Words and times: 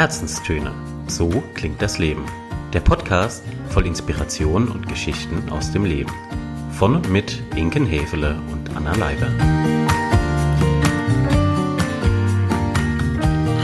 Herzenstöne. 0.00 0.72
So 1.08 1.28
klingt 1.52 1.82
das 1.82 1.98
Leben. 1.98 2.24
Der 2.72 2.80
Podcast 2.80 3.44
voll 3.68 3.86
Inspiration 3.86 4.68
und 4.68 4.88
Geschichten 4.88 5.50
aus 5.50 5.72
dem 5.72 5.84
Leben. 5.84 6.10
Von 6.72 6.96
und 6.96 7.10
mit 7.10 7.42
Inken 7.54 7.84
Hefele 7.84 8.40
und 8.50 8.74
Anna 8.74 8.94
Leiber. 8.96 9.28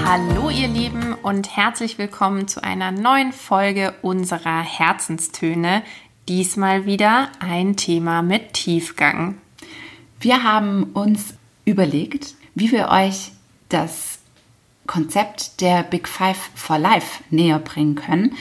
Hallo 0.05 0.51
ihr 0.51 0.69
Lieben 0.69 1.15
und 1.15 1.57
herzlich 1.57 1.97
willkommen 1.97 2.49
zu 2.49 2.63
einer 2.63 2.91
neuen 2.91 3.33
Folge 3.33 3.95
unserer 4.03 4.61
Herzenstöne. 4.61 5.83
Diesmal 6.29 6.85
wieder 6.85 7.31
ein 7.41 7.79
Thema 7.79 8.21
mit 8.21 8.53
Tiefgang. 8.53 9.39
Wir 10.21 10.43
haben 10.43 10.83
uns 10.93 11.33
überlegt, 11.65 12.35
wie 12.55 12.73
wir 12.73 12.91
euch 12.91 13.33
das 13.71 14.16
Konzept 14.87 15.61
der 15.61 15.83
Big 15.83 16.09
Five 16.09 16.51
for 16.55 16.79
Life 16.79 17.23
näher 17.31 17.59
bringen 17.59 17.95
können. 17.95 18.37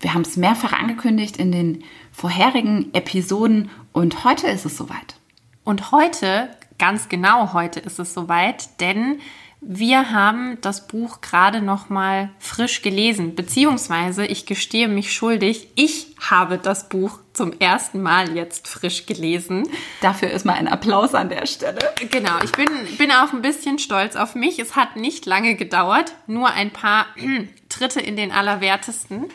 Wir 0.00 0.14
haben 0.14 0.22
es 0.22 0.36
mehrfach 0.36 0.72
angekündigt 0.72 1.36
in 1.36 1.52
den 1.52 1.84
vorherigen 2.12 2.92
Episoden 2.92 3.70
und 3.92 4.24
heute 4.24 4.48
ist 4.48 4.66
es 4.66 4.76
soweit. 4.76 5.16
Und 5.64 5.92
heute, 5.92 6.50
ganz 6.78 7.08
genau 7.08 7.52
heute 7.52 7.80
ist 7.80 7.98
es 7.98 8.12
soweit, 8.12 8.80
denn 8.80 9.20
wir 9.60 10.10
haben 10.10 10.58
das 10.60 10.86
Buch 10.86 11.22
gerade 11.22 11.62
noch 11.62 11.88
mal 11.88 12.28
frisch 12.38 12.82
gelesen, 12.82 13.34
beziehungsweise 13.34 14.26
ich 14.26 14.44
gestehe 14.44 14.88
mich 14.88 15.14
schuldig, 15.14 15.68
ich 15.74 16.14
habe 16.20 16.58
das 16.58 16.90
Buch 16.90 17.20
zum 17.34 17.52
ersten 17.58 18.00
Mal 18.00 18.34
jetzt 18.34 18.68
frisch 18.68 19.06
gelesen. 19.06 19.68
Dafür 20.00 20.30
ist 20.30 20.46
mal 20.46 20.54
ein 20.54 20.68
Applaus 20.68 21.14
an 21.14 21.28
der 21.28 21.46
Stelle. 21.46 21.78
Genau, 22.10 22.38
ich 22.42 22.52
bin, 22.52 22.68
bin 22.96 23.10
auch 23.10 23.32
ein 23.32 23.42
bisschen 23.42 23.78
stolz 23.78 24.16
auf 24.16 24.34
mich. 24.34 24.58
Es 24.58 24.76
hat 24.76 24.96
nicht 24.96 25.26
lange 25.26 25.56
gedauert, 25.56 26.14
nur 26.26 26.50
ein 26.50 26.70
paar 26.70 27.06
Tritte 27.68 28.00
in 28.00 28.16
den 28.16 28.32
Allerwertesten 28.32 29.26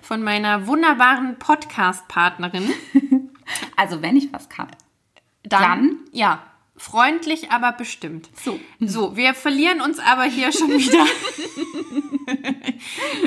von 0.00 0.22
meiner 0.22 0.66
wunderbaren 0.66 1.38
Podcast-Partnerin. 1.38 2.72
Also 3.76 4.02
wenn 4.02 4.14
ich 4.14 4.30
was 4.30 4.50
kann. 4.50 4.68
Dann, 5.42 5.62
dann, 5.62 5.96
ja, 6.12 6.42
Freundlich, 6.78 7.50
aber 7.50 7.72
bestimmt. 7.72 8.30
So. 8.42 8.58
So, 8.78 9.16
wir 9.16 9.34
verlieren 9.34 9.80
uns 9.80 9.98
aber 9.98 10.24
hier 10.24 10.52
schon 10.52 10.70
wieder 10.70 11.04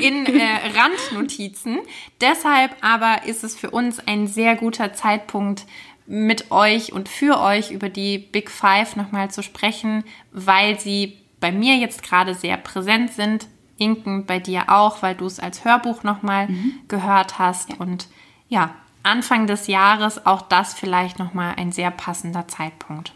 in 0.00 0.24
äh, 0.24 0.70
Randnotizen. 0.74 1.80
Deshalb 2.22 2.74
aber 2.80 3.26
ist 3.26 3.44
es 3.44 3.54
für 3.54 3.70
uns 3.70 3.98
ein 4.00 4.26
sehr 4.26 4.56
guter 4.56 4.94
Zeitpunkt, 4.94 5.66
mit 6.06 6.50
euch 6.50 6.92
und 6.92 7.08
für 7.08 7.40
euch 7.40 7.70
über 7.70 7.88
die 7.88 8.18
Big 8.18 8.50
Five 8.50 8.96
nochmal 8.96 9.30
zu 9.30 9.42
sprechen, 9.42 10.04
weil 10.32 10.78
sie 10.80 11.18
bei 11.40 11.52
mir 11.52 11.76
jetzt 11.76 12.02
gerade 12.02 12.34
sehr 12.34 12.56
präsent 12.56 13.12
sind. 13.12 13.48
Inken 13.78 14.26
bei 14.26 14.38
dir 14.38 14.64
auch, 14.68 15.02
weil 15.02 15.14
du 15.14 15.26
es 15.26 15.40
als 15.40 15.64
Hörbuch 15.64 16.02
nochmal 16.02 16.48
mhm. 16.48 16.74
gehört 16.88 17.38
hast. 17.38 17.70
Ja. 17.70 17.76
Und 17.78 18.08
ja, 18.48 18.74
Anfang 19.02 19.46
des 19.46 19.66
Jahres 19.66 20.26
auch 20.26 20.42
das 20.42 20.74
vielleicht 20.74 21.18
nochmal 21.18 21.54
ein 21.56 21.72
sehr 21.72 21.90
passender 21.90 22.46
Zeitpunkt 22.46 23.12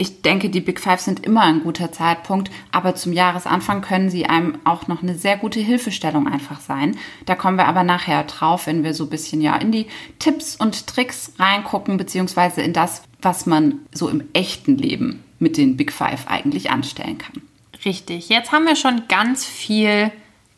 ich 0.00 0.22
denke, 0.22 0.48
die 0.48 0.62
Big 0.62 0.80
Five 0.80 0.98
sind 0.98 1.26
immer 1.26 1.42
ein 1.42 1.62
guter 1.62 1.92
Zeitpunkt, 1.92 2.50
aber 2.72 2.94
zum 2.94 3.12
Jahresanfang 3.12 3.82
können 3.82 4.08
sie 4.08 4.24
einem 4.24 4.56
auch 4.64 4.88
noch 4.88 5.02
eine 5.02 5.14
sehr 5.14 5.36
gute 5.36 5.60
Hilfestellung 5.60 6.26
einfach 6.26 6.58
sein. 6.62 6.96
Da 7.26 7.34
kommen 7.34 7.58
wir 7.58 7.66
aber 7.66 7.82
nachher 7.82 8.24
drauf, 8.24 8.66
wenn 8.66 8.82
wir 8.82 8.94
so 8.94 9.04
ein 9.04 9.10
bisschen 9.10 9.42
ja 9.42 9.54
in 9.56 9.72
die 9.72 9.88
Tipps 10.18 10.56
und 10.56 10.86
Tricks 10.86 11.34
reingucken, 11.38 11.98
beziehungsweise 11.98 12.62
in 12.62 12.72
das, 12.72 13.02
was 13.20 13.44
man 13.44 13.80
so 13.92 14.08
im 14.08 14.24
echten 14.32 14.78
Leben 14.78 15.22
mit 15.38 15.58
den 15.58 15.76
Big 15.76 15.92
Five 15.92 16.28
eigentlich 16.28 16.70
anstellen 16.70 17.18
kann. 17.18 17.42
Richtig. 17.84 18.30
Jetzt 18.30 18.52
haben 18.52 18.64
wir 18.64 18.76
schon 18.76 19.02
ganz 19.06 19.44
viel 19.44 20.10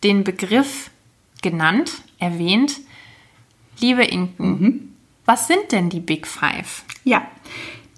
den 0.05 0.23
Begriff 0.23 0.91
genannt, 1.43 1.95
erwähnt. 2.21 2.77
Liebe 3.81 4.05
Inken, 4.05 4.47
mhm. 4.47 4.93
was 5.25 5.49
sind 5.49 5.73
denn 5.73 5.91
die 5.91 5.99
Big 5.99 6.29
Five? 6.29 6.85
Ja, 7.03 7.27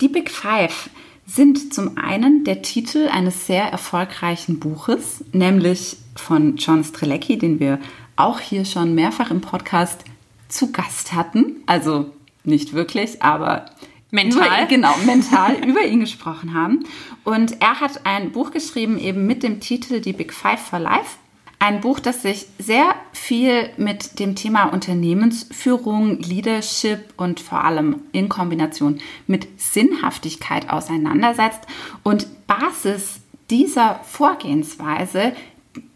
die 0.01 0.09
Big 0.09 0.31
Five 0.31 0.89
sind 1.27 1.73
zum 1.73 1.97
einen 1.97 2.45
der 2.45 2.63
Titel 2.63 3.09
eines 3.09 3.47
sehr 3.47 3.65
erfolgreichen 3.65 4.61
Buches, 4.61 5.25
nämlich 5.33 5.97
von 6.17 6.57
John 6.57 6.85
Strelecki, 6.85 7.39
den 7.39 7.61
wir 7.61 7.79
auch 8.17 8.41
hier 8.41 8.65
schon 8.65 8.95
mehrfach 8.95 9.31
im 9.31 9.41
Podcast 9.41 10.05
zu 10.49 10.71
Gast 10.71 11.13
hatten. 11.13 11.63
Also 11.67 12.11
nicht 12.45 12.75
wirklich, 12.75 13.23
aber 13.23 13.67
mental. 14.11 14.47
Über, 14.47 14.67
genau, 14.67 14.95
mental 15.05 15.55
über 15.67 15.83
ihn 15.83 16.01
gesprochen 16.01 16.55
haben. 16.55 16.85
Und 17.25 17.61
er 17.61 17.81
hat 17.81 18.07
ein 18.07 18.33
Buch 18.33 18.51
geschrieben, 18.51 18.99
eben 18.99 19.27
mit 19.27 19.43
dem 19.43 19.61
Titel 19.61 20.01
Die 20.01 20.13
Big 20.13 20.33
Five 20.33 20.61
for 20.61 20.79
Life. 20.79 21.17
Ein 21.65 21.81
Buch, 21.81 21.99
das 21.99 22.21
sich 22.21 22.45
sehr 22.59 22.95
viel 23.13 23.71
mit 23.79 24.19
dem 24.19 24.37
Thema 24.37 24.65
Unternehmensführung, 24.65 26.19
Leadership 26.19 27.15
und 27.17 27.41
vor 27.41 27.65
allem 27.65 28.03
in 28.13 28.29
Kombination 28.29 29.01
mit 29.27 29.49
Sinnhaftigkeit 29.59 30.69
auseinandersetzt. 30.69 31.63
Und 32.03 32.47
Basis 32.47 33.23
dieser 33.49 34.01
Vorgehensweise 34.05 35.33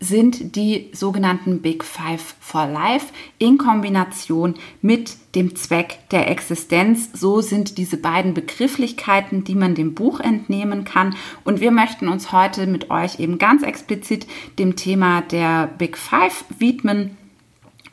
sind 0.00 0.56
die 0.56 0.90
sogenannten 0.92 1.62
Big 1.62 1.84
Five 1.84 2.34
for 2.40 2.66
Life 2.66 3.06
in 3.38 3.58
Kombination 3.58 4.54
mit 4.82 5.16
dem 5.34 5.54
Zweck 5.56 5.98
der 6.10 6.30
Existenz. 6.30 7.10
So 7.12 7.40
sind 7.40 7.78
diese 7.78 7.96
beiden 7.96 8.34
Begrifflichkeiten, 8.34 9.44
die 9.44 9.54
man 9.54 9.74
dem 9.74 9.94
Buch 9.94 10.20
entnehmen 10.20 10.84
kann. 10.84 11.14
Und 11.44 11.60
wir 11.60 11.70
möchten 11.70 12.08
uns 12.08 12.32
heute 12.32 12.66
mit 12.66 12.90
euch 12.90 13.20
eben 13.20 13.38
ganz 13.38 13.62
explizit 13.62 14.26
dem 14.58 14.76
Thema 14.76 15.22
der 15.22 15.66
Big 15.66 15.96
Five 15.96 16.44
widmen 16.58 17.16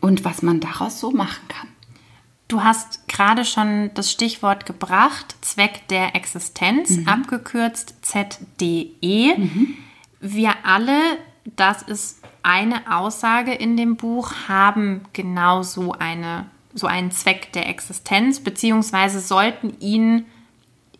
und 0.01 0.25
was 0.25 0.41
man 0.41 0.59
daraus 0.59 0.99
so 0.99 1.11
machen 1.11 1.47
kann. 1.47 1.67
Du 2.47 2.63
hast 2.63 3.07
gerade 3.07 3.43
schon 3.43 3.89
das 3.95 4.11
Stichwort 4.11 4.67
gebracht, 4.67 5.35
Zweck 5.41 5.87
der 5.89 6.15
Existenz, 6.15 6.91
mhm. 6.91 7.07
abgekürzt 7.07 7.95
ZDE. 8.03 9.37
Mhm. 9.37 9.77
Wir 10.21 10.53
alle 10.63 10.99
das 11.45 11.81
ist 11.83 12.21
eine 12.43 12.91
Aussage 12.91 13.53
in 13.53 13.77
dem 13.77 13.95
Buch, 13.95 14.31
haben 14.47 15.01
genau 15.13 15.63
so, 15.63 15.93
eine, 15.93 16.47
so 16.73 16.87
einen 16.87 17.11
Zweck 17.11 17.51
der 17.53 17.69
Existenz, 17.69 18.39
beziehungsweise 18.39 19.19
sollten 19.19 19.79
ihn 19.79 20.25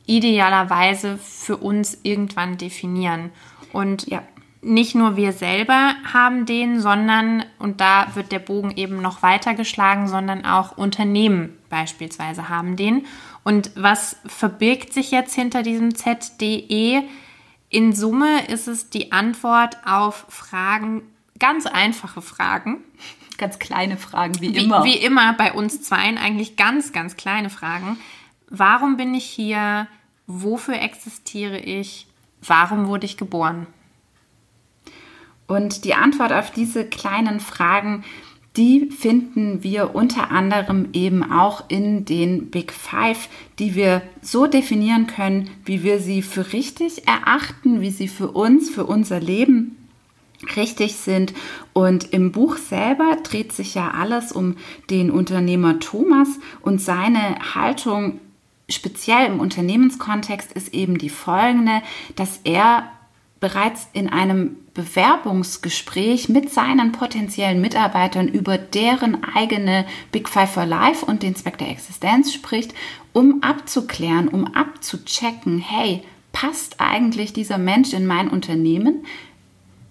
idealerweise 0.05 1.17
für 1.17 1.57
uns 1.57 1.99
irgendwann 2.03 2.57
definieren. 2.57 3.31
Und 3.73 4.07
ja. 4.07 4.21
nicht 4.61 4.95
nur 4.95 5.17
wir 5.17 5.33
selber 5.33 5.95
haben 6.11 6.45
den, 6.45 6.79
sondern, 6.79 7.43
und 7.59 7.81
da 7.81 8.07
wird 8.13 8.31
der 8.31 8.39
Bogen 8.39 8.71
eben 8.75 9.01
noch 9.01 9.23
weiter 9.23 9.53
geschlagen, 9.53 10.07
sondern 10.07 10.45
auch 10.45 10.77
Unternehmen 10.77 11.57
beispielsweise 11.69 12.49
haben 12.49 12.75
den. 12.75 13.05
Und 13.43 13.71
was 13.75 14.17
verbirgt 14.25 14.93
sich 14.93 15.11
jetzt 15.11 15.35
hinter 15.35 15.61
diesem 15.61 15.95
ZDE? 15.95 17.03
In 17.69 17.93
Summe 17.93 18.47
ist 18.47 18.67
es 18.67 18.89
die 18.89 19.11
Antwort 19.11 19.77
auf 19.85 20.25
Fragen, 20.29 21.03
ganz 21.39 21.65
einfache 21.65 22.21
Fragen. 22.21 22.83
Ganz 23.37 23.59
kleine 23.59 23.97
Fragen, 23.97 24.39
wie, 24.39 24.55
wie 24.55 24.63
immer. 24.63 24.83
Wie 24.85 24.97
immer 24.97 25.33
bei 25.33 25.51
uns 25.51 25.81
zweien, 25.81 26.17
eigentlich 26.17 26.55
ganz, 26.55 26.93
ganz 26.93 27.17
kleine 27.17 27.49
Fragen. 27.49 27.97
Warum 28.49 28.95
bin 28.95 29.13
ich 29.13 29.25
hier? 29.25 29.87
Wofür 30.27 30.81
existiere 30.81 31.59
ich? 31.59 32.07
Warum 32.41 32.87
wurde 32.87 33.05
ich 33.05 33.17
geboren? 33.17 33.67
Und 35.47 35.83
die 35.83 35.93
Antwort 35.93 36.31
auf 36.31 36.51
diese 36.51 36.85
kleinen 36.85 37.39
Fragen 37.39 38.03
die 38.57 38.89
finden 38.89 39.63
wir 39.63 39.95
unter 39.95 40.31
anderem 40.31 40.89
eben 40.93 41.31
auch 41.31 41.65
in 41.67 42.05
den 42.05 42.49
Big 42.49 42.71
Five, 42.71 43.27
die 43.59 43.75
wir 43.75 44.01
so 44.21 44.47
definieren 44.47 45.07
können, 45.07 45.49
wie 45.65 45.83
wir 45.83 45.99
sie 45.99 46.21
für 46.21 46.53
richtig 46.53 47.07
erachten, 47.07 47.81
wie 47.81 47.91
sie 47.91 48.07
für 48.07 48.31
uns, 48.31 48.69
für 48.69 48.85
unser 48.85 49.19
Leben 49.19 49.77
richtig 50.55 50.95
sind. 50.95 51.33
Und 51.73 52.13
im 52.13 52.31
Buch 52.31 52.57
selber 52.57 53.17
dreht 53.23 53.51
sich 53.51 53.75
ja 53.75 53.91
alles 53.91 54.31
um 54.31 54.55
den 54.89 55.11
Unternehmer 55.11 55.79
Thomas 55.79 56.29
und 56.61 56.81
seine 56.81 57.37
Haltung 57.55 58.19
speziell 58.69 59.27
im 59.27 59.39
Unternehmenskontext 59.39 60.51
ist 60.51 60.73
eben 60.73 60.97
die 60.97 61.09
folgende, 61.09 61.81
dass 62.15 62.39
er 62.43 62.89
bereits 63.39 63.87
in 63.93 64.09
einem 64.09 64.57
Bewerbungsgespräch 64.73 66.29
mit 66.29 66.51
seinen 66.51 66.91
potenziellen 66.91 67.61
Mitarbeitern 67.61 68.27
über 68.27 68.57
deren 68.57 69.23
eigene 69.23 69.85
Big 70.11 70.27
Five 70.29 70.51
for 70.51 70.65
Life 70.65 71.05
und 71.05 71.23
den 71.23 71.35
Zweck 71.35 71.57
der 71.57 71.69
Existenz 71.69 72.33
spricht, 72.33 72.73
um 73.13 73.41
abzuklären, 73.41 74.27
um 74.27 74.45
abzuchecken, 74.53 75.59
hey, 75.59 76.03
passt 76.31 76.81
eigentlich 76.81 77.31
dieser 77.31 77.57
Mensch 77.57 77.93
in 77.93 78.05
mein 78.05 78.29
Unternehmen? 78.29 79.05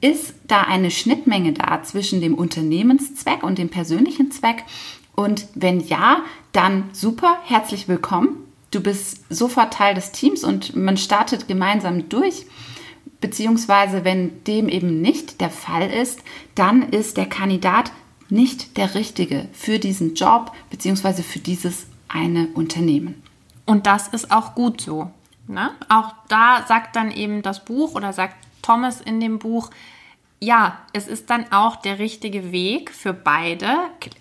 Ist 0.01 0.35
da 0.47 0.63
eine 0.63 0.91
Schnittmenge 0.91 1.55
da 1.55 1.83
zwischen 1.83 2.21
dem 2.21 2.35
Unternehmenszweck 2.35 3.43
und 3.43 3.57
dem 3.57 3.71
persönlichen 3.71 4.31
Zweck? 4.31 4.65
Und 5.17 5.47
wenn 5.55 5.81
ja, 5.81 6.23
dann 6.53 6.91
super, 6.93 7.39
herzlich 7.45 7.89
willkommen. 7.89 8.37
Du 8.71 8.81
bist 8.81 9.25
sofort 9.31 9.73
Teil 9.73 9.95
des 9.95 10.13
Teams 10.13 10.45
und 10.45 10.77
man 10.77 10.97
startet 10.99 11.49
gemeinsam 11.49 12.09
durch 12.11 12.45
beziehungsweise 13.25 14.05
wenn 14.05 14.45
dem 14.45 14.69
eben 14.69 15.01
nicht 15.01 15.41
der 15.41 15.49
Fall 15.49 15.89
ist, 15.89 16.23
dann 16.55 16.83
ist 16.83 17.17
der 17.17 17.25
Kandidat 17.25 17.91
nicht 18.29 18.77
der 18.77 18.95
richtige 18.95 19.49
für 19.55 19.79
diesen 19.79 20.15
Job 20.15 20.53
beziehungsweise 20.69 21.23
für 21.23 21.39
dieses 21.39 21.87
eine 22.07 22.49
Unternehmen. 22.49 23.23
Und 23.65 23.87
das 23.87 24.09
ist 24.09 24.31
auch 24.31 24.55
gut 24.55 24.83
so. 24.83 25.11
Ne? 25.47 25.71
Auch 25.89 26.13
da 26.29 26.67
sagt 26.69 26.97
dann 26.97 27.11
eben 27.11 27.41
das 27.41 27.65
Buch 27.65 27.95
oder 27.95 28.13
sagt 28.13 28.37
Thomas 28.61 29.01
in 29.01 29.21
dem 29.21 29.39
Buch, 29.39 29.71
ja, 30.39 30.77
es 30.93 31.09
ist 31.09 31.31
dann 31.31 31.51
auch 31.51 31.77
der 31.77 31.99
richtige 31.99 32.53
Weg 32.53 32.91
für 32.91 33.15
beide. 33.15 33.75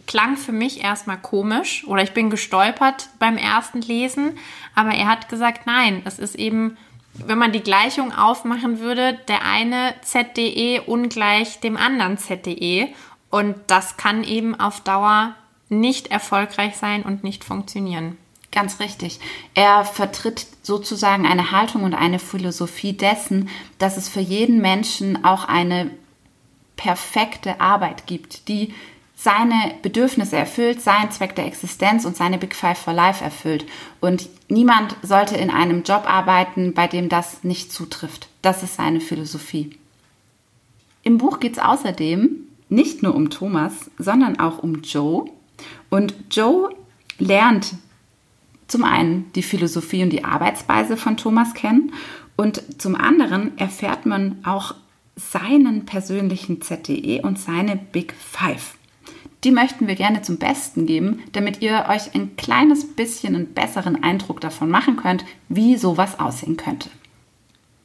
Klang 0.08 0.38
für 0.38 0.54
mich 0.54 0.82
erstmal 0.82 1.18
komisch 1.18 1.86
oder 1.88 2.04
ich 2.04 2.14
bin 2.14 2.30
gestolpert 2.30 3.10
beim 3.20 3.36
ersten 3.36 3.82
Lesen, 3.82 4.38
aber 4.76 4.92
er 4.92 5.10
hat 5.10 5.28
gesagt, 5.28 5.68
nein, 5.68 6.04
es 6.06 6.20
ist 6.20 6.36
eben, 6.36 6.78
wenn 7.14 7.38
man 7.38 7.52
die 7.52 7.62
Gleichung 7.62 8.14
aufmachen 8.14 8.80
würde, 8.80 9.20
der 9.28 9.46
eine 9.46 9.94
ZDE 10.02 10.82
ungleich 10.86 11.60
dem 11.60 11.78
anderen 11.78 12.18
ZDE 12.18 12.90
und 13.30 13.56
das 13.68 13.98
kann 13.98 14.24
eben 14.24 14.60
auf 14.60 14.82
Dauer 14.82 15.36
nicht 15.70 16.08
erfolgreich 16.12 16.76
sein 16.78 17.04
und 17.04 17.24
nicht 17.24 17.44
funktionieren. 17.44 18.18
Ganz 18.52 18.80
richtig. 18.80 19.20
Er 19.56 19.84
vertritt 19.84 20.46
sozusagen 20.62 21.26
eine 21.26 21.52
Haltung 21.52 21.84
und 21.84 21.96
eine 21.96 22.20
Philosophie 22.20 22.94
dessen, 22.94 23.50
dass 23.80 23.98
es 23.98 24.08
für 24.08 24.20
jeden 24.20 24.62
Menschen 24.62 25.26
auch 25.26 25.46
eine 25.46 25.90
perfekte 26.76 27.60
Arbeit 27.60 28.06
gibt, 28.06 28.48
die 28.48 28.74
seine 29.16 29.76
Bedürfnisse 29.82 30.36
erfüllt, 30.36 30.82
seinen 30.82 31.12
Zweck 31.12 31.36
der 31.36 31.46
Existenz 31.46 32.06
und 32.06 32.18
seine 32.18 32.38
Big 32.38 32.56
Five 32.56 32.78
for 32.78 32.94
Life 32.94 33.24
erfüllt. 33.24 33.66
Und 34.02 34.28
niemand 34.50 34.96
sollte 35.02 35.36
in 35.38 35.50
einem 35.50 35.84
Job 35.84 36.04
arbeiten, 36.06 36.74
bei 36.74 36.88
dem 36.88 37.10
das 37.10 37.44
nicht 37.44 37.72
zutrifft. 37.72 38.28
Das 38.42 38.64
ist 38.64 38.76
seine 38.76 39.00
Philosophie. 39.00 39.78
Im 41.04 41.18
Buch 41.18 41.40
geht 41.40 41.54
es 41.54 41.60
außerdem 41.60 42.48
nicht 42.70 43.04
nur 43.04 43.16
um 43.16 43.30
Thomas, 43.30 43.92
sondern 43.98 44.40
auch 44.40 44.60
um 44.60 44.82
Joe. 44.82 45.26
Und 45.90 46.14
Joe 46.32 46.70
lernt 47.20 47.76
zum 48.68 48.84
einen 48.84 49.32
die 49.34 49.44
Philosophie 49.44 50.04
und 50.04 50.10
die 50.10 50.24
Arbeitsweise 50.24 50.98
von 50.98 51.18
Thomas 51.18 51.54
kennen 51.54 51.94
und 52.36 52.82
zum 52.82 52.96
anderen 52.96 53.58
erfährt 53.58 54.06
man 54.06 54.38
auch 54.44 54.74
seinen 55.16 55.86
persönlichen 55.86 56.62
ZDE 56.62 57.22
und 57.22 57.38
seine 57.38 57.76
Big 57.76 58.14
Five. 58.14 58.76
Die 59.44 59.52
möchten 59.52 59.88
wir 59.88 59.96
gerne 59.96 60.22
zum 60.22 60.38
Besten 60.38 60.86
geben, 60.86 61.24
damit 61.34 61.62
ihr 61.62 61.86
euch 61.90 62.16
ein 62.16 62.36
kleines 62.38 62.96
bisschen 62.96 63.36
einen 63.36 63.54
besseren 63.54 64.02
Eindruck 64.02 64.40
davon 64.40 64.70
machen 64.70 64.96
könnt, 64.96 65.26
wie 65.50 65.76
sowas 65.76 66.20
aussehen 66.20 66.56
könnte. 66.56 66.90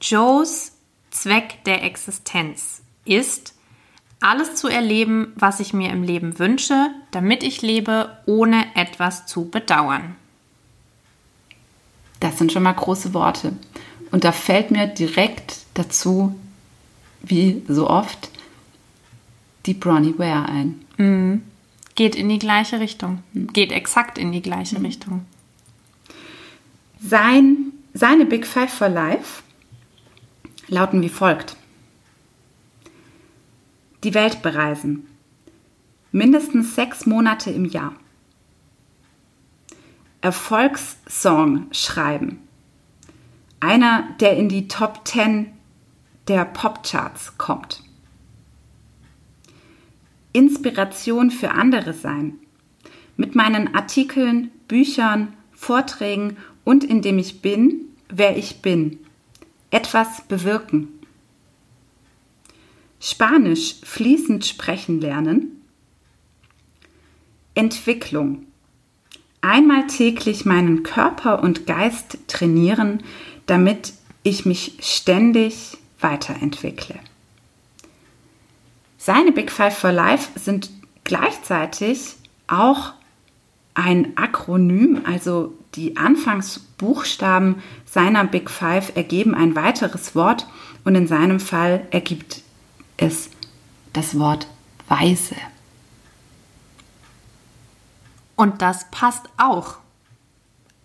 Joes 0.00 0.72
Zweck 1.10 1.64
der 1.64 1.82
Existenz 1.82 2.82
ist, 3.04 3.54
alles 4.20 4.54
zu 4.56 4.68
erleben, 4.68 5.32
was 5.36 5.60
ich 5.60 5.72
mir 5.72 5.90
im 5.90 6.02
Leben 6.02 6.38
wünsche, 6.38 6.90
damit 7.10 7.42
ich 7.42 7.62
lebe, 7.62 8.16
ohne 8.26 8.64
etwas 8.74 9.26
zu 9.26 9.48
bedauern. 9.48 10.16
Das 12.20 12.38
sind 12.38 12.52
schon 12.52 12.64
mal 12.64 12.72
große 12.72 13.14
Worte. 13.14 13.52
Und 14.10 14.24
da 14.24 14.32
fällt 14.32 14.70
mir 14.70 14.86
direkt 14.86 15.58
dazu 15.74 16.34
wie 17.20 17.62
so 17.68 17.88
oft, 17.88 18.30
die 19.66 19.74
Bronnie 19.74 20.18
Ware 20.18 20.46
ein. 20.46 20.84
Mhm. 20.96 21.42
Geht 21.98 22.14
in 22.14 22.28
die 22.28 22.38
gleiche 22.38 22.78
Richtung. 22.78 23.24
Geht 23.34 23.72
exakt 23.72 24.18
in 24.18 24.30
die 24.30 24.40
gleiche 24.40 24.78
mhm. 24.78 24.84
Richtung. 24.84 25.26
Sein, 27.00 27.72
seine 27.92 28.24
Big 28.24 28.46
Five 28.46 28.72
for 28.72 28.88
Life 28.88 29.42
lauten 30.68 31.02
wie 31.02 31.08
folgt. 31.08 31.56
Die 34.04 34.14
Welt 34.14 34.42
bereisen. 34.42 35.08
Mindestens 36.12 36.76
sechs 36.76 37.04
Monate 37.04 37.50
im 37.50 37.64
Jahr. 37.64 37.96
Erfolgssong 40.20 41.66
schreiben. 41.72 42.38
Einer, 43.58 44.08
der 44.20 44.36
in 44.36 44.48
die 44.48 44.68
Top 44.68 45.00
10 45.04 45.52
der 46.28 46.44
Popcharts 46.44 47.36
kommt. 47.38 47.82
Inspiration 50.32 51.30
für 51.30 51.52
andere 51.52 51.92
sein. 51.92 52.34
Mit 53.16 53.34
meinen 53.34 53.74
Artikeln, 53.74 54.50
Büchern, 54.68 55.32
Vorträgen 55.52 56.36
und 56.64 56.84
indem 56.84 57.18
ich 57.18 57.42
bin, 57.42 57.86
wer 58.08 58.36
ich 58.36 58.62
bin. 58.62 58.98
Etwas 59.70 60.26
bewirken. 60.28 60.88
Spanisch 63.00 63.76
fließend 63.82 64.44
sprechen 64.44 65.00
lernen. 65.00 65.62
Entwicklung. 67.54 68.46
Einmal 69.40 69.86
täglich 69.86 70.44
meinen 70.44 70.82
Körper 70.82 71.42
und 71.42 71.66
Geist 71.66 72.18
trainieren, 72.26 73.02
damit 73.46 73.94
ich 74.22 74.44
mich 74.44 74.78
ständig 74.80 75.78
weiterentwickle. 76.00 76.96
Seine 79.08 79.32
Big 79.32 79.50
Five 79.50 79.74
for 79.74 79.90
Life 79.90 80.38
sind 80.38 80.68
gleichzeitig 81.04 82.16
auch 82.46 82.92
ein 83.72 84.18
Akronym, 84.18 85.00
also 85.06 85.54
die 85.76 85.96
Anfangsbuchstaben 85.96 87.62
seiner 87.86 88.24
Big 88.24 88.50
Five 88.50 88.94
ergeben 88.96 89.34
ein 89.34 89.56
weiteres 89.56 90.14
Wort 90.14 90.46
und 90.84 90.94
in 90.94 91.06
seinem 91.06 91.40
Fall 91.40 91.86
ergibt 91.90 92.42
es 92.98 93.30
das 93.94 94.18
Wort 94.18 94.46
weise. 94.88 95.36
Und 98.36 98.60
das 98.60 98.90
passt 98.90 99.30
auch. 99.38 99.78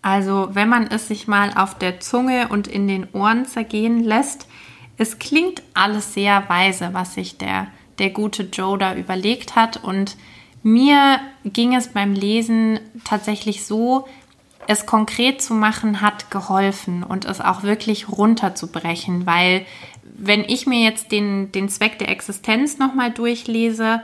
Also 0.02 0.48
wenn 0.54 0.70
man 0.70 0.88
es 0.88 1.10
sich 1.10 1.28
mal 1.28 1.52
auf 1.58 1.78
der 1.78 2.00
Zunge 2.00 2.48
und 2.48 2.70
in 2.70 2.88
den 2.88 3.06
Ohren 3.12 3.46
zergehen 3.46 4.02
lässt, 4.02 4.48
es 4.96 5.20
klingt 5.20 5.62
alles 5.74 6.14
sehr 6.14 6.48
weise, 6.48 6.94
was 6.94 7.16
sich 7.16 7.38
der, 7.38 7.68
der 8.00 8.10
gute 8.10 8.44
Joe 8.44 8.78
da 8.78 8.96
überlegt 8.96 9.56
hat. 9.56 9.84
Und 9.84 10.18
mir 10.62 11.20
ging 11.46 11.76
es 11.76 11.90
beim 11.90 12.14
Lesen 12.14 12.80
tatsächlich 13.04 13.66
so, 13.66 14.08
es 14.68 14.86
konkret 14.86 15.42
zu 15.42 15.54
machen 15.54 16.02
hat 16.02 16.32
geholfen 16.32 17.04
und 17.04 17.26
es 17.26 17.42
auch 17.42 17.64
wirklich 17.64 18.08
runterzubrechen, 18.10 19.26
weil 19.26 19.66
wenn 20.16 20.44
ich 20.44 20.68
mir 20.68 20.82
jetzt 20.84 21.12
den, 21.12 21.52
den 21.52 21.70
Zweck 21.70 22.00
der 22.00 22.10
Existenz 22.10 22.78
nochmal 22.78 23.12
durchlese, 23.12 24.02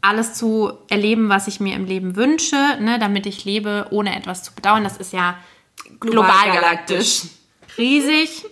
alles 0.00 0.34
zu 0.34 0.72
erleben, 0.88 1.28
was 1.28 1.48
ich 1.48 1.60
mir 1.60 1.74
im 1.74 1.84
Leben 1.84 2.16
wünsche, 2.16 2.56
ne, 2.80 2.98
damit 2.98 3.26
ich 3.26 3.44
lebe, 3.44 3.86
ohne 3.90 4.16
etwas 4.16 4.42
zu 4.42 4.54
bedauern, 4.54 4.84
das 4.84 4.96
ist 4.96 5.12
ja 5.12 5.38
global 6.00 6.52
galaktisch. 6.52 7.22
Riesig 7.78 8.44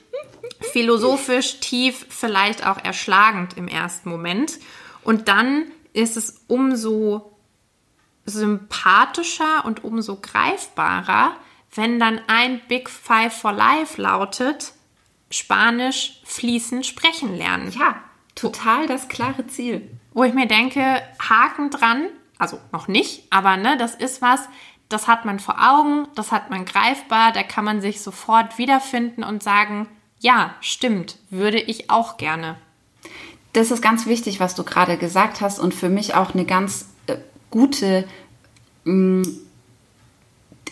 philosophisch 0.62 1.60
tief, 1.60 2.06
vielleicht 2.08 2.66
auch 2.66 2.82
erschlagend 2.82 3.56
im 3.56 3.68
ersten 3.68 4.08
Moment. 4.08 4.58
Und 5.02 5.28
dann 5.28 5.66
ist 5.92 6.16
es 6.16 6.44
umso 6.46 7.36
sympathischer 8.24 9.64
und 9.64 9.84
umso 9.84 10.16
greifbarer, 10.16 11.36
wenn 11.74 11.98
dann 11.98 12.20
ein 12.26 12.60
Big 12.68 12.88
Five 12.88 13.32
for 13.32 13.52
Life 13.52 14.00
lautet, 14.00 14.72
Spanisch 15.30 16.20
fließend 16.24 16.84
sprechen 16.84 17.36
lernen. 17.36 17.72
Ja, 17.72 17.96
total 18.34 18.86
das 18.86 19.08
klare 19.08 19.46
Ziel. 19.46 19.90
Wo 20.12 20.24
ich 20.24 20.34
mir 20.34 20.46
denke, 20.46 21.02
Haken 21.18 21.70
dran, 21.70 22.08
also 22.38 22.60
noch 22.70 22.86
nicht, 22.86 23.24
aber 23.30 23.56
ne, 23.56 23.76
das 23.78 23.94
ist 23.94 24.20
was, 24.20 24.46
das 24.90 25.08
hat 25.08 25.24
man 25.24 25.40
vor 25.40 25.56
Augen, 25.58 26.06
das 26.14 26.32
hat 26.32 26.50
man 26.50 26.66
greifbar, 26.66 27.32
da 27.32 27.42
kann 27.42 27.64
man 27.64 27.80
sich 27.80 28.02
sofort 28.02 28.58
wiederfinden 28.58 29.24
und 29.24 29.42
sagen, 29.42 29.88
ja, 30.22 30.54
stimmt, 30.60 31.18
würde 31.30 31.60
ich 31.60 31.90
auch 31.90 32.16
gerne. 32.16 32.56
Das 33.52 33.70
ist 33.70 33.82
ganz 33.82 34.06
wichtig, 34.06 34.40
was 34.40 34.54
du 34.54 34.62
gerade 34.62 34.96
gesagt 34.96 35.40
hast 35.40 35.58
und 35.58 35.74
für 35.74 35.90
mich 35.90 36.14
auch 36.14 36.32
eine 36.32 36.46
ganz 36.46 36.86
äh, 37.08 37.16
gute, 37.50 38.08
mh, 38.84 38.94
mm, 38.94 39.38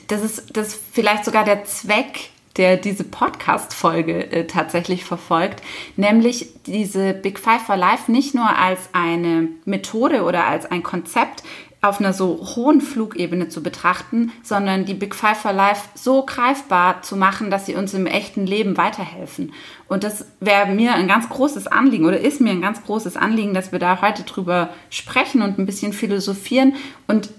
das 0.06 0.22
ist 0.22 0.56
das 0.56 0.68
ist 0.68 0.80
vielleicht 0.92 1.24
sogar 1.24 1.44
der 1.44 1.64
Zweck, 1.64 2.30
der 2.56 2.76
diese 2.76 3.04
Podcast-Folge 3.04 4.32
äh, 4.32 4.46
tatsächlich 4.46 5.04
verfolgt, 5.04 5.62
nämlich 5.96 6.48
diese 6.66 7.12
Big 7.12 7.38
Five 7.38 7.62
for 7.62 7.76
Life 7.76 8.10
nicht 8.10 8.34
nur 8.34 8.56
als 8.56 8.88
eine 8.92 9.48
Methode 9.64 10.22
oder 10.22 10.46
als 10.46 10.64
ein 10.66 10.82
Konzept 10.82 11.42
auf 11.82 11.98
einer 11.98 12.12
so 12.12 12.46
hohen 12.56 12.82
Flugebene 12.82 13.48
zu 13.48 13.62
betrachten, 13.62 14.32
sondern 14.42 14.84
die 14.84 14.94
Big 14.94 15.14
Five 15.14 15.38
for 15.38 15.52
Life 15.52 15.88
so 15.94 16.24
greifbar 16.26 17.00
zu 17.00 17.16
machen, 17.16 17.50
dass 17.50 17.64
sie 17.64 17.74
uns 17.74 17.94
im 17.94 18.06
echten 18.06 18.46
Leben 18.46 18.76
weiterhelfen. 18.76 19.54
Und 19.88 20.04
das 20.04 20.26
wäre 20.40 20.66
mir 20.66 20.92
ein 20.94 21.08
ganz 21.08 21.28
großes 21.30 21.66
Anliegen 21.66 22.04
oder 22.04 22.20
ist 22.20 22.40
mir 22.40 22.50
ein 22.50 22.60
ganz 22.60 22.84
großes 22.84 23.16
Anliegen, 23.16 23.54
dass 23.54 23.72
wir 23.72 23.78
da 23.78 24.02
heute 24.02 24.24
drüber 24.24 24.70
sprechen 24.90 25.40
und 25.40 25.58
ein 25.58 25.66
bisschen 25.66 25.94
philosophieren 25.94 26.74
und 27.06 27.30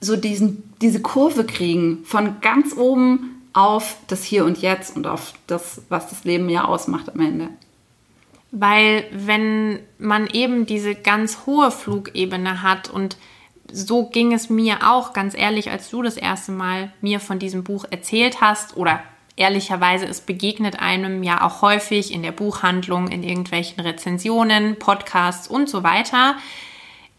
so 0.00 0.16
diesen, 0.16 0.74
diese 0.82 1.00
Kurve 1.00 1.44
kriegen 1.44 2.04
von 2.04 2.40
ganz 2.40 2.76
oben 2.76 3.42
auf 3.54 3.96
das 4.06 4.24
Hier 4.24 4.44
und 4.44 4.58
Jetzt 4.58 4.96
und 4.96 5.06
auf 5.06 5.32
das, 5.46 5.82
was 5.88 6.08
das 6.10 6.24
Leben 6.24 6.48
ja 6.50 6.64
ausmacht 6.64 7.10
am 7.12 7.20
Ende. 7.20 7.48
Weil 8.50 9.04
wenn 9.12 9.78
man 9.98 10.26
eben 10.26 10.66
diese 10.66 10.94
ganz 10.94 11.46
hohe 11.46 11.70
Flugebene 11.70 12.62
hat 12.62 12.90
und 12.90 13.16
so 13.72 14.08
ging 14.08 14.32
es 14.32 14.50
mir 14.50 14.90
auch, 14.90 15.12
ganz 15.12 15.36
ehrlich, 15.36 15.70
als 15.70 15.90
du 15.90 16.02
das 16.02 16.16
erste 16.16 16.52
Mal 16.52 16.92
mir 17.00 17.20
von 17.20 17.38
diesem 17.38 17.64
Buch 17.64 17.84
erzählt 17.90 18.40
hast 18.40 18.76
oder 18.76 19.02
ehrlicherweise, 19.36 20.06
es 20.06 20.20
begegnet 20.20 20.78
einem 20.80 21.22
ja 21.22 21.42
auch 21.42 21.62
häufig 21.62 22.12
in 22.12 22.22
der 22.22 22.32
Buchhandlung, 22.32 23.08
in 23.08 23.22
irgendwelchen 23.22 23.80
Rezensionen, 23.80 24.78
Podcasts 24.78 25.48
und 25.48 25.68
so 25.68 25.82
weiter. 25.82 26.36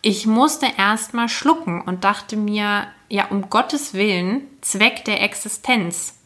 Ich 0.02 0.26
musste 0.26 0.68
erst 0.78 1.14
mal 1.14 1.30
schlucken 1.30 1.82
und 1.82 2.04
dachte 2.04 2.36
mir, 2.36 2.88
ja, 3.10 3.28
um 3.30 3.50
Gottes 3.50 3.94
Willen, 3.94 4.42
Zweck 4.62 5.06
der 5.06 5.22
Existenz. 5.22 6.20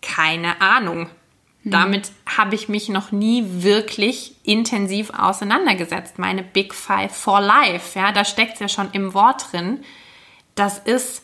Keine 0.00 0.60
Ahnung. 0.60 1.08
Hm. 1.62 1.72
Damit 1.72 2.12
habe 2.26 2.54
ich 2.54 2.68
mich 2.68 2.88
noch 2.88 3.12
nie 3.12 3.44
wirklich 3.46 4.34
intensiv 4.44 5.10
auseinandergesetzt. 5.10 6.18
Meine 6.18 6.42
Big 6.42 6.74
Five 6.74 7.14
for 7.14 7.40
Life, 7.40 7.98
ja, 7.98 8.12
da 8.12 8.24
steckt 8.24 8.54
es 8.54 8.60
ja 8.60 8.68
schon 8.68 8.88
im 8.92 9.14
Wort 9.14 9.52
drin. 9.52 9.80
Das 10.54 10.78
ist 10.78 11.22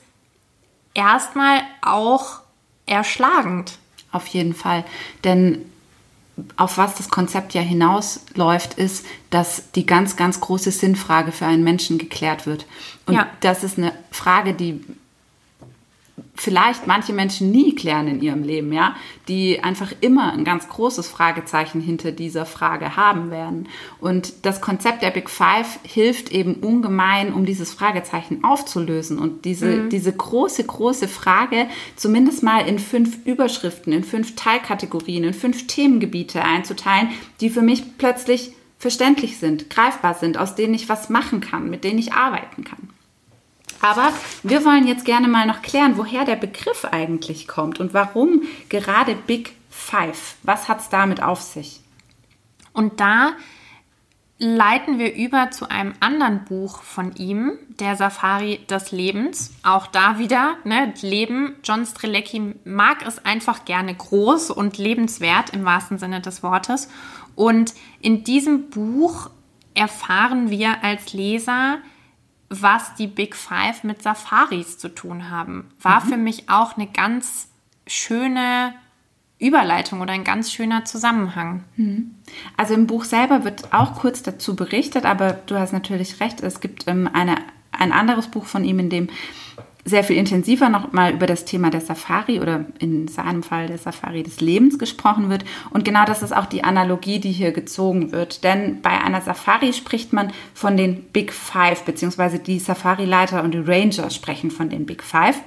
erstmal 0.95 1.61
auch 1.83 2.41
erschlagend. 2.87 3.79
Auf 4.13 4.27
jeden 4.29 4.55
Fall. 4.55 4.85
Denn 5.25 5.71
auf 6.57 6.77
was 6.77 6.95
das 6.95 7.09
Konzept 7.09 7.55
ja 7.55 7.63
hinausläuft, 7.63 8.75
ist, 8.75 9.07
dass 9.31 9.73
die 9.73 9.87
ganz, 9.87 10.17
ganz 10.17 10.41
große 10.41 10.71
Sinnfrage 10.71 11.33
für 11.33 11.47
einen 11.47 11.65
Menschen 11.65 11.99
geklärt 11.99 12.47
wird. 12.47 12.67
Und 13.07 13.15
ja. 13.15 13.27
das 13.41 13.65
ist 13.65 13.79
eine 13.79 13.93
Frage, 14.11 14.53
die 14.53 14.85
vielleicht 16.37 16.87
manche 16.87 17.13
Menschen 17.13 17.51
nie 17.51 17.75
klären 17.75 18.09
in 18.09 18.21
ihrem 18.21 18.43
Leben, 18.43 18.73
ja, 18.73 18.95
die 19.29 19.63
einfach 19.63 19.93
immer 20.01 20.33
ein 20.33 20.45
ganz 20.45 20.69
großes 20.69 21.09
Fragezeichen 21.09 21.81
hinter 21.81 22.13
dieser 22.13 22.47
Frage 22.47 22.97
haben 22.97 23.31
werden. 23.31 23.69
Und 24.01 24.45
das 24.45 24.61
Konzept 24.61 25.03
der 25.03 25.11
Big 25.11 25.31
Five 25.31 25.79
hilft 25.83 26.31
eben 26.31 26.55
ungemein, 26.55 27.33
um 27.33 27.47
dieses 27.47 27.73
Fragezeichen 27.73 28.45
aufzulösen 28.45 29.19
und 29.19 29.45
diese, 29.45 29.67
mhm. 29.67 29.91
diese 29.91 30.13
große, 30.13 30.65
große 30.65 31.09
Frage 31.09 31.69
zumindest 31.97 32.43
mal 32.43 32.67
in 32.67 32.79
fünf 32.79 33.25
Überschriften, 33.25 33.93
in 33.93 34.05
fünf 34.05 34.37
Teilkategorien, 34.37 35.25
in 35.25 35.35
fünf 35.35 35.67
Themengebiete 35.67 36.43
einzuteilen, 36.43 37.09
die 37.41 37.51
für 37.51 37.63
mich 37.63 37.99
plötzlich 37.99 38.53
verständlich 38.79 39.39
sind, 39.39 39.71
greifbar 39.71 40.15
sind, 40.15 40.37
aus 40.37 40.55
denen 40.55 40.75
ich 40.75 40.89
was 40.89 41.09
machen 41.09 41.41
kann, 41.41 41.71
mit 41.71 41.83
denen 41.83 41.99
ich 41.99 42.13
arbeiten 42.13 42.65
kann. 42.65 42.91
Aber 43.81 44.13
wir 44.43 44.65
wollen 44.65 44.87
jetzt 44.87 45.05
gerne 45.05 45.29
mal 45.29 45.47
noch 45.47 45.63
klären, 45.63 45.97
woher 45.97 46.25
der 46.25 46.37
Begriff 46.37 46.85
eigentlich 46.85 47.47
kommt 47.47 47.81
und 47.81 47.95
warum 47.95 48.43
gerade 48.69 49.15
Big 49.15 49.57
Five. 49.71 50.37
Was 50.43 50.69
hat 50.69 50.81
es 50.81 50.89
damit 50.89 51.23
auf 51.23 51.43
sich? 51.43 51.81
Und 52.73 53.01
da 53.01 53.33
leiten 54.39 54.99
wir 54.99 55.15
über 55.15 55.51
zu 55.51 55.71
einem 55.71 55.95
anderen 56.01 56.45
Buch 56.45 56.83
von 56.83 57.15
ihm, 57.17 57.53
der 57.81 57.97
Safari 57.97 58.61
des 58.69 58.93
Lebens. 58.93 59.55
Auch 59.63 59.87
da 59.87 60.19
wieder, 60.19 60.57
ne, 60.65 60.93
Leben. 61.01 61.57
John 61.65 61.87
Strelecki 61.87 62.55
mag 62.65 63.07
es 63.07 63.25
einfach 63.25 63.65
gerne 63.65 63.95
groß 63.95 64.51
und 64.51 64.77
lebenswert 64.77 65.51
im 65.51 65.65
wahrsten 65.65 65.99
Sinne 65.99 66.21
des 66.21 66.43
Wortes. 66.43 66.89
Und 67.35 67.75
in 68.01 68.25
diesem 68.25 68.69
Buch 68.69 69.31
erfahren 69.75 70.51
wir 70.51 70.83
als 70.83 71.13
Leser, 71.13 71.79
was 72.49 72.95
die 72.95 73.07
Big 73.07 73.35
Five 73.35 73.85
mit 73.85 74.03
Safaris 74.03 74.79
zu 74.79 74.89
tun 74.89 75.31
haben. 75.31 75.71
War 75.81 76.05
mhm. 76.05 76.09
für 76.09 76.17
mich 76.17 76.49
auch 76.49 76.77
eine 76.77 76.87
ganz 76.87 77.49
schöne 77.87 78.75
Überleitung 79.39 80.01
oder 80.01 80.13
ein 80.13 80.25
ganz 80.25 80.53
schöner 80.53 80.85
Zusammenhang. 80.85 81.65
Mhm. 81.77 82.15
Also 82.57 82.75
im 82.75 82.87
Buch 82.87 83.05
selber 83.05 83.45
wird 83.45 83.73
auch 83.73 83.95
kurz 83.95 84.23
dazu 84.23 84.57
berichtet, 84.57 85.05
aber 85.05 85.33
du 85.33 85.59
hast 85.59 85.73
natürlich 85.73 86.21
recht, 86.21 86.41
es 86.43 86.61
gibt 86.61 86.89
ähm, 86.89 87.09
eine, 87.13 87.37
ein 87.73 87.93
anderes 87.93 88.29
Buch 88.29 88.47
von 88.47 88.65
ihm, 88.65 88.79
in 88.79 88.91
dem 88.91 89.09
sehr 89.87 90.05
viel 90.05 90.17
intensiver 90.17 90.69
noch 90.69 90.93
mal 90.93 91.13
über 91.13 91.27
das 91.27 91.45
Thema 91.45 91.71
der 91.71 91.81
Safari 91.81 92.41
oder 92.41 92.67
in 92.81 93.07
seinem 93.09 93.43
Fall 93.43 93.69
der 93.69 93.79
Safari 93.79 94.25
des 94.25 94.41
Lebens 94.41 94.79
gesprochen 94.79 95.31
wird. 95.31 95.45
Und 95.71 95.85
genau 95.85 96.05
das 96.05 96.23
ist 96.23 96.37
auch 96.37 96.47
die 96.47 96.65
Analogie, 96.65 97.21
die 97.21 97.33
hier 97.33 97.53
gezogen 97.53 98.13
wird. 98.13 98.43
Denn 98.45 98.83
bei 98.83 98.91
einer 98.91 99.21
Safari 99.21 99.73
spricht 99.73 100.13
man 100.13 100.33
von 100.55 100.77
den 100.77 101.05
Big 101.05 101.33
Five, 101.33 101.85
beziehungsweise 101.85 102.41
die 102.41 102.59
Safari-Leiter 102.59 103.43
und 103.45 103.55
die 103.55 103.59
Ranger 103.59 104.11
sprechen 104.11 104.51
von 104.51 104.69
den 104.69 104.87
Big 104.87 105.03
Five 105.03 105.41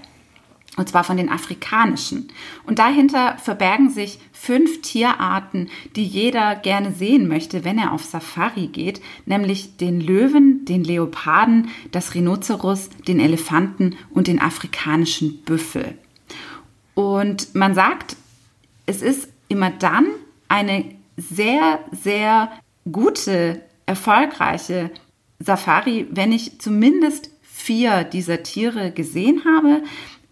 und 0.80 0.88
zwar 0.88 1.04
von 1.04 1.18
den 1.18 1.28
afrikanischen. 1.28 2.30
Und 2.66 2.80
dahinter 2.80 3.38
verbergen 3.38 3.90
sich 3.90 4.18
fünf 4.32 4.82
Tierarten, 4.82 5.68
die 5.98 6.06
jeder 6.06 6.56
gerne 6.56 6.94
sehen 6.94 7.28
möchte, 7.28 7.66
wenn 7.66 7.78
er 7.78 7.92
auf 7.92 8.06
Safari 8.06 8.68
geht, 8.68 9.02
nämlich 9.26 9.76
den 9.76 10.00
Löwen, 10.00 10.64
den 10.64 10.86
Leoparden, 10.86 11.68
das 11.92 12.16
Rhinoceros, 12.16 12.90
den 13.10 13.20
Elefanten 13.20 13.98
und 14.12 14.28
den 14.28 14.40
afrikanischen 14.40 15.42
Büffel. 15.42 15.98
Und 16.94 17.54
man 17.56 17.76
sagt, 17.76 18.16
es 18.86 19.02
ist 19.02 19.28
immer 19.50 19.72
dann 19.72 20.08
eine 20.48 20.86
sehr, 21.18 21.80
sehr 21.92 22.54
gute, 22.90 23.64
erfolgreiche 23.86 24.92
Safari, 25.40 26.08
wenn 26.10 26.32
ich 26.32 26.62
zumindest 26.62 27.32
vier 27.42 28.06
dieser 28.06 28.44
Tiere 28.44 28.92
gesehen 28.92 29.44
habe. 29.44 29.84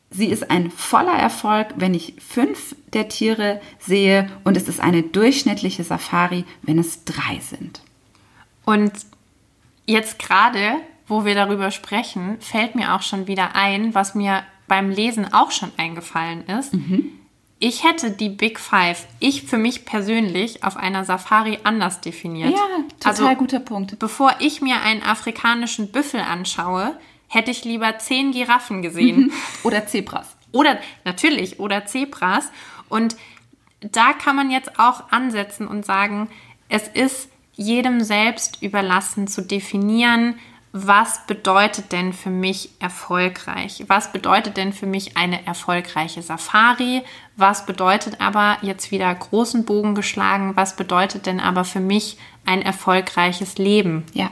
Sie 0.09 0.27
ist 0.27 0.49
ein 0.49 0.71
voller 0.71 1.13
Erfolg, 1.13 1.67
wenn 1.75 1.93
ich 1.93 2.13
fünf 2.19 2.75
der 2.93 3.09
Tiere 3.09 3.61
sehe 3.79 4.29
und 4.43 4.55
es 4.55 4.67
ist 4.67 4.79
eine 4.79 5.03
durchschnittliche 5.03 5.83
Safari, 5.83 6.45
wenn 6.61 6.79
es 6.79 7.03
drei 7.03 7.39
sind. 7.41 7.81
Und 8.63 8.93
jetzt 9.85 10.17
gerade, 10.19 10.75
wo 11.07 11.25
wir 11.25 11.35
darüber 11.35 11.71
sprechen, 11.71 12.37
fällt 12.39 12.75
mir 12.75 12.95
auch 12.95 13.01
schon 13.01 13.27
wieder 13.27 13.55
ein, 13.55 13.93
was 13.95 14.15
mir 14.15 14.43
beim 14.67 14.89
Lesen 14.89 15.33
auch 15.33 15.51
schon 15.51 15.71
eingefallen 15.77 16.45
ist. 16.47 16.73
Mhm. 16.73 17.11
Ich 17.59 17.83
hätte 17.83 18.11
die 18.11 18.29
Big 18.29 18.59
Five, 18.59 19.07
ich 19.19 19.43
für 19.43 19.57
mich 19.57 19.83
persönlich, 19.83 20.63
auf 20.63 20.77
einer 20.77 21.05
Safari 21.05 21.57
anders 21.63 22.01
definiert. 22.01 22.51
Ja, 22.51 22.59
total 22.99 23.27
also, 23.29 23.39
guter 23.39 23.59
Punkt. 23.59 23.97
Bevor 23.97 24.35
ich 24.39 24.61
mir 24.61 24.81
einen 24.81 25.01
afrikanischen 25.01 25.91
Büffel 25.91 26.19
anschaue, 26.19 26.95
hätte 27.27 27.51
ich 27.51 27.63
lieber 27.65 27.97
zehn 27.99 28.31
Giraffen 28.31 28.81
gesehen. 28.81 29.31
Oder 29.63 29.85
Zebras. 29.85 30.35
Oder 30.51 30.79
natürlich, 31.03 31.59
oder 31.59 31.85
Zebras. 31.85 32.49
Und 32.87 33.17
da 33.81 34.13
kann 34.13 34.35
man 34.35 34.49
jetzt 34.49 34.79
auch 34.79 35.11
ansetzen 35.11 35.67
und 35.67 35.85
sagen, 35.85 36.29
es 36.69 36.87
ist 36.87 37.29
jedem 37.53 38.01
selbst 38.01 38.61
überlassen 38.61 39.27
zu 39.27 39.41
definieren, 39.41 40.39
was 40.73 41.25
bedeutet 41.25 41.91
denn 41.91 42.13
für 42.13 42.29
mich 42.29 42.69
erfolgreich? 42.79 43.83
Was 43.87 44.11
bedeutet 44.11 44.57
denn 44.57 44.73
für 44.73 44.85
mich 44.85 45.17
eine 45.17 45.45
erfolgreiche 45.45 46.21
Safari? 46.21 47.03
Was 47.35 47.65
bedeutet 47.65 48.21
aber 48.21 48.57
jetzt 48.61 48.91
wieder 48.91 49.13
großen 49.13 49.65
Bogen 49.65 49.95
geschlagen? 49.95 50.55
Was 50.55 50.75
bedeutet 50.75 51.25
denn 51.25 51.39
aber 51.39 51.63
für 51.63 51.79
mich 51.79 52.17
ein 52.45 52.61
erfolgreiches 52.61 53.57
Leben? 53.57 54.05
Ja, 54.13 54.29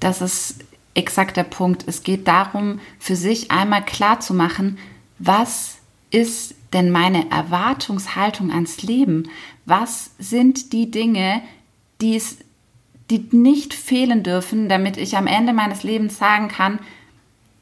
das 0.00 0.20
ist 0.20 0.64
exakt 0.94 1.36
der 1.36 1.44
Punkt. 1.44 1.84
Es 1.86 2.02
geht 2.02 2.28
darum, 2.28 2.80
für 2.98 3.16
sich 3.16 3.50
einmal 3.50 3.84
klar 3.84 4.20
zu 4.20 4.34
machen, 4.34 4.78
was 5.18 5.78
ist 6.10 6.54
denn 6.72 6.90
meine 6.90 7.30
Erwartungshaltung 7.30 8.50
ans 8.50 8.82
Leben? 8.82 9.28
Was 9.64 10.10
sind 10.18 10.72
die 10.72 10.90
Dinge, 10.90 11.42
die 12.00 12.16
es, 12.16 12.38
die 13.10 13.26
nicht 13.30 13.74
fehlen 13.74 14.22
dürfen, 14.22 14.68
damit 14.68 14.96
ich 14.96 15.16
am 15.16 15.26
Ende 15.26 15.52
meines 15.52 15.82
Lebens 15.82 16.18
sagen 16.18 16.48
kann, 16.48 16.78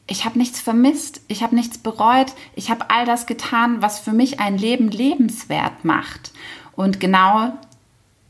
ich 0.07 0.25
habe 0.25 0.39
nichts 0.39 0.61
vermisst, 0.61 1.21
ich 1.29 1.45
habe 1.45 1.55
nichts 1.55 1.79
bereut, 1.79 2.33
ich 2.57 2.69
habe 2.71 2.91
all 2.91 3.07
das 3.07 3.27
getan, 3.27 3.81
was 3.81 4.01
für 4.01 4.13
mich 4.13 4.41
ein 4.41 4.59
Leben 4.59 4.91
lebenswert 4.91 5.85
macht. 5.85 6.33
Und 6.75 6.99
genau 6.99 7.53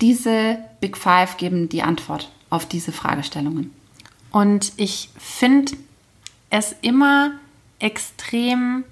diese 0.02 0.58
Big 0.80 0.98
Five 0.98 1.38
geben 1.38 1.70
die 1.70 1.82
Antwort 1.82 2.30
auf 2.50 2.66
diese 2.66 2.92
Fragestellungen. 2.92 3.72
Und 4.30 4.72
ich 4.76 5.10
finde 5.18 5.72
es 6.50 6.74
immer 6.82 7.32
extrem 7.78 8.84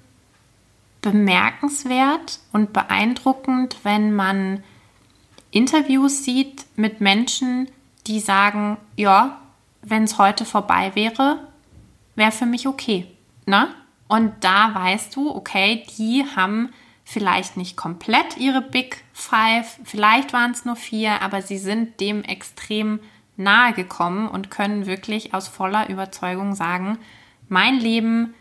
bemerkenswert 1.01 2.39
und 2.51 2.73
beeindruckend, 2.73 3.77
wenn 3.83 4.13
man 4.13 4.63
Interviews 5.51 6.23
sieht 6.23 6.65
mit 6.75 7.01
Menschen, 7.01 7.69
die 8.07 8.19
sagen, 8.19 8.77
ja, 8.95 9.39
wenn 9.81 10.03
es 10.03 10.17
heute 10.17 10.45
vorbei 10.45 10.91
wäre, 10.95 11.47
wäre 12.15 12.31
für 12.31 12.45
mich 12.45 12.67
okay. 12.67 13.07
Ne? 13.45 13.69
Und 14.07 14.33
da 14.41 14.73
weißt 14.73 15.15
du, 15.15 15.33
okay, 15.33 15.85
die 15.97 16.25
haben 16.35 16.69
vielleicht 17.05 17.57
nicht 17.57 17.77
komplett 17.77 18.37
ihre 18.37 18.61
Big 18.61 19.03
Five, 19.13 19.79
vielleicht 19.83 20.33
waren 20.33 20.51
es 20.51 20.65
nur 20.65 20.75
vier, 20.75 21.21
aber 21.21 21.41
sie 21.41 21.57
sind 21.57 21.99
dem 21.99 22.23
extrem 22.23 22.99
nahe 23.39 23.73
gekommen 23.73 24.27
und 24.27 24.51
können 24.51 24.85
wirklich 24.85 25.33
aus 25.33 25.47
voller 25.47 25.89
Überzeugung 25.89 26.55
sagen, 26.55 26.99
mein 27.47 27.79
Leben 27.79 28.35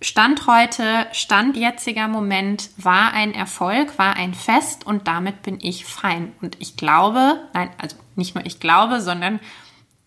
Stand 0.00 0.46
heute, 0.46 1.08
Stand 1.12 1.56
jetziger 1.56 2.06
Moment 2.06 2.70
war 2.76 3.12
ein 3.12 3.34
Erfolg, 3.34 3.98
war 3.98 4.14
ein 4.14 4.32
Fest 4.32 4.86
und 4.86 5.08
damit 5.08 5.42
bin 5.42 5.58
ich 5.60 5.84
fein. 5.84 6.32
Und 6.40 6.56
ich 6.60 6.76
glaube, 6.76 7.40
nein, 7.52 7.70
also 7.78 7.96
nicht 8.14 8.36
nur 8.36 8.46
ich 8.46 8.60
glaube, 8.60 9.00
sondern 9.00 9.40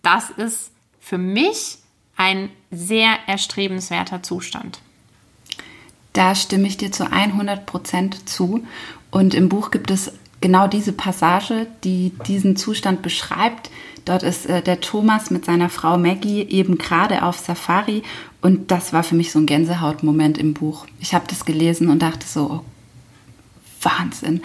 das 0.01 0.29
ist 0.29 0.71
für 0.99 1.17
mich 1.17 1.77
ein 2.15 2.49
sehr 2.71 3.17
erstrebenswerter 3.27 4.23
Zustand. 4.23 4.79
Da 6.13 6.35
stimme 6.35 6.67
ich 6.67 6.77
dir 6.77 6.91
zu 6.91 7.11
100 7.11 7.65
Prozent 7.65 8.29
zu. 8.29 8.65
Und 9.11 9.33
im 9.33 9.49
Buch 9.49 9.71
gibt 9.71 9.91
es 9.91 10.13
genau 10.39 10.67
diese 10.67 10.93
Passage, 10.93 11.67
die 11.83 12.13
diesen 12.27 12.55
Zustand 12.55 13.01
beschreibt. 13.01 13.69
Dort 14.05 14.23
ist 14.23 14.45
äh, 14.47 14.61
der 14.61 14.81
Thomas 14.81 15.31
mit 15.31 15.45
seiner 15.45 15.69
Frau 15.69 15.97
Maggie 15.97 16.41
eben 16.43 16.77
gerade 16.77 17.23
auf 17.23 17.37
Safari 17.37 18.03
und 18.41 18.71
das 18.71 18.91
war 18.93 19.03
für 19.03 19.15
mich 19.15 19.31
so 19.31 19.39
ein 19.39 19.45
Gänsehautmoment 19.45 20.37
im 20.37 20.53
Buch. 20.53 20.87
Ich 20.99 21.13
habe 21.13 21.25
das 21.27 21.45
gelesen 21.45 21.89
und 21.89 22.01
dachte 22.01 22.25
so, 22.25 22.61
oh, 22.61 22.65
Wahnsinn. 23.81 24.41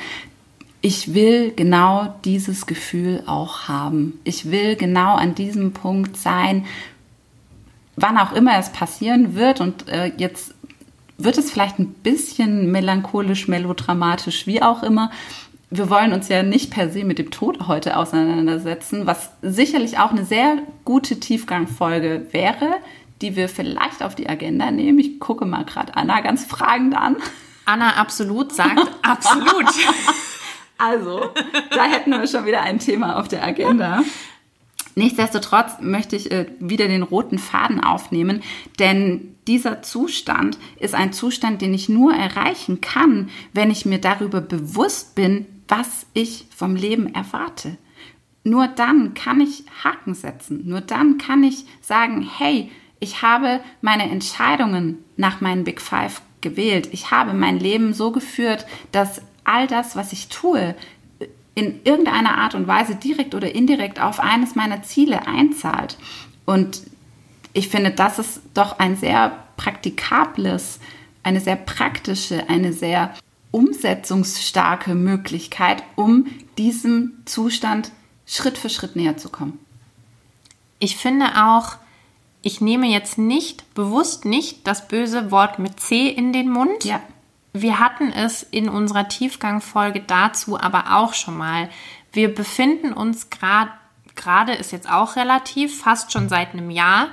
Ich 0.83 1.15
will 1.15 1.53
genau 1.53 2.15
dieses 2.25 2.67
Gefühl 2.67 3.23
auch 3.27 3.69
haben. 3.69 4.21
Ich 4.25 4.51
will 4.51 4.77
genau 4.77 5.17
an 5.17 5.35
diesem 5.35 5.73
Punkt 5.73 6.17
sein, 6.17 6.67
wann 7.97 8.19
auch 8.19 8.33
immer 8.33 8.59
es 8.59 8.71
passieren 8.71 9.35
wird. 9.35 9.61
Und 9.61 9.89
äh, 9.89 10.13
jetzt 10.19 10.55
wird 11.19 11.39
es 11.39 11.51
vielleicht 11.51 11.79
ein 11.79 11.89
bisschen 11.89 12.71
melancholisch, 12.71 13.49
melodramatisch, 13.49 14.47
wie 14.47 14.63
auch 14.63 14.83
immer 14.83 15.11
wir 15.71 15.91
wollen 15.91 16.13
uns 16.13 16.29
ja 16.29 16.43
nicht 16.43 16.71
per 16.71 16.91
se 16.91 17.05
mit 17.05 17.19
dem 17.19 17.31
Tod 17.31 17.67
heute 17.67 17.97
auseinandersetzen, 17.97 19.07
was 19.07 19.31
sicherlich 19.43 19.99
auch 19.99 20.11
eine 20.11 20.25
sehr 20.25 20.59
gute 20.85 21.19
Tiefgangfolge 21.19 22.29
wäre, 22.31 22.77
die 23.21 23.35
wir 23.35 23.49
vielleicht 23.49 24.03
auf 24.03 24.15
die 24.15 24.29
Agenda 24.29 24.71
nehmen. 24.71 24.99
Ich 24.99 25.19
gucke 25.19 25.45
mal 25.45 25.65
gerade 25.65 25.97
Anna 25.97 26.21
ganz 26.21 26.45
fragend 26.45 26.97
an. 26.97 27.17
Anna 27.65 27.95
absolut 27.97 28.53
sagt 28.53 28.91
absolut. 29.03 29.67
Also, 30.79 31.31
da 31.71 31.85
hätten 31.85 32.11
wir 32.11 32.27
schon 32.27 32.45
wieder 32.45 32.63
ein 32.63 32.79
Thema 32.79 33.19
auf 33.19 33.29
der 33.29 33.43
Agenda. 33.43 34.03
Nichtsdestotrotz 34.95 35.73
möchte 35.81 36.17
ich 36.17 36.31
äh, 36.31 36.47
wieder 36.59 36.87
den 36.89 37.03
roten 37.03 37.39
Faden 37.39 37.83
aufnehmen, 37.83 38.43
denn 38.79 39.37
dieser 39.47 39.83
Zustand 39.83 40.59
ist 40.81 40.95
ein 40.95 41.13
Zustand, 41.13 41.61
den 41.61 41.75
ich 41.75 41.89
nur 41.89 42.15
erreichen 42.15 42.81
kann, 42.81 43.29
wenn 43.53 43.71
ich 43.71 43.85
mir 43.85 44.01
darüber 44.01 44.41
bewusst 44.41 45.15
bin, 45.15 45.47
was 45.69 46.07
ich 46.13 46.47
vom 46.55 46.77
Leben 46.77 47.15
erwarte. 47.15 47.77
Nur 48.45 48.69
dann 48.69 49.15
kann 49.15 49.41
ich 49.41 49.65
Haken 49.83 50.15
setzen. 50.15 50.63
Nur 50.67 50.81
dann 50.81 51.19
kann 51.19 51.43
ich 51.43 51.65
sagen, 51.81 52.29
hey, 52.39 52.71
ich 53.01 53.23
habe 53.23 53.61
meine 53.81 54.09
Entscheidungen 54.09 55.05
nach 55.17 55.41
meinen 55.41 55.65
Big 55.65 55.81
Five 55.81 56.23
gewählt. 56.41 56.89
Ich 56.93 57.11
habe 57.11 57.33
mein 57.35 57.59
Leben 57.59 57.93
so 57.93 58.13
geführt, 58.13 58.67
dass 58.93 59.21
all 59.45 59.67
das, 59.67 59.97
was 59.97 60.13
ich 60.13 60.29
tue, 60.29 60.75
in 61.55 61.81
irgendeiner 61.85 62.39
Art 62.39 62.55
und 62.55 62.69
Weise 62.69 62.95
direkt 62.95 63.35
oder 63.35 63.55
indirekt 63.55 64.01
auf 64.01 64.21
eines 64.21 64.55
meiner 64.55 64.83
Ziele 64.83 65.27
einzahlt. 65.27 65.97
Und 66.45 66.83
ich 67.53 67.69
finde, 67.69 67.91
das 67.91 68.19
ist 68.19 68.43
doch 68.55 68.79
ein 68.79 68.97
sehr 68.97 69.45
praktikables, 69.57 70.79
eine 71.23 71.41
sehr 71.41 71.57
praktische, 71.57 72.49
eine 72.49 72.73
sehr 72.73 73.15
umsetzungsstarke 73.57 74.95
Möglichkeit, 74.95 75.83
um 75.95 76.27
diesem 76.59 77.23
Zustand 77.25 77.91
Schritt 78.27 78.59
für 78.59 78.69
Schritt 78.69 78.97
näher 78.97 79.17
zu 79.17 79.31
kommen. 79.31 79.59
Ich 80.79 80.99
finde 80.99 81.25
auch, 81.43 81.77
ich 82.43 82.61
nehme 82.61 82.87
jetzt 82.87 83.17
nicht, 83.17 83.73
bewusst 83.75 84.27
nicht 84.27 84.67
das 84.67 84.89
böse 84.89 85.31
Wort 85.31 85.59
mit 85.59 85.81
C 85.81 86.07
in 86.09 86.35
den 86.35 86.51
Mund. 86.51 86.85
Ja. 86.85 87.01
Wir 87.55 87.79
hatten 87.79 88.13
es 88.13 88.43
in 88.43 88.69
unserer 88.69 89.09
Tiefgangfolge 89.09 90.01
dazu 90.07 90.61
aber 90.61 90.95
auch 90.99 91.15
schon 91.15 91.39
mal. 91.39 91.71
Wir 92.13 92.35
befinden 92.35 92.93
uns 92.93 93.31
gerade, 93.31 93.71
gerade 94.17 94.53
ist 94.53 94.71
jetzt 94.71 94.91
auch 94.91 95.17
relativ, 95.17 95.81
fast 95.81 96.13
schon 96.13 96.29
seit 96.29 96.53
einem 96.53 96.69
Jahr, 96.69 97.09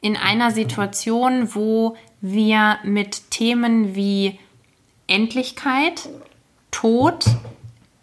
in 0.00 0.16
einer 0.16 0.52
Situation, 0.52 1.56
wo 1.56 1.96
wir 2.20 2.78
mit 2.84 3.32
Themen 3.32 3.96
wie 3.96 4.38
Endlichkeit, 5.08 6.08
Tod, 6.70 7.24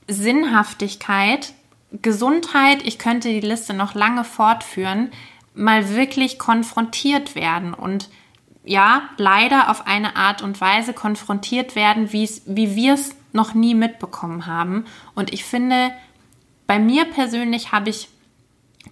Sinnhaftigkeit, 0.07 1.53
Gesundheit, 2.01 2.83
ich 2.83 2.99
könnte 2.99 3.29
die 3.29 3.39
Liste 3.39 3.73
noch 3.73 3.93
lange 3.93 4.25
fortführen, 4.25 5.11
mal 5.53 5.95
wirklich 5.95 6.37
konfrontiert 6.37 7.35
werden 7.35 7.73
und 7.73 8.09
ja, 8.65 9.09
leider 9.17 9.69
auf 9.69 9.85
eine 9.85 10.15
Art 10.15 10.41
und 10.41 10.59
Weise 10.59 10.93
konfrontiert 10.93 11.75
werden, 11.75 12.11
wie 12.11 12.75
wir 12.75 12.95
es 12.95 13.15
noch 13.31 13.53
nie 13.53 13.75
mitbekommen 13.75 14.47
haben. 14.47 14.85
Und 15.13 15.31
ich 15.31 15.45
finde, 15.45 15.91
bei 16.65 16.79
mir 16.79 17.05
persönlich 17.05 17.71
habe 17.71 17.91
ich 17.91 18.09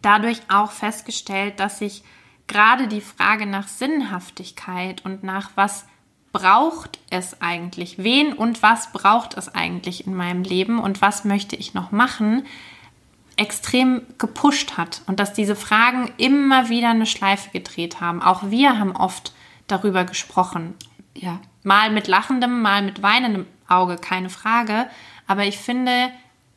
dadurch 0.04 0.42
auch 0.50 0.72
festgestellt, 0.72 1.60
dass 1.60 1.82
ich 1.82 2.04
gerade 2.48 2.88
die 2.88 3.02
Frage 3.02 3.48
nach 3.48 3.68
Sinnhaftigkeit 3.68 5.04
und 5.06 5.24
nach 5.24 5.52
was 5.56 5.86
braucht 6.34 7.00
es 7.10 7.42
eigentlich? 7.42 8.00
Wen 8.00 8.34
und 8.34 8.62
was 8.62 8.92
braucht 8.92 9.38
es 9.38 9.54
eigentlich 9.56 10.06
in 10.06 10.14
meinem 10.14 10.44
Leben 10.44 10.80
und 10.80 11.02
was 11.02 11.24
möchte 11.24 11.56
ich 11.56 11.74
noch 11.74 11.92
machen? 11.92 12.44
extrem 13.36 14.04
gepusht 14.18 14.78
hat 14.78 15.02
und 15.08 15.20
dass 15.20 15.34
diese 15.34 15.56
Fragen 15.56 16.12
immer 16.18 16.70
wieder 16.70 16.90
eine 16.90 17.06
Schleife 17.06 17.50
gedreht 17.50 18.00
haben. 18.00 18.22
Auch 18.22 18.44
wir 18.50 18.78
haben 18.80 18.96
oft 18.96 19.34
darüber 19.68 20.04
gesprochen. 20.04 20.76
Ja, 21.16 21.40
mal 21.64 21.92
mit 21.92 22.08
lachendem, 22.08 22.62
mal 22.62 22.82
mit 22.82 23.02
weinendem 23.02 23.46
Auge, 23.68 23.98
keine 23.98 24.30
Frage. 24.30 24.88
Aber 25.28 25.46
ich 25.46 25.58
finde, 25.58 26.10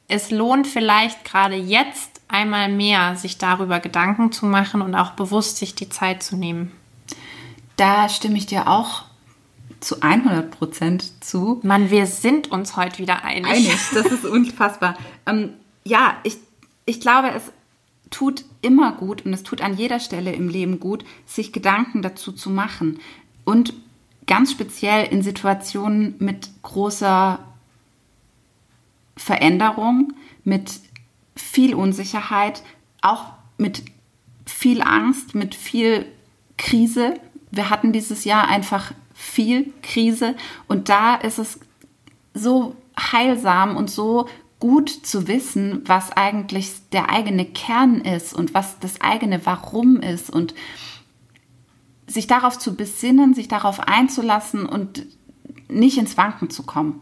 es 0.08 0.30
lohnt 0.30 0.66
vielleicht 0.66 1.24
gerade 1.24 1.56
jetzt 1.56 2.20
einmal 2.28 2.68
mehr, 2.68 3.16
sich 3.16 3.38
darüber 3.38 3.80
Gedanken 3.80 4.32
zu 4.32 4.46
machen 4.46 4.82
und 4.82 4.94
auch 4.94 5.12
bewusst 5.12 5.58
sich 5.58 5.74
die 5.74 5.88
Zeit 5.88 6.22
zu 6.22 6.36
nehmen. 6.36 6.72
Da 7.76 8.08
stimme 8.08 8.36
ich 8.36 8.46
dir 8.46 8.68
auch 8.68 9.04
zu 9.80 10.02
100 10.02 10.50
Prozent 10.50 11.24
zu. 11.24 11.60
Mann, 11.62 11.90
wir 11.90 12.06
sind 12.06 12.50
uns 12.50 12.76
heute 12.76 12.98
wieder 12.98 13.24
einig. 13.24 13.46
Einig, 13.50 13.76
das 13.94 14.06
ist 14.06 14.24
unfassbar. 14.24 14.96
ähm, 15.26 15.50
ja, 15.84 16.16
ich, 16.24 16.38
ich 16.84 17.00
glaube, 17.00 17.30
es 17.30 17.52
tut 18.10 18.44
immer 18.62 18.92
gut 18.92 19.24
und 19.24 19.32
es 19.32 19.42
tut 19.42 19.60
an 19.60 19.76
jeder 19.76 20.00
Stelle 20.00 20.32
im 20.32 20.48
Leben 20.48 20.80
gut, 20.80 21.04
sich 21.26 21.52
Gedanken 21.52 22.02
dazu 22.02 22.32
zu 22.32 22.50
machen. 22.50 23.00
Und 23.44 23.74
ganz 24.26 24.50
speziell 24.50 25.06
in 25.06 25.22
Situationen 25.22 26.14
mit 26.18 26.50
großer 26.62 27.38
Veränderung, 29.16 30.12
mit 30.44 30.80
viel 31.34 31.74
Unsicherheit, 31.74 32.62
auch 33.02 33.26
mit 33.58 33.82
viel 34.44 34.82
Angst, 34.82 35.34
mit 35.34 35.54
viel 35.54 36.06
Krise. 36.56 37.14
Wir 37.50 37.70
hatten 37.70 37.92
dieses 37.92 38.24
Jahr 38.24 38.48
einfach 38.48 38.92
viel 39.16 39.72
Krise. 39.83 40.37
Und 40.68 40.88
da 40.90 41.16
ist 41.16 41.38
es 41.38 41.59
so 42.35 42.76
heilsam 42.98 43.76
und 43.76 43.90
so 43.90 44.29
gut 44.61 44.90
zu 44.90 45.26
wissen, 45.26 45.83
was 45.87 46.12
eigentlich 46.12 46.72
der 46.92 47.11
eigene 47.11 47.44
Kern 47.44 48.00
ist 48.00 48.35
und 48.35 48.55
was 48.55 48.79
das 48.79 49.00
eigene 49.00 49.44
Warum 49.44 50.00
ist 50.00 50.31
und 50.31 50.55
sich 52.07 52.26
darauf 52.26 52.59
zu 52.59 52.76
besinnen, 52.76 53.35
sich 53.35 53.48
darauf 53.48 53.81
einzulassen 53.81 54.66
und 54.66 55.07
nicht 55.68 55.98
ins 55.98 56.16
Wanken 56.16 56.50
zu 56.50 56.62
kommen. 56.62 57.00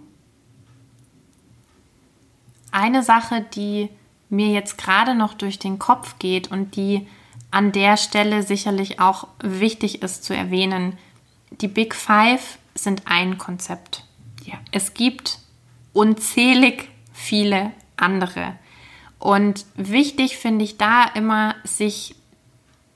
Eine 2.71 3.03
Sache, 3.03 3.45
die 3.55 3.91
mir 4.31 4.49
jetzt 4.49 4.79
gerade 4.79 5.15
noch 5.15 5.35
durch 5.35 5.59
den 5.59 5.79
Kopf 5.79 6.19
geht 6.19 6.51
und 6.51 6.77
die 6.77 7.07
an 7.51 7.71
der 7.71 7.97
Stelle 7.97 8.43
sicherlich 8.43 8.99
auch 8.99 9.29
wichtig 9.41 10.03
ist 10.03 10.25
zu 10.25 10.35
erwähnen, 10.35 10.99
die 11.51 11.69
Big 11.69 11.95
Five 11.95 12.59
sind 12.75 13.03
ein 13.07 13.39
Konzept. 13.39 14.05
Ja. 14.45 14.55
Es 14.73 14.95
gibt 14.95 15.39
unzählig 15.93 16.89
viele 17.13 17.73
andere. 17.97 18.57
Und 19.19 19.65
wichtig 19.77 20.37
finde 20.37 20.65
ich 20.65 20.77
da 20.77 21.05
immer, 21.05 21.55
sich 21.65 22.15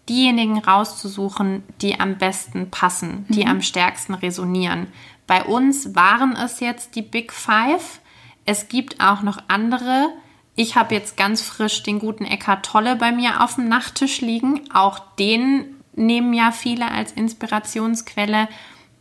diejenigen 0.08 0.58
rauszusuchen, 0.58 1.62
die 1.80 2.00
am 2.00 2.18
besten 2.18 2.70
passen, 2.70 3.26
die 3.28 3.44
mhm. 3.44 3.50
am 3.50 3.62
stärksten 3.62 4.14
resonieren. 4.14 4.88
Bei 5.26 5.44
uns 5.44 5.94
waren 5.94 6.34
es 6.36 6.60
jetzt 6.60 6.96
die 6.96 7.02
Big 7.02 7.32
Five. 7.32 8.00
Es 8.44 8.68
gibt 8.68 9.00
auch 9.00 9.22
noch 9.22 9.38
andere. 9.48 10.08
Ich 10.56 10.74
habe 10.74 10.94
jetzt 10.94 11.16
ganz 11.16 11.42
frisch 11.42 11.82
den 11.82 11.98
guten 11.98 12.24
Eckart 12.24 12.64
Tolle 12.64 12.96
bei 12.96 13.12
mir 13.12 13.42
auf 13.42 13.54
dem 13.56 13.68
Nachttisch 13.68 14.20
liegen. 14.20 14.62
Auch 14.72 14.98
den 15.18 15.77
nehmen 15.98 16.32
ja 16.32 16.52
viele 16.52 16.90
als 16.90 17.12
Inspirationsquelle. 17.12 18.48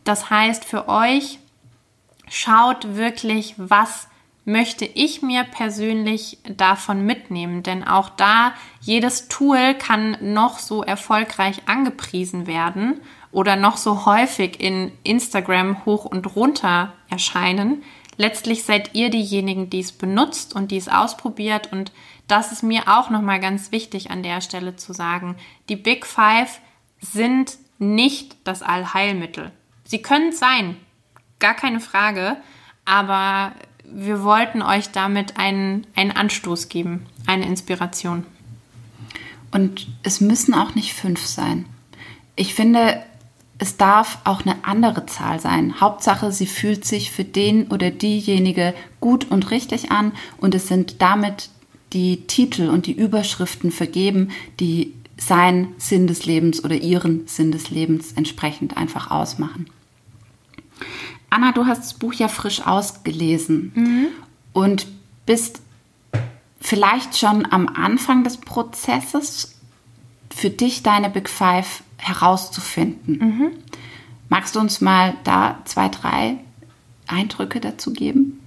Das 0.04 0.30
heißt 0.30 0.64
für 0.64 0.88
euch, 0.88 1.38
schaut 2.28 2.96
wirklich, 2.96 3.54
was 3.56 4.08
möchte 4.44 4.86
ich 4.86 5.20
mir 5.20 5.44
persönlich 5.44 6.38
davon 6.56 7.04
mitnehmen? 7.04 7.62
Denn 7.62 7.84
auch 7.84 8.08
da, 8.08 8.54
jedes 8.80 9.28
Tool 9.28 9.74
kann 9.74 10.16
noch 10.20 10.58
so 10.58 10.82
erfolgreich 10.82 11.62
angepriesen 11.66 12.46
werden 12.46 13.00
oder 13.30 13.56
noch 13.56 13.76
so 13.76 14.06
häufig 14.06 14.58
in 14.58 14.90
Instagram 15.04 15.84
hoch 15.84 16.06
und 16.06 16.34
runter 16.34 16.94
erscheinen. 17.10 17.82
Letztlich 18.16 18.64
seid 18.64 18.94
ihr 18.94 19.10
diejenigen, 19.10 19.70
die 19.70 19.80
es 19.80 19.92
benutzt 19.92 20.54
und 20.54 20.70
die 20.70 20.78
es 20.78 20.88
ausprobiert. 20.88 21.70
Und 21.70 21.92
das 22.26 22.50
ist 22.50 22.62
mir 22.62 22.88
auch 22.88 23.10
nochmal 23.10 23.40
ganz 23.40 23.70
wichtig 23.70 24.10
an 24.10 24.22
der 24.22 24.40
Stelle 24.40 24.76
zu 24.76 24.92
sagen. 24.92 25.36
Die 25.68 25.76
Big 25.76 26.06
Five 26.06 26.60
sind 27.00 27.58
nicht 27.78 28.36
das 28.44 28.62
Allheilmittel. 28.62 29.52
Sie 29.84 30.02
können 30.02 30.30
es 30.30 30.38
sein, 30.38 30.76
gar 31.38 31.54
keine 31.54 31.80
Frage, 31.80 32.36
aber 32.84 33.52
wir 33.84 34.22
wollten 34.22 34.62
euch 34.62 34.90
damit 34.90 35.38
einen, 35.38 35.86
einen 35.94 36.10
Anstoß 36.10 36.68
geben, 36.68 37.06
eine 37.26 37.46
Inspiration. 37.46 38.26
Und 39.50 39.86
es 40.02 40.20
müssen 40.20 40.54
auch 40.54 40.74
nicht 40.74 40.92
fünf 40.92 41.24
sein. 41.24 41.64
Ich 42.36 42.54
finde, 42.54 43.02
es 43.58 43.76
darf 43.76 44.18
auch 44.24 44.42
eine 44.42 44.56
andere 44.64 45.06
Zahl 45.06 45.40
sein. 45.40 45.80
Hauptsache, 45.80 46.32
sie 46.32 46.46
fühlt 46.46 46.84
sich 46.84 47.10
für 47.10 47.24
den 47.24 47.68
oder 47.68 47.90
diejenige 47.90 48.74
gut 49.00 49.30
und 49.30 49.50
richtig 49.50 49.90
an 49.90 50.12
und 50.38 50.54
es 50.54 50.68
sind 50.68 51.02
damit 51.02 51.50
die 51.92 52.26
Titel 52.26 52.68
und 52.68 52.86
die 52.86 52.92
Überschriften 52.92 53.72
vergeben, 53.72 54.30
die 54.60 54.94
sein 55.18 55.74
Sinn 55.78 56.06
des 56.06 56.24
Lebens 56.24 56.64
oder 56.64 56.76
ihren 56.76 57.26
Sinn 57.26 57.52
des 57.52 57.70
Lebens 57.70 58.12
entsprechend 58.12 58.76
einfach 58.76 59.10
ausmachen. 59.10 59.68
Anna, 61.28 61.52
du 61.52 61.66
hast 61.66 61.80
das 61.80 61.94
Buch 61.94 62.14
ja 62.14 62.28
frisch 62.28 62.66
ausgelesen 62.66 63.72
mhm. 63.74 64.06
und 64.52 64.86
bist 65.26 65.60
vielleicht 66.60 67.18
schon 67.18 67.46
am 67.50 67.68
Anfang 67.68 68.24
des 68.24 68.38
Prozesses 68.38 69.56
für 70.34 70.50
dich 70.50 70.82
deine 70.82 71.10
Big 71.10 71.28
Five 71.28 71.82
herauszufinden. 71.98 73.18
Mhm. 73.18 73.50
Magst 74.28 74.54
du 74.54 74.60
uns 74.60 74.80
mal 74.80 75.16
da 75.24 75.60
zwei, 75.64 75.88
drei 75.88 76.38
Eindrücke 77.06 77.60
dazu 77.60 77.92
geben? 77.92 78.40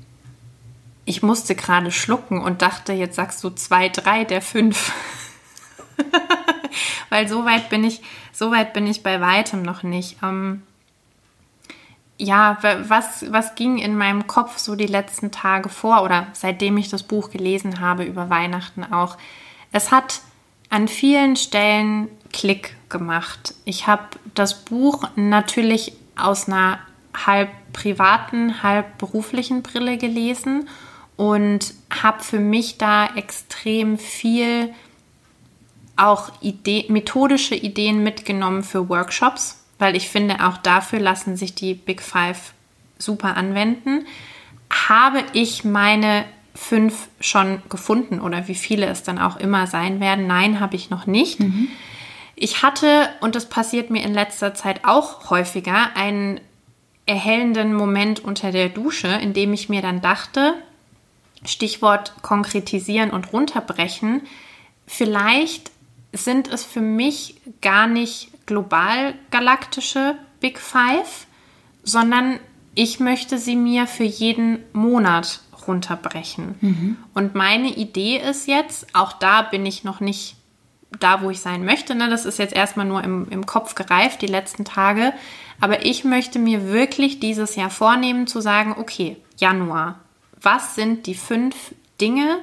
Ich 1.05 1.23
musste 1.23 1.55
gerade 1.55 1.91
schlucken 1.91 2.39
und 2.39 2.61
dachte, 2.61 2.93
jetzt 2.93 3.15
sagst 3.15 3.43
du 3.43 3.49
zwei, 3.49 3.89
drei 3.89 4.23
der 4.23 4.41
fünf. 4.41 4.93
Weil 7.11 7.27
so 7.27 7.43
weit 7.43 7.67
bin 7.69 7.83
ich, 7.83 8.01
so 8.31 8.51
weit 8.51 8.71
bin 8.71 8.87
ich 8.87 9.03
bei 9.03 9.19
weitem 9.19 9.63
noch 9.63 9.83
nicht. 9.83 10.15
Ähm, 10.23 10.63
ja, 12.17 12.57
was, 12.87 13.29
was 13.33 13.55
ging 13.55 13.79
in 13.79 13.97
meinem 13.97 14.27
Kopf 14.27 14.57
so 14.57 14.75
die 14.75 14.87
letzten 14.87 15.29
Tage 15.29 15.67
vor 15.67 16.03
oder 16.03 16.27
seitdem 16.31 16.77
ich 16.77 16.87
das 16.87 17.03
Buch 17.03 17.29
gelesen 17.29 17.81
habe 17.81 18.05
über 18.05 18.29
Weihnachten 18.29 18.85
auch? 18.85 19.17
Es 19.73 19.91
hat 19.91 20.21
an 20.69 20.87
vielen 20.87 21.35
Stellen 21.35 22.07
Klick 22.31 22.77
gemacht. 22.87 23.55
Ich 23.65 23.87
habe 23.87 24.03
das 24.33 24.63
Buch 24.63 25.03
natürlich 25.17 25.91
aus 26.15 26.47
einer 26.47 26.79
halb 27.13 27.49
privaten, 27.73 28.63
halb 28.63 28.97
beruflichen 28.99 29.63
Brille 29.63 29.97
gelesen 29.97 30.69
und 31.17 31.73
habe 31.89 32.23
für 32.23 32.39
mich 32.39 32.77
da 32.77 33.07
extrem 33.15 33.97
viel 33.97 34.73
auch 35.95 36.31
Idee, 36.41 36.85
methodische 36.89 37.55
Ideen 37.55 38.03
mitgenommen 38.03 38.63
für 38.63 38.89
Workshops 38.89 39.61
weil 39.81 39.95
ich 39.95 40.09
finde, 40.09 40.45
auch 40.47 40.57
dafür 40.57 40.99
lassen 40.99 41.35
sich 41.35 41.55
die 41.55 41.73
Big 41.73 42.03
Five 42.03 42.53
super 42.99 43.35
anwenden. 43.35 44.05
Habe 44.69 45.23
ich 45.33 45.65
meine 45.65 46.23
fünf 46.53 47.07
schon 47.19 47.63
gefunden 47.67 48.21
oder 48.21 48.47
wie 48.47 48.53
viele 48.53 48.85
es 48.85 49.01
dann 49.01 49.17
auch 49.17 49.37
immer 49.37 49.65
sein 49.65 49.99
werden? 49.99 50.27
Nein, 50.27 50.59
habe 50.59 50.75
ich 50.75 50.91
noch 50.91 51.07
nicht. 51.07 51.39
Mhm. 51.39 51.67
Ich 52.35 52.61
hatte, 52.61 53.09
und 53.21 53.33
das 53.33 53.49
passiert 53.49 53.89
mir 53.89 54.03
in 54.03 54.13
letzter 54.13 54.53
Zeit 54.53 54.81
auch 54.85 55.31
häufiger, 55.31 55.95
einen 55.95 56.39
erhellenden 57.07 57.73
Moment 57.73 58.23
unter 58.23 58.51
der 58.51 58.69
Dusche, 58.69 59.07
in 59.07 59.33
dem 59.33 59.51
ich 59.51 59.67
mir 59.67 59.81
dann 59.81 59.99
dachte, 59.99 60.53
Stichwort 61.43 62.13
konkretisieren 62.21 63.09
und 63.09 63.33
runterbrechen, 63.33 64.21
vielleicht 64.85 65.71
sind 66.13 66.47
es 66.47 66.63
für 66.63 66.81
mich 66.81 67.41
gar 67.61 67.87
nicht 67.87 68.45
global 68.45 69.15
galaktische 69.29 70.15
Big 70.39 70.59
Five, 70.59 71.27
sondern 71.83 72.39
ich 72.75 72.99
möchte 72.99 73.37
sie 73.37 73.55
mir 73.55 73.87
für 73.87 74.03
jeden 74.03 74.59
Monat 74.73 75.41
runterbrechen. 75.67 76.55
Mhm. 76.61 76.97
Und 77.13 77.35
meine 77.35 77.69
Idee 77.69 78.17
ist 78.17 78.47
jetzt, 78.47 78.87
auch 78.93 79.13
da 79.13 79.41
bin 79.41 79.65
ich 79.65 79.83
noch 79.83 79.99
nicht 79.99 80.35
da, 80.99 81.21
wo 81.21 81.29
ich 81.29 81.39
sein 81.39 81.63
möchte. 81.63 81.95
Ne? 81.95 82.09
Das 82.09 82.25
ist 82.25 82.39
jetzt 82.39 82.55
erstmal 82.55 82.85
nur 82.85 83.03
im, 83.03 83.27
im 83.29 83.45
Kopf 83.45 83.75
gereift, 83.75 84.21
die 84.21 84.27
letzten 84.27 84.65
Tage. 84.65 85.13
Aber 85.59 85.85
ich 85.85 86.03
möchte 86.03 86.39
mir 86.39 86.69
wirklich 86.69 87.19
dieses 87.19 87.55
Jahr 87.55 87.69
vornehmen, 87.69 88.27
zu 88.27 88.41
sagen, 88.41 88.75
okay, 88.77 89.17
Januar, 89.37 89.99
was 90.41 90.75
sind 90.75 91.05
die 91.07 91.15
fünf 91.15 91.73
Dinge, 91.99 92.39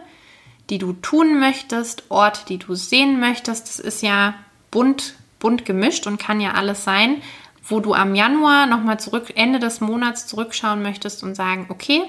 die 0.70 0.78
du 0.78 0.92
tun 0.92 1.38
möchtest, 1.38 2.04
Orte, 2.10 2.40
die 2.48 2.58
du 2.58 2.74
sehen 2.74 3.20
möchtest? 3.20 3.68
Das 3.68 3.78
ist 3.78 4.02
ja 4.02 4.34
bunt 4.70 5.14
bunt 5.38 5.64
gemischt 5.64 6.06
und 6.06 6.18
kann 6.18 6.40
ja 6.40 6.52
alles 6.52 6.84
sein, 6.84 7.22
wo 7.64 7.80
du 7.80 7.94
am 7.94 8.14
Januar 8.14 8.66
nochmal 8.66 8.98
zurück, 8.98 9.32
Ende 9.34 9.58
des 9.58 9.80
Monats 9.80 10.26
zurückschauen 10.26 10.82
möchtest 10.82 11.22
und 11.22 11.34
sagen, 11.34 11.66
okay, 11.68 12.02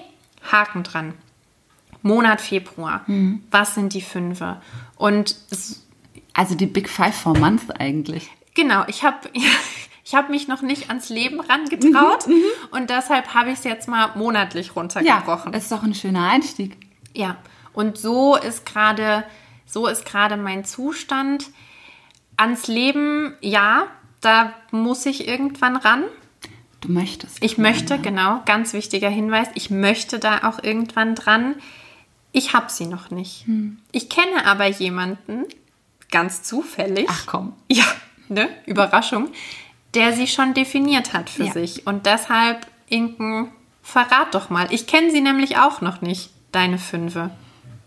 Haken 0.52 0.84
dran. 0.84 1.14
Monat 2.02 2.40
Februar. 2.40 3.04
Mhm. 3.08 3.44
Was 3.52 3.76
sind 3.76 3.94
die 3.94 4.02
Fünfe? 4.02 4.62
Und 4.96 5.36
also 6.34 6.56
die 6.56 6.66
Big 6.66 6.90
Five 6.90 7.16
for 7.16 7.38
Month 7.38 7.80
eigentlich. 7.80 8.30
Genau, 8.56 8.86
ich 8.88 9.04
habe 9.04 9.30
ich 10.06 10.16
habe 10.16 10.32
mich 10.32 10.48
noch 10.48 10.62
nicht 10.62 10.90
ans 10.90 11.10
Leben 11.10 11.42
rangetraut 11.42 12.28
mhm, 12.28 12.36
mhm, 12.36 12.42
und 12.72 12.90
deshalb 12.90 13.34
habe 13.34 13.52
ich 13.52 13.60
es 13.60 13.64
jetzt 13.66 13.90
mal 13.90 14.12
monatlich 14.16 14.76
runtergebrochen. 14.78 15.48
Ja, 15.48 15.52
das 15.52 15.64
ist 15.64 15.72
doch 15.72 15.84
ein 15.84 15.94
schöner 15.94 16.30
Einstieg. 16.30 16.78
Ja, 17.14 17.38
und 17.74 17.98
so 17.98 18.36
ist 18.36 18.66
gerade 18.66 19.24
so 19.70 19.88
ist 19.88 20.06
gerade 20.06 20.36
mein 20.36 20.66
Zustand. 20.66 21.46
Ans 22.38 22.68
Leben, 22.68 23.36
ja, 23.40 23.88
da 24.22 24.54
muss 24.72 25.06
ich 25.06 25.28
irgendwann 25.28 25.76
ran. 25.76 26.04
Du 26.82 26.92
möchtest. 26.92 27.44
Ich 27.44 27.58
möchte, 27.58 27.96
ja. 27.96 28.02
genau, 28.02 28.42
ganz 28.46 28.74
wichtiger 28.74 29.10
Hinweis, 29.10 29.48
ich 29.54 29.70
möchte 29.70 30.18
da 30.18 30.50
auch 30.50 30.64
irgendwann 30.64 31.14
dran. 31.14 31.56
Ich 32.32 32.54
habe 32.54 32.72
sie 32.72 32.86
noch 32.86 33.12
nicht. 33.12 33.46
Hm. 33.46 33.80
Ich 33.92 34.10
kenne 34.10 34.46
aber 34.46 34.66
jemanden, 34.68 35.46
ganz 36.12 36.42
zufällig. 36.44 37.08
Ach 37.10 37.26
komm. 37.28 37.54
Ja, 37.68 37.86
ne? 38.28 38.50
Überraschung, 38.66 39.30
der 39.94 40.14
sie 40.14 40.28
schon 40.28 40.54
definiert 40.54 41.14
hat 41.14 41.30
für 41.30 41.46
ja. 41.46 41.52
sich. 41.52 41.86
Und 41.86 42.06
deshalb, 42.06 42.66
Inken, 42.88 43.52
verrat 43.84 44.34
doch 44.34 44.50
mal. 44.50 44.68
Ich 44.72 44.88
kenne 44.88 45.12
sie 45.12 45.22
nämlich 45.22 45.58
auch 45.58 45.82
noch 45.82 46.02
nicht, 46.02 46.32
deine 46.52 46.80
Fünfe. 46.80 47.32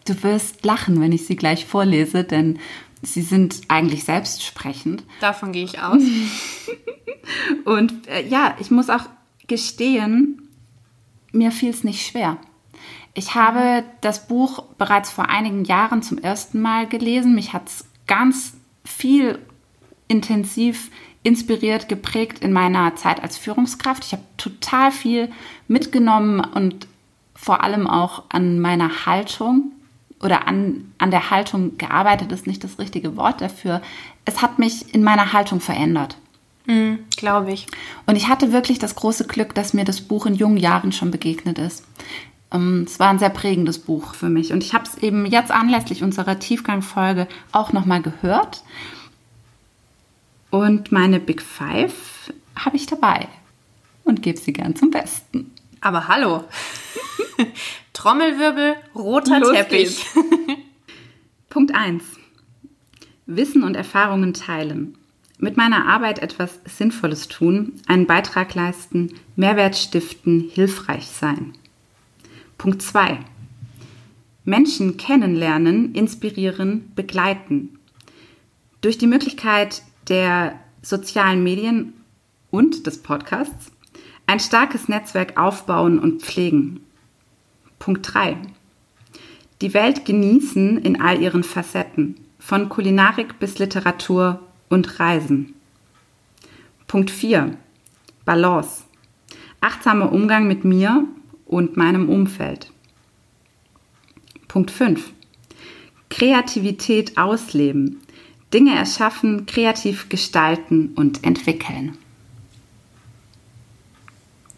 Du 0.05 0.23
wirst 0.23 0.65
lachen, 0.65 1.01
wenn 1.01 1.13
ich 1.13 1.27
sie 1.27 1.37
gleich 1.37 1.65
vorlese, 1.65 2.25
denn 2.25 2.59
Sie 3.03 3.23
sind 3.23 3.63
eigentlich 3.67 4.05
selbstsprechend. 4.05 5.03
Davon 5.21 5.51
gehe 5.51 5.65
ich 5.65 5.81
aus. 5.81 6.03
und 7.65 8.07
äh, 8.07 8.27
ja, 8.27 8.57
ich 8.61 8.71
muss 8.71 8.91
auch 8.91 9.07
gestehen, 9.49 10.49
mir 11.33 11.51
fiel 11.51 11.71
es 11.71 11.83
nicht 11.83 12.07
schwer. 12.07 12.37
Ich 13.15 13.35
habe 13.35 13.85
das 14.01 14.29
Buch 14.29 14.63
bereits 14.79 15.11
vor 15.11 15.29
einigen 15.29 15.65
Jahren 15.65 16.03
zum 16.03 16.19
ersten 16.19 16.61
Mal 16.63 16.87
gelesen. 16.87 17.35
Mich 17.35 17.53
hat 17.53 17.69
es 17.69 17.85
ganz 18.07 18.55
viel 18.85 19.39
intensiv 20.07 20.91
inspiriert, 21.25 21.89
geprägt 21.89 22.39
in 22.39 22.53
meiner 22.53 22.95
Zeit 22.95 23.23
als 23.23 23.37
Führungskraft. 23.37 24.05
Ich 24.05 24.13
habe 24.13 24.23
total 24.37 24.93
viel 24.93 25.31
mitgenommen 25.67 26.41
und 26.41 26.87
vor 27.35 27.65
allem 27.65 27.87
auch 27.87 28.25
an 28.29 28.61
meiner 28.61 29.07
Haltung 29.07 29.73
oder 30.23 30.47
an, 30.47 30.93
an 30.99 31.11
der 31.11 31.31
Haltung 31.31 31.77
gearbeitet, 31.79 32.33
ist 32.33 32.47
nicht 32.47 32.65
das 32.65 32.79
richtige 32.79 33.17
Wort 33.17 33.41
dafür. 33.41 33.83
Es 34.25 34.41
hat 34.41 34.59
mich 34.59 34.95
in 34.95 35.03
meiner 35.03 35.33
Haltung 35.33 35.61
verändert. 35.61 36.17
Mm, 36.67 36.95
Glaube 37.17 37.53
ich. 37.53 37.67
Und 38.07 38.17
ich 38.17 38.29
hatte 38.29 38.53
wirklich 38.53 38.79
das 38.79 38.95
große 38.95 39.27
Glück, 39.27 39.55
dass 39.55 39.75
mir 39.75 39.85
das 39.85 40.01
Buch 40.01 40.27
in 40.27 40.35
jungen 40.35 40.59
Jahren 40.59 40.93
schon 40.93 41.11
begegnet 41.11 41.59
ist. 41.59 41.85
Ähm, 42.53 42.85
es 42.87 43.01
war 43.01 43.09
ein 43.09 43.19
sehr 43.19 43.31
prägendes 43.31 43.79
Buch 43.79 44.15
für 44.15 44.29
mich. 44.29 44.53
Und 44.53 44.63
ich 44.63 44.75
habe 44.75 44.85
es 44.85 44.97
eben 44.99 45.27
jetzt 45.27 45.51
anlässlich 45.51 46.03
unserer 46.03 46.39
Tiefgangfolge 46.39 47.27
auch 47.51 47.73
nochmal 47.73 48.01
gehört. 48.01 48.63
Und 50.51 50.93
meine 50.93 51.19
Big 51.19 51.43
Five 51.43 52.33
habe 52.55 52.77
ich 52.77 52.87
dabei 52.87 53.27
und 54.05 54.23
gebe 54.23 54.39
sie 54.39 54.53
gern 54.53 54.77
zum 54.77 54.91
Besten. 54.91 55.51
Aber 55.81 56.07
hallo. 56.09 56.45
Trommelwirbel, 57.93 58.77
roter 58.95 59.41
Los 59.41 59.53
Teppich. 59.53 60.05
Punkt 61.49 61.75
1. 61.75 62.03
Wissen 63.27 63.63
und 63.63 63.77
Erfahrungen 63.77 64.33
teilen. 64.33 64.97
Mit 65.39 65.57
meiner 65.57 65.87
Arbeit 65.87 66.21
etwas 66.21 66.61
Sinnvolles 66.65 67.29
tun, 67.29 67.75
einen 67.87 68.07
Beitrag 68.07 68.55
leisten, 68.55 69.15
Mehrwert 69.37 69.77
stiften, 69.77 70.49
hilfreich 70.53 71.07
sein. 71.07 71.53
Punkt 72.59 72.81
2. 72.81 73.19
Menschen 74.45 74.97
kennenlernen, 74.97 75.95
inspirieren, 75.95 76.93
begleiten. 76.95 77.79
Durch 78.81 78.99
die 78.99 79.07
Möglichkeit 79.07 79.83
der 80.09 80.59
sozialen 80.81 81.43
Medien 81.43 81.93
und 82.51 82.87
des 82.87 83.03
Podcasts 83.03 83.71
ein 84.27 84.41
starkes 84.41 84.89
Netzwerk 84.89 85.37
aufbauen 85.37 85.99
und 85.99 86.23
pflegen. 86.23 86.81
Punkt 87.83 88.15
3. 88.15 88.37
Die 89.61 89.75
Welt 89.75 90.05
genießen 90.05 90.79
in 90.79 91.01
all 91.01 91.21
ihren 91.21 91.43
Facetten, 91.43 92.15
von 92.39 92.69
Kulinarik 92.69 93.41
bis 93.41 93.59
Literatur 93.59 94.39
und 94.69 95.01
Reisen. 95.01 95.55
Punkt 96.87 97.11
4. 97.11 97.59
Balance. 98.25 98.85
Achtsamer 99.61 100.13
Umgang 100.13 100.47
mit 100.47 100.65
mir 100.65 101.09
und 101.45 101.77
meinem 101.77 102.09
Umfeld. 102.09 102.71
Punkt 104.47 104.71
5. 104.71 105.11
Kreativität 106.09 107.19
ausleben. 107.19 108.01
Dinge 108.55 108.77
erschaffen, 108.77 109.45
kreativ 109.47 110.09
gestalten 110.09 110.93
und 110.95 111.25
entwickeln. 111.25 111.99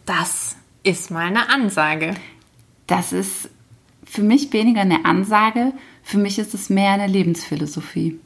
Das 0.05 0.57
ist 0.83 1.11
mal 1.11 1.25
eine 1.25 1.49
Ansage. 1.49 2.15
Das 2.87 3.13
ist 3.13 3.49
für 4.05 4.23
mich 4.23 4.53
weniger 4.53 4.83
eine 4.83 5.05
Ansage, 5.05 5.73
für 6.03 6.19
mich 6.19 6.39
ist 6.39 6.55
es 6.55 6.69
mehr 6.69 6.93
eine 6.93 7.07
Lebensphilosophie. 7.07 8.21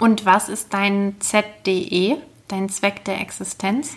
Und 0.00 0.24
was 0.24 0.48
ist 0.48 0.74
dein 0.74 1.14
ZDE, 1.20 2.18
dein 2.48 2.68
Zweck 2.68 3.04
der 3.04 3.20
Existenz? 3.20 3.96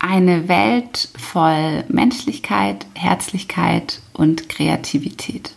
Eine 0.00 0.48
Welt 0.48 1.10
voll 1.16 1.84
Menschlichkeit, 1.88 2.86
Herzlichkeit 2.94 4.00
und 4.12 4.48
Kreativität. 4.48 5.52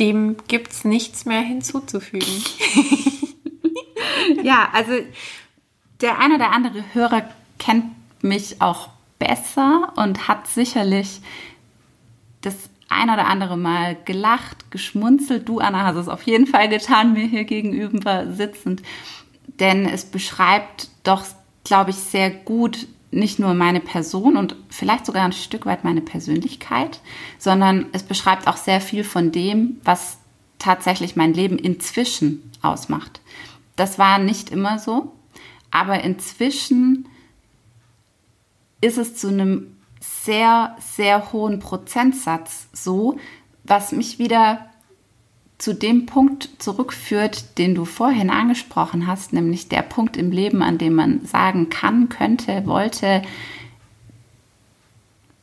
Dem 0.00 0.36
gibt 0.48 0.72
es 0.72 0.84
nichts 0.84 1.26
mehr 1.26 1.42
hinzuzufügen. 1.42 2.26
ja, 4.42 4.68
also 4.72 4.92
der 6.00 6.18
eine 6.18 6.34
oder 6.34 6.50
andere 6.50 6.82
Hörer 6.94 7.28
kennt 7.62 7.84
mich 8.22 8.60
auch 8.60 8.88
besser 9.18 9.92
und 9.96 10.26
hat 10.26 10.48
sicherlich 10.48 11.20
das 12.40 12.54
ein 12.88 13.08
oder 13.08 13.26
andere 13.26 13.56
Mal 13.56 13.96
gelacht, 14.04 14.70
geschmunzelt. 14.70 15.48
Du, 15.48 15.60
Anna, 15.60 15.84
hast 15.84 15.96
es 15.96 16.08
auf 16.08 16.24
jeden 16.24 16.46
Fall 16.46 16.68
getan, 16.68 17.12
mir 17.12 17.26
hier 17.26 17.44
gegenüber 17.44 18.32
sitzend. 18.32 18.82
Denn 19.60 19.86
es 19.86 20.04
beschreibt 20.04 20.88
doch, 21.04 21.24
glaube 21.64 21.90
ich, 21.90 21.96
sehr 21.96 22.30
gut 22.30 22.88
nicht 23.12 23.38
nur 23.38 23.54
meine 23.54 23.80
Person 23.80 24.36
und 24.36 24.56
vielleicht 24.70 25.06
sogar 25.06 25.24
ein 25.24 25.32
Stück 25.32 25.66
weit 25.66 25.84
meine 25.84 26.00
Persönlichkeit, 26.00 27.00
sondern 27.38 27.86
es 27.92 28.02
beschreibt 28.02 28.48
auch 28.48 28.56
sehr 28.56 28.80
viel 28.80 29.04
von 29.04 29.30
dem, 29.30 29.78
was 29.84 30.18
tatsächlich 30.58 31.14
mein 31.14 31.34
Leben 31.34 31.58
inzwischen 31.58 32.50
ausmacht. 32.62 33.20
Das 33.76 33.98
war 33.98 34.18
nicht 34.18 34.50
immer 34.50 34.78
so, 34.78 35.12
aber 35.70 36.02
inzwischen 36.02 37.06
ist 38.82 38.98
es 38.98 39.16
zu 39.16 39.28
einem 39.28 39.76
sehr, 40.00 40.76
sehr 40.80 41.32
hohen 41.32 41.60
Prozentsatz 41.60 42.68
so, 42.74 43.16
was 43.64 43.92
mich 43.92 44.18
wieder 44.18 44.66
zu 45.58 45.74
dem 45.74 46.06
Punkt 46.06 46.50
zurückführt, 46.58 47.56
den 47.56 47.76
du 47.76 47.84
vorhin 47.84 48.30
angesprochen 48.30 49.06
hast, 49.06 49.32
nämlich 49.32 49.68
der 49.68 49.82
Punkt 49.82 50.16
im 50.16 50.32
Leben, 50.32 50.60
an 50.60 50.76
dem 50.76 50.94
man 50.94 51.24
sagen 51.24 51.70
kann, 51.70 52.08
könnte, 52.08 52.66
wollte, 52.66 53.22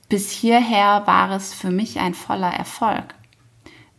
bis 0.10 0.30
hierher 0.30 1.04
war 1.06 1.32
es 1.32 1.54
für 1.54 1.72
mich 1.72 2.00
ein 2.00 2.14
voller 2.14 2.52
Erfolg. 2.52 3.16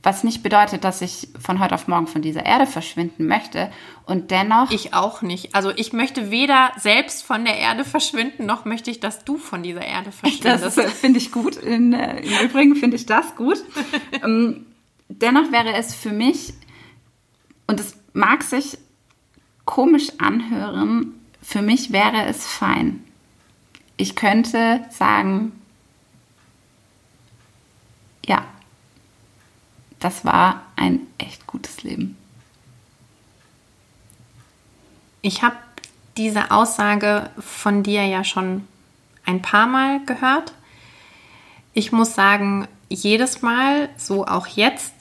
Was 0.02 0.24
nicht 0.24 0.42
bedeutet, 0.42 0.84
dass 0.84 1.02
ich 1.02 1.28
von 1.38 1.60
heute 1.60 1.74
auf 1.74 1.86
morgen 1.86 2.06
von 2.06 2.22
dieser 2.22 2.46
Erde 2.46 2.66
verschwinden 2.66 3.26
möchte. 3.26 3.70
Und 4.06 4.30
dennoch. 4.30 4.70
Ich 4.70 4.94
auch 4.94 5.20
nicht. 5.20 5.54
Also 5.54 5.70
ich 5.76 5.92
möchte 5.92 6.30
weder 6.30 6.72
selbst 6.78 7.22
von 7.22 7.44
der 7.44 7.58
Erde 7.58 7.84
verschwinden, 7.84 8.46
noch 8.46 8.64
möchte 8.64 8.90
ich, 8.90 9.00
dass 9.00 9.24
du 9.24 9.36
von 9.36 9.62
dieser 9.62 9.84
Erde 9.84 10.10
verschwindest. 10.12 10.78
Das 10.78 10.92
finde 10.94 11.18
ich 11.18 11.30
gut. 11.30 11.56
In, 11.56 11.92
äh, 11.92 12.20
Im 12.20 12.48
Übrigen 12.48 12.76
finde 12.76 12.96
ich 12.96 13.04
das 13.04 13.36
gut. 13.36 13.58
ähm, 14.24 14.66
dennoch 15.08 15.52
wäre 15.52 15.74
es 15.74 15.94
für 15.94 16.12
mich, 16.12 16.54
und 17.66 17.78
es 17.78 17.94
mag 18.14 18.42
sich 18.42 18.78
komisch 19.66 20.12
anhören, 20.18 21.14
für 21.42 21.62
mich 21.62 21.92
wäre 21.92 22.24
es 22.26 22.46
fein. 22.46 23.04
Ich 23.96 24.16
könnte 24.16 24.84
sagen, 24.90 25.52
ja, 28.26 28.44
das 30.00 30.24
war 30.24 30.62
ein 30.76 31.00
echt 31.18 31.46
gutes 31.46 31.82
Leben. 31.82 32.16
Ich 35.22 35.42
habe 35.42 35.56
diese 36.16 36.50
Aussage 36.50 37.30
von 37.38 37.82
dir 37.82 38.04
ja 38.06 38.24
schon 38.24 38.66
ein 39.24 39.42
paar 39.42 39.66
Mal 39.66 40.04
gehört. 40.06 40.54
Ich 41.72 41.92
muss 41.92 42.14
sagen, 42.14 42.66
jedes 42.88 43.42
Mal, 43.42 43.90
so 43.96 44.26
auch 44.26 44.46
jetzt, 44.46 44.92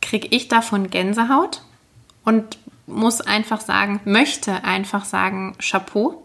kriege 0.00 0.28
ich 0.30 0.48
davon 0.48 0.90
Gänsehaut 0.90 1.62
und 2.24 2.58
muss 2.86 3.20
einfach 3.20 3.60
sagen, 3.60 4.00
möchte 4.04 4.64
einfach 4.64 5.04
sagen, 5.04 5.56
Chapeau, 5.58 6.22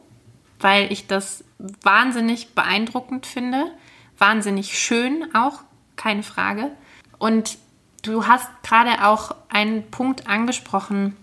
weil 0.60 0.91
ich 0.91 1.08
das 1.08 1.43
wahnsinnig 1.60 2.56
beeindruckend 2.56 3.26
finde, 3.26 3.72
wahnsinnig 4.17 4.80
schön 4.80 5.28
auch, 5.36 5.60
keine 5.96 6.24
Frage. 6.24 6.72
Und 7.20 7.58
Du 8.01 8.25
hast 8.25 8.47
gerade 8.63 9.05
auch 9.05 9.36
einen 9.49 9.89
Punkt 9.89 10.27
angesprochen, 10.27 11.15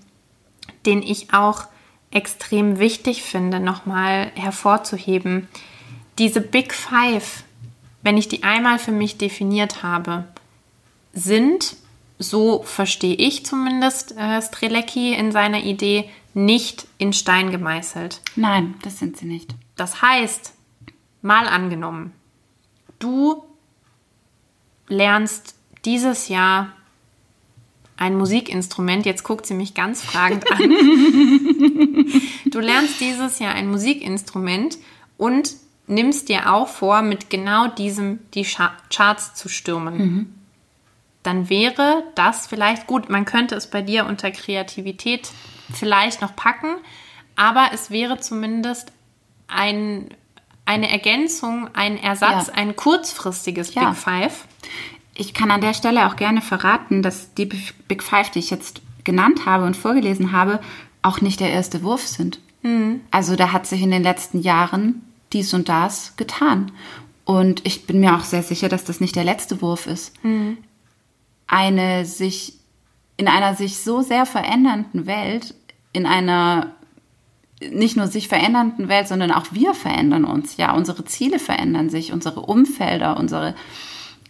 den 0.87 1.02
ich 1.02 1.32
auch 1.32 1.66
extrem 2.10 2.78
wichtig 2.78 3.22
finde, 3.22 3.60
nochmal 3.60 4.30
hervorzuheben. 4.34 5.48
Diese 6.18 6.40
Big 6.40 6.72
Five, 6.72 7.42
wenn 8.02 8.16
ich 8.16 8.28
die 8.28 8.44
einmal 8.44 8.78
für 8.78 8.92
mich 8.92 9.18
definiert 9.18 9.82
habe, 9.82 10.24
sind, 11.12 11.76
so 12.18 12.62
verstehe 12.62 13.16
ich 13.16 13.44
zumindest 13.44 14.16
äh, 14.16 14.40
Strelecki 14.40 15.14
in 15.14 15.32
seiner 15.32 15.64
Idee, 15.64 16.08
nicht 16.34 16.87
in 16.98 17.12
Stein 17.12 17.50
gemeißelt. 17.50 18.20
Nein, 18.37 18.74
das 18.82 18.98
sind 18.98 19.16
sie 19.16 19.26
nicht. 19.26 19.54
Das 19.76 20.02
heißt, 20.02 20.52
mal 21.22 21.48
angenommen, 21.48 22.12
du 22.98 23.42
lernst 24.88 25.54
dieses 25.85 26.29
Jahr 26.29 26.73
ein 27.97 28.16
Musikinstrument. 28.16 29.07
Jetzt 29.07 29.23
guckt 29.23 29.47
sie 29.47 29.55
mich 29.55 29.75
ganz 29.75 30.03
fragend 30.03 30.51
an. 30.51 30.59
du 32.47 32.61
lernst 32.61 33.01
dieses 33.01 33.38
Jahr 33.38 33.55
ein 33.55 33.70
Musikinstrument 33.70 34.79
und 35.16 35.55
nimmst 35.87 36.29
dir 36.29 36.53
auch 36.53 36.68
vor, 36.68 37.03
mit 37.03 37.31
genau 37.31 37.68
diesem 37.68 38.18
die 38.33 38.44
Charts 38.44 39.35
zu 39.35 39.49
stürmen. 39.49 39.97
Mhm. 39.97 40.35
Dann 41.23 41.49
wäre 41.49 42.05
das 42.14 42.47
vielleicht 42.47 42.87
gut. 42.87 43.09
Man 43.09 43.25
könnte 43.25 43.55
es 43.55 43.68
bei 43.68 43.83
dir 43.83 44.07
unter 44.07 44.31
Kreativität 44.31 45.31
vielleicht 45.73 46.20
noch 46.20 46.37
packen, 46.37 46.77
aber 47.37 47.70
es 47.73 47.90
wäre 47.90 48.20
zumindest 48.20 48.92
ein, 49.49 50.09
eine 50.64 50.90
Ergänzung, 50.90 51.68
ein 51.75 51.97
Ersatz, 51.97 52.49
ja. 52.49 52.55
ein 52.55 52.77
kurzfristiges 52.77 53.75
ja. 53.75 53.90
Big 53.90 53.99
Five. 53.99 54.47
Ich 55.16 55.35
kann 55.35 55.50
an 55.50 55.61
der 55.61 55.74
Stelle 55.74 56.07
auch 56.07 56.16
gerne 56.16 56.40
verraten, 56.40 57.03
dass 57.03 57.35
die 57.35 57.46
Big 57.46 58.03
Five, 58.03 58.31
die 58.31 58.40
ich 58.40 58.50
jetzt 58.50 58.83
genannt 59.05 59.46
habe 59.46 59.64
und 59.64 59.77
vorgelesen 59.77 60.33
habe, 60.33 60.61
auch 61.03 61.20
nicht 61.20 61.40
der 61.40 61.53
erste 61.53 61.83
Wurf 61.83 62.07
sind. 62.07 62.40
Mhm. 62.62 63.00
Also 63.11 63.37
da 63.37 63.53
hat 63.53 63.66
sich 63.66 63.83
in 63.83 63.90
den 63.90 64.03
letzten 64.03 64.40
Jahren 64.40 65.03
dies 65.33 65.55
und 65.55 65.68
das 65.68 66.16
getan. 66.16 66.72
Und 67.24 67.64
ich 67.66 67.87
bin 67.87 68.00
mir 68.00 68.16
auch 68.16 68.24
sehr 68.24 68.42
sicher, 68.42 68.68
dass 68.68 68.85
das 68.85 69.00
nicht 69.00 69.16
der 69.16 69.24
letzte 69.24 69.62
Wurf 69.62 69.87
ist. 69.87 70.12
Mhm. 70.24 70.59
Eine 71.46 72.05
sich 72.05 72.55
in 73.16 73.29
einer 73.29 73.55
sich 73.55 73.79
so 73.79 74.03
sehr 74.03 74.27
verändernden 74.27 75.07
Welt, 75.07 75.55
in 75.92 76.07
einer 76.07 76.72
nicht 77.61 77.96
nur 77.96 78.09
sich 78.09 78.29
verändernden 78.29 78.88
Welt, 78.88 79.09
sondern 79.09 79.31
auch 79.31 79.46
wir 79.53 79.74
verändern 79.74 80.24
uns. 80.24 80.57
Ja, 80.57 80.72
unsere 80.74 81.05
Ziele 81.05 81.38
verändern 81.38 81.88
sich, 81.88 82.12
unsere 82.12 82.40
Umfelder, 82.40 83.16
unsere 83.16 83.55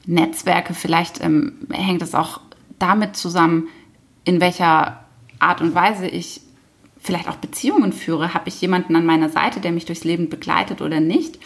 Netzwerke. 0.06 0.74
Vielleicht 0.74 1.22
ähm, 1.22 1.66
hängt 1.70 2.02
es 2.02 2.14
auch 2.14 2.40
damit 2.78 3.16
zusammen, 3.16 3.68
in 4.24 4.40
welcher 4.40 5.04
Art 5.38 5.60
und 5.60 5.74
Weise 5.74 6.06
ich 6.06 6.40
vielleicht 6.98 7.28
auch 7.28 7.36
Beziehungen 7.36 7.92
führe. 7.92 8.34
Habe 8.34 8.48
ich 8.48 8.60
jemanden 8.60 8.96
an 8.96 9.06
meiner 9.06 9.28
Seite, 9.28 9.60
der 9.60 9.72
mich 9.72 9.84
durchs 9.84 10.04
Leben 10.04 10.28
begleitet 10.28 10.80
oder 10.80 11.00
nicht? 11.00 11.38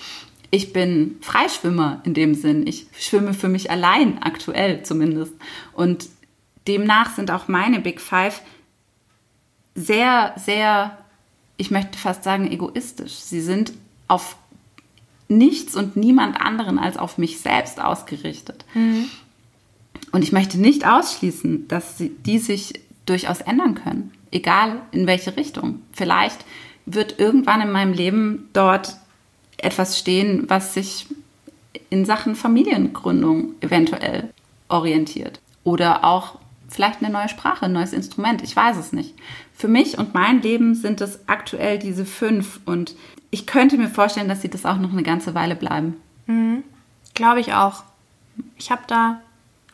Ich 0.51 0.73
bin 0.73 1.17
Freischwimmer 1.21 2.01
in 2.05 2.15
dem 2.15 2.35
Sinn. 2.35 2.67
Ich 2.67 2.87
schwimme 2.99 3.35
für 3.35 3.49
mich 3.49 3.71
allein, 3.71 4.23
aktuell 4.23 4.83
zumindest. 4.83 5.35
Und 5.75 6.09
demnach 6.67 7.15
sind 7.15 7.31
auch 7.31 7.49
meine 7.49 7.81
Big 7.81 8.01
Five 8.01 8.41
sehr, 9.75 10.35
sehr, 10.37 10.99
ich 11.57 11.71
möchte 11.71 11.99
fast 11.99 12.25
sagen, 12.25 12.51
egoistisch. 12.51 13.15
Sie 13.15 13.41
sind 13.41 13.73
auf 14.07 14.37
nichts 15.29 15.77
und 15.77 15.97
niemand 15.97 16.41
anderen 16.41 16.79
als 16.79 16.97
auf 16.97 17.19
mich 17.19 17.41
selbst 17.41 17.81
ausgerichtet. 17.81 18.65
Mhm. 18.75 19.07
Und 20.13 20.23
ich 20.23 20.33
möchte 20.33 20.59
nicht 20.59 20.87
ausschließen, 20.87 21.69
dass 21.69 21.99
sie, 21.99 22.11
die 22.11 22.39
sich 22.39 22.81
durchaus 23.07 23.41
ändern 23.41 23.75
können, 23.75 24.13
egal 24.31 24.81
in 24.91 25.07
welche 25.07 25.37
Richtung. 25.37 25.83
Vielleicht 25.93 26.45
wird 26.87 27.19
irgendwann 27.19 27.61
in 27.61 27.71
meinem 27.71 27.93
Leben 27.93 28.49
dort 28.53 28.97
etwas 29.59 29.99
stehen, 29.99 30.45
was 30.49 30.75
sich 30.75 31.07
in 31.91 32.05
Sachen 32.05 32.35
Familiengründung 32.35 33.55
eventuell 33.61 34.31
orientiert. 34.69 35.41
Oder 35.65 36.05
auch 36.05 36.39
vielleicht 36.69 37.03
eine 37.03 37.13
neue 37.13 37.29
Sprache, 37.29 37.67
ein 37.67 37.73
neues 37.73 37.93
Instrument. 37.93 38.43
Ich 38.43 38.55
weiß 38.55 38.77
es 38.77 38.93
nicht. 38.93 39.15
Für 39.59 39.67
mich 39.67 39.99
und 39.99 40.15
mein 40.15 40.41
Leben 40.41 40.77
sind 40.77 41.01
es 41.01 41.29
aktuell 41.29 41.81
diese 41.81 42.07
fünf. 42.07 42.61
Und 42.65 42.95
ich 43.31 43.45
könnte 43.45 43.77
mir 43.77 43.89
vorstellen, 43.89 44.29
dass 44.29 44.41
sie 44.41 44.49
das 44.49 44.65
auch 44.65 44.79
noch 44.79 44.93
eine 44.93 45.03
ganze 45.03 45.35
Weile 45.35 45.57
bleiben. 45.57 45.97
Mhm. 46.27 46.63
Glaube 47.15 47.41
ich 47.41 47.53
auch. 47.55 47.83
Ich 48.57 48.71
habe 48.71 48.83
da 48.87 49.21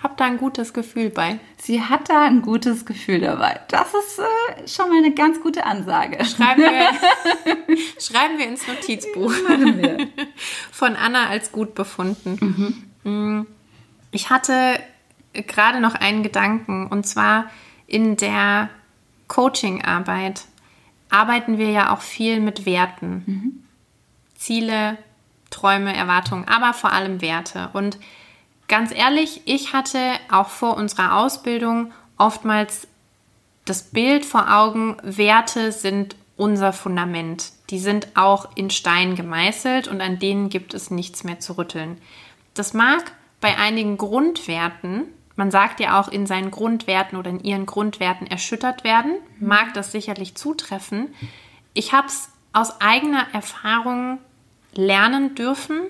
hab 0.02 0.16
da 0.16 0.24
ein 0.24 0.38
gutes 0.38 0.72
Gefühl 0.72 1.10
bei. 1.10 1.38
Sie 1.58 1.82
hat 1.82 2.08
da 2.08 2.22
ein 2.22 2.40
gutes 2.40 2.86
Gefühl 2.86 3.20
dabei. 3.20 3.60
Das 3.68 3.88
ist 3.92 4.20
äh, 4.20 4.66
schon 4.66 4.88
mal 4.88 4.96
eine 4.96 5.12
ganz 5.12 5.42
gute 5.42 5.66
Ansage. 5.66 6.24
Schreiben 6.24 6.62
wir, 6.62 7.76
schreiben 8.00 8.38
wir 8.38 8.48
ins 8.48 8.66
Notizbuch. 8.66 9.32
Wir. 9.32 10.08
Von 10.72 10.96
Anna 10.96 11.28
als 11.28 11.52
gut 11.52 11.74
befunden. 11.74 12.86
Mhm. 13.04 13.46
Ich 14.12 14.30
hatte 14.30 14.80
gerade 15.34 15.80
noch 15.80 15.94
einen 15.94 16.22
Gedanken 16.22 16.86
und 16.86 17.06
zwar 17.06 17.50
in 17.86 18.16
der 18.16 18.70
Coaching-Arbeit 19.28 20.42
arbeiten 21.10 21.58
wir 21.58 21.70
ja 21.70 21.92
auch 21.94 22.00
viel 22.00 22.40
mit 22.40 22.66
Werten. 22.66 23.22
Mhm. 23.26 23.64
Ziele, 24.34 24.98
Träume, 25.50 25.94
Erwartungen, 25.94 26.48
aber 26.48 26.74
vor 26.74 26.92
allem 26.92 27.20
Werte. 27.20 27.70
Und 27.72 27.98
ganz 28.68 28.92
ehrlich, 28.92 29.42
ich 29.44 29.72
hatte 29.72 29.98
auch 30.30 30.48
vor 30.48 30.76
unserer 30.76 31.16
Ausbildung 31.16 31.92
oftmals 32.18 32.88
das 33.64 33.82
Bild 33.84 34.24
vor 34.24 34.52
Augen, 34.52 34.96
Werte 35.02 35.72
sind 35.72 36.16
unser 36.36 36.72
Fundament. 36.72 37.52
Die 37.70 37.78
sind 37.78 38.08
auch 38.14 38.48
in 38.56 38.70
Stein 38.70 39.14
gemeißelt 39.14 39.88
und 39.88 40.00
an 40.00 40.18
denen 40.18 40.48
gibt 40.48 40.74
es 40.74 40.90
nichts 40.90 41.24
mehr 41.24 41.40
zu 41.40 41.56
rütteln. 41.56 41.98
Das 42.52 42.74
mag 42.74 43.12
bei 43.40 43.56
einigen 43.56 43.96
Grundwerten, 43.96 45.04
man 45.36 45.50
sagt 45.50 45.80
ja 45.80 46.00
auch 46.00 46.08
in 46.08 46.26
seinen 46.26 46.50
Grundwerten 46.50 47.18
oder 47.18 47.30
in 47.30 47.40
ihren 47.40 47.66
Grundwerten 47.66 48.26
erschüttert 48.26 48.84
werden, 48.84 49.16
mag 49.40 49.74
das 49.74 49.92
sicherlich 49.92 50.34
zutreffen. 50.36 51.14
Ich 51.72 51.92
habe 51.92 52.06
es 52.06 52.30
aus 52.52 52.80
eigener 52.80 53.26
Erfahrung 53.32 54.18
lernen 54.74 55.34
dürfen, 55.34 55.80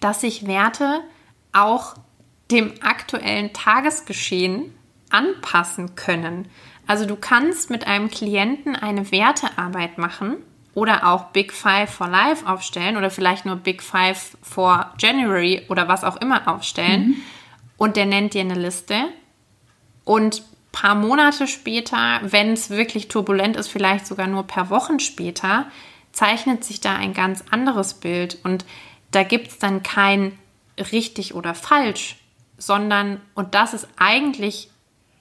dass 0.00 0.22
sich 0.22 0.46
Werte 0.46 1.00
auch 1.52 1.94
dem 2.50 2.72
aktuellen 2.82 3.52
Tagesgeschehen 3.52 4.74
anpassen 5.10 5.94
können. 5.94 6.48
Also 6.86 7.06
du 7.06 7.16
kannst 7.16 7.70
mit 7.70 7.86
einem 7.86 8.10
Klienten 8.10 8.76
eine 8.76 9.10
Wertearbeit 9.10 9.98
machen 9.98 10.36
oder 10.74 11.06
auch 11.06 11.26
Big 11.26 11.52
Five 11.52 11.90
for 11.90 12.08
Life 12.08 12.46
aufstellen 12.46 12.96
oder 12.96 13.10
vielleicht 13.10 13.46
nur 13.46 13.56
Big 13.56 13.82
Five 13.82 14.36
for 14.42 14.92
January 14.98 15.62
oder 15.68 15.88
was 15.88 16.04
auch 16.04 16.16
immer 16.16 16.48
aufstellen. 16.48 17.08
Mhm. 17.08 17.16
Und 17.76 17.96
der 17.96 18.06
nennt 18.06 18.34
dir 18.34 18.42
eine 18.42 18.54
Liste. 18.54 18.94
Und 20.04 20.42
paar 20.72 20.94
Monate 20.94 21.46
später, 21.46 22.20
wenn 22.22 22.52
es 22.52 22.68
wirklich 22.68 23.08
turbulent 23.08 23.56
ist, 23.56 23.68
vielleicht 23.68 24.06
sogar 24.06 24.26
nur 24.26 24.44
per 24.44 24.70
Wochen 24.70 24.98
später, 24.98 25.66
zeichnet 26.12 26.64
sich 26.64 26.80
da 26.80 26.96
ein 26.96 27.14
ganz 27.14 27.44
anderes 27.50 27.94
Bild. 27.94 28.38
Und 28.42 28.64
da 29.12 29.22
gibt 29.22 29.48
es 29.48 29.58
dann 29.58 29.82
kein 29.82 30.36
richtig 30.92 31.34
oder 31.34 31.54
falsch, 31.54 32.16
sondern, 32.58 33.20
und 33.34 33.54
das 33.54 33.72
ist 33.74 33.86
eigentlich 33.96 34.68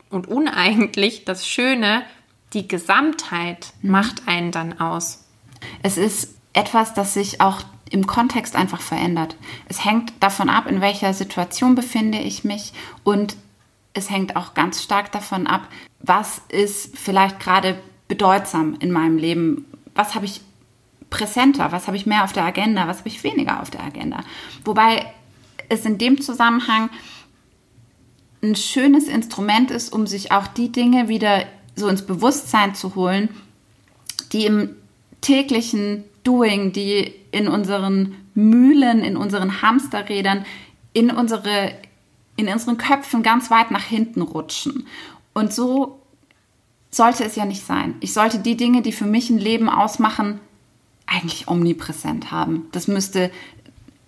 und 0.09 0.27
uneigentlich 0.27 1.25
das 1.25 1.47
Schöne, 1.47 2.03
die 2.53 2.67
Gesamtheit 2.67 3.73
mhm. 3.81 3.91
macht 3.91 4.27
einen 4.27 4.51
dann 4.51 4.79
aus. 4.79 5.25
Es 5.81 5.97
ist 5.97 6.35
etwas, 6.53 6.93
das 6.93 7.13
sich 7.13 7.41
auch 7.41 7.61
im 7.89 8.07
Kontext 8.07 8.55
einfach 8.55 8.81
verändert. 8.81 9.35
Es 9.67 9.85
hängt 9.85 10.13
davon 10.19 10.49
ab, 10.49 10.67
in 10.67 10.81
welcher 10.81 11.13
Situation 11.13 11.75
befinde 11.75 12.19
ich 12.19 12.43
mich 12.43 12.73
und 13.03 13.35
es 13.93 14.09
hängt 14.09 14.35
auch 14.35 14.53
ganz 14.53 14.81
stark 14.81 15.11
davon 15.11 15.45
ab, 15.45 15.67
was 15.99 16.41
ist 16.49 16.97
vielleicht 16.97 17.39
gerade 17.39 17.79
bedeutsam 18.07 18.75
in 18.79 18.91
meinem 18.91 19.17
Leben, 19.17 19.65
was 19.93 20.15
habe 20.15 20.25
ich 20.25 20.41
präsenter, 21.09 21.71
was 21.71 21.85
habe 21.85 21.95
ich 21.95 22.07
mehr 22.07 22.23
auf 22.23 22.33
der 22.33 22.43
Agenda, 22.43 22.87
was 22.87 22.99
habe 22.99 23.09
ich 23.09 23.23
weniger 23.23 23.61
auf 23.61 23.69
der 23.69 23.83
Agenda. 23.83 24.23
Wobei 24.65 25.05
es 25.69 25.85
in 25.85 25.99
dem 25.99 26.19
Zusammenhang 26.19 26.89
ein 28.41 28.55
schönes 28.55 29.07
Instrument 29.07 29.71
ist, 29.71 29.93
um 29.93 30.07
sich 30.07 30.31
auch 30.31 30.47
die 30.47 30.71
Dinge 30.71 31.07
wieder 31.07 31.45
so 31.75 31.87
ins 31.87 32.05
Bewusstsein 32.05 32.75
zu 32.75 32.95
holen, 32.95 33.29
die 34.31 34.45
im 34.45 34.75
täglichen 35.21 36.03
Doing, 36.23 36.71
die 36.71 37.13
in 37.31 37.47
unseren 37.47 38.15
Mühlen, 38.33 39.03
in 39.03 39.17
unseren 39.17 39.62
Hamsterrädern, 39.62 40.45
in 40.93 41.12
unsere 41.12 41.73
in 42.36 42.47
unseren 42.47 42.77
Köpfen 42.77 43.23
ganz 43.23 43.51
weit 43.51 43.71
nach 43.71 43.83
hinten 43.83 44.21
rutschen. 44.21 44.88
Und 45.33 45.53
so 45.53 45.99
sollte 46.89 47.23
es 47.23 47.36
ja 47.36 47.45
nicht 47.45 47.65
sein. 47.65 47.95
Ich 47.99 48.13
sollte 48.13 48.39
die 48.39 48.57
Dinge, 48.57 48.81
die 48.81 48.91
für 48.91 49.05
mich 49.05 49.29
ein 49.29 49.38
Leben 49.38 49.69
ausmachen, 49.69 50.39
eigentlich 51.05 51.47
omnipräsent 51.47 52.31
haben. 52.31 52.67
Das 52.71 52.88
müsste 52.88 53.29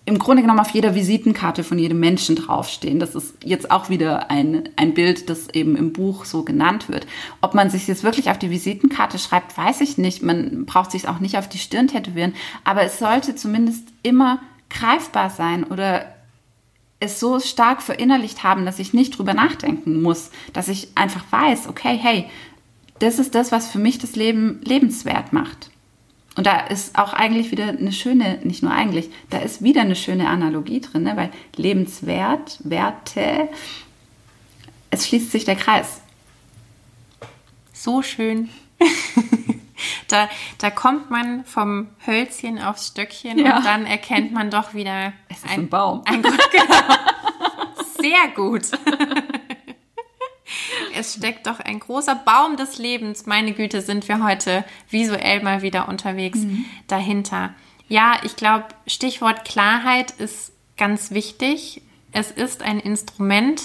im 0.06 0.20
Grunde 0.20 0.42
genommen 0.42 0.60
auf 0.60 0.70
jeder 0.70 0.94
Visitenkarte 0.94 1.64
von 1.64 1.80
jedem 1.80 1.98
Menschen 1.98 2.36
draufstehen. 2.36 3.00
Das 3.00 3.16
ist 3.16 3.34
jetzt 3.44 3.72
auch 3.72 3.90
wieder 3.90 4.30
ein, 4.30 4.68
ein 4.76 4.94
Bild, 4.94 5.28
das 5.28 5.48
eben 5.48 5.76
im 5.76 5.92
Buch 5.92 6.24
so 6.24 6.44
genannt 6.44 6.88
wird. 6.88 7.08
Ob 7.40 7.54
man 7.54 7.70
sich 7.70 7.88
jetzt 7.88 8.04
wirklich 8.04 8.30
auf 8.30 8.38
die 8.38 8.50
Visitenkarte 8.50 9.18
schreibt, 9.18 9.58
weiß 9.58 9.80
ich 9.80 9.98
nicht. 9.98 10.22
Man 10.22 10.64
braucht 10.64 10.92
sich 10.92 11.08
auch 11.08 11.18
nicht 11.18 11.36
auf 11.36 11.48
die 11.48 11.58
Stirn 11.58 11.88
tätowieren. 11.88 12.34
Aber 12.62 12.82
es 12.82 13.00
sollte 13.00 13.34
zumindest 13.34 13.82
immer 14.04 14.40
greifbar 14.70 15.28
sein 15.28 15.64
oder 15.64 16.06
es 17.00 17.18
so 17.18 17.40
stark 17.40 17.82
verinnerlicht 17.82 18.44
haben, 18.44 18.64
dass 18.64 18.78
ich 18.78 18.94
nicht 18.94 19.18
drüber 19.18 19.34
nachdenken 19.34 20.02
muss, 20.02 20.30
dass 20.52 20.68
ich 20.68 20.88
einfach 20.94 21.24
weiß, 21.30 21.68
okay, 21.68 21.98
hey, 22.00 22.26
das 23.00 23.18
ist 23.18 23.34
das, 23.34 23.50
was 23.50 23.68
für 23.68 23.80
mich 23.80 23.98
das 23.98 24.14
Leben 24.14 24.60
lebenswert 24.64 25.32
macht. 25.32 25.70
Und 26.36 26.46
da 26.46 26.60
ist 26.60 26.98
auch 26.98 27.14
eigentlich 27.14 27.50
wieder 27.50 27.68
eine 27.68 27.92
schöne, 27.92 28.38
nicht 28.44 28.62
nur 28.62 28.70
eigentlich, 28.70 29.10
da 29.30 29.38
ist 29.38 29.62
wieder 29.62 29.80
eine 29.80 29.96
schöne 29.96 30.28
Analogie 30.28 30.80
drin, 30.80 31.04
ne? 31.04 31.16
weil 31.16 31.30
lebenswert, 31.56 32.58
Werte, 32.62 33.48
es 34.90 35.08
schließt 35.08 35.32
sich 35.32 35.46
der 35.46 35.56
Kreis. 35.56 36.02
So 37.72 38.02
schön. 38.02 38.50
da, 40.08 40.28
da 40.58 40.70
kommt 40.70 41.10
man 41.10 41.44
vom 41.46 41.88
Hölzchen 42.06 42.60
aufs 42.60 42.88
Stöckchen 42.88 43.38
ja. 43.38 43.56
und 43.56 43.64
dann 43.64 43.86
erkennt 43.86 44.32
man 44.32 44.50
doch 44.50 44.74
wieder 44.74 45.14
es 45.28 45.38
ist 45.38 45.46
ein, 45.46 45.60
ein 45.60 45.68
Baum. 45.68 46.02
Ein, 46.04 46.20
genau. 46.22 46.34
Sehr 47.98 48.28
gut 48.34 48.70
es 50.96 51.14
steckt 51.14 51.46
doch 51.46 51.60
ein 51.60 51.80
großer 51.80 52.14
Baum 52.14 52.56
des 52.56 52.78
Lebens. 52.78 53.26
Meine 53.26 53.52
Güte, 53.52 53.82
sind 53.82 54.08
wir 54.08 54.24
heute 54.24 54.64
visuell 54.90 55.42
mal 55.42 55.62
wieder 55.62 55.88
unterwegs 55.88 56.40
mhm. 56.40 56.64
dahinter. 56.88 57.54
Ja, 57.88 58.18
ich 58.24 58.36
glaube, 58.36 58.66
Stichwort 58.86 59.44
Klarheit 59.44 60.12
ist 60.12 60.52
ganz 60.76 61.10
wichtig. 61.10 61.82
Es 62.12 62.30
ist 62.30 62.62
ein 62.62 62.80
Instrument, 62.80 63.62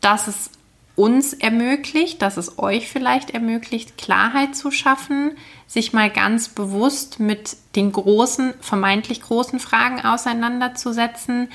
das 0.00 0.28
es 0.28 0.50
uns 0.96 1.32
ermöglicht, 1.32 2.22
dass 2.22 2.36
es 2.36 2.58
euch 2.58 2.88
vielleicht 2.88 3.30
ermöglicht, 3.30 3.96
Klarheit 3.98 4.56
zu 4.56 4.72
schaffen, 4.72 5.36
sich 5.68 5.92
mal 5.92 6.10
ganz 6.10 6.48
bewusst 6.48 7.20
mit 7.20 7.56
den 7.76 7.92
großen, 7.92 8.54
vermeintlich 8.60 9.22
großen 9.22 9.60
Fragen 9.60 10.04
auseinanderzusetzen, 10.04 11.50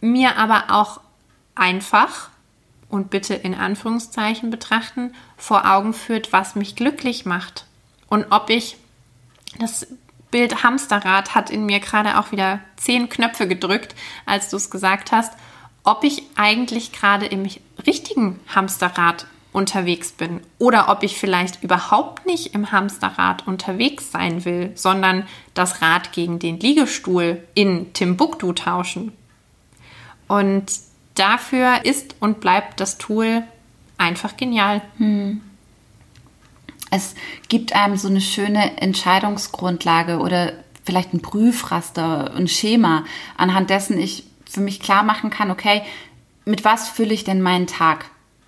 mir 0.00 0.36
aber 0.36 0.66
auch 0.68 1.00
einfach 1.56 2.30
und 2.88 3.10
bitte 3.10 3.34
in 3.34 3.54
Anführungszeichen 3.54 4.50
betrachten, 4.50 5.12
vor 5.36 5.70
Augen 5.70 5.92
führt, 5.92 6.32
was 6.32 6.54
mich 6.54 6.76
glücklich 6.76 7.26
macht. 7.26 7.66
Und 8.08 8.26
ob 8.30 8.50
ich, 8.50 8.76
das 9.58 9.86
Bild 10.30 10.62
Hamsterrad 10.62 11.34
hat 11.34 11.50
in 11.50 11.66
mir 11.66 11.80
gerade 11.80 12.18
auch 12.18 12.32
wieder 12.32 12.60
zehn 12.76 13.08
Knöpfe 13.08 13.48
gedrückt, 13.48 13.94
als 14.26 14.50
du 14.50 14.56
es 14.56 14.70
gesagt 14.70 15.12
hast, 15.12 15.32
ob 15.84 16.04
ich 16.04 16.22
eigentlich 16.36 16.92
gerade 16.92 17.26
im 17.26 17.48
richtigen 17.86 18.40
Hamsterrad 18.48 19.26
unterwegs 19.52 20.12
bin 20.12 20.40
oder 20.58 20.90
ob 20.90 21.02
ich 21.02 21.18
vielleicht 21.18 21.62
überhaupt 21.62 22.26
nicht 22.26 22.54
im 22.54 22.70
Hamsterrad 22.70 23.46
unterwegs 23.46 24.12
sein 24.12 24.44
will, 24.44 24.72
sondern 24.74 25.26
das 25.54 25.80
Rad 25.80 26.12
gegen 26.12 26.38
den 26.38 26.60
Liegestuhl 26.60 27.42
in 27.54 27.92
Timbuktu 27.94 28.52
tauschen. 28.52 29.12
Und 30.26 30.70
dafür 31.18 31.84
ist 31.84 32.16
und 32.20 32.40
bleibt 32.40 32.80
das 32.80 32.98
Tool 32.98 33.42
einfach 33.96 34.36
genial. 34.36 34.80
Hm. 34.98 35.40
Es 36.90 37.14
gibt 37.48 37.74
einem 37.74 37.96
so 37.96 38.08
eine 38.08 38.20
schöne 38.20 38.80
Entscheidungsgrundlage 38.80 40.18
oder 40.18 40.52
vielleicht 40.84 41.12
ein 41.12 41.20
Prüfraster, 41.20 42.32
ein 42.34 42.48
Schema, 42.48 43.04
anhand 43.36 43.68
dessen 43.68 43.98
ich 43.98 44.24
für 44.48 44.60
mich 44.60 44.80
klar 44.80 45.02
machen 45.02 45.28
kann, 45.28 45.50
okay, 45.50 45.82
mit 46.46 46.64
was 46.64 46.88
fülle 46.88 47.12
ich 47.12 47.24
denn 47.24 47.42
meinen 47.42 47.66
Tag? 47.66 48.06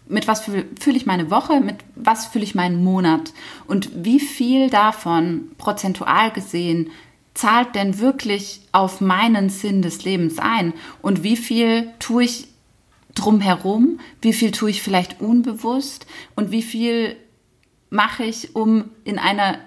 Mit 0.09 0.27
was 0.27 0.41
fülle 0.41 0.97
ich 0.97 1.05
meine 1.05 1.31
Woche? 1.31 1.61
Mit 1.61 1.77
was 1.95 2.27
fülle 2.27 2.45
ich 2.45 2.55
meinen 2.55 2.83
Monat? 2.83 3.33
Und 3.66 3.91
wie 3.95 4.18
viel 4.18 4.71
davon 4.71 5.51
prozentual 5.59 6.31
gesehen 6.31 6.91
zahlt 7.35 7.75
denn 7.75 7.99
wirklich 7.99 8.62
auf 8.73 9.01
meinen 9.01 9.51
Sinn 9.51 9.83
des 9.83 10.03
Lebens 10.05 10.39
ein? 10.39 10.73
Und 11.03 11.23
wie 11.23 11.37
viel 11.37 11.91
tue 11.99 12.25
ich 12.25 12.49
drumherum? 13.15 14.01
Wie 14.21 14.33
viel 14.33 14.51
tue 14.51 14.71
ich 14.71 14.83
vielleicht 14.83 15.21
unbewusst? 15.21 16.07
Und 16.37 16.51
wie 16.51 16.63
viel 16.63 17.17
mache 17.91 18.25
ich, 18.25 18.55
um 18.55 18.85
in 19.05 19.19
einer 19.19 19.59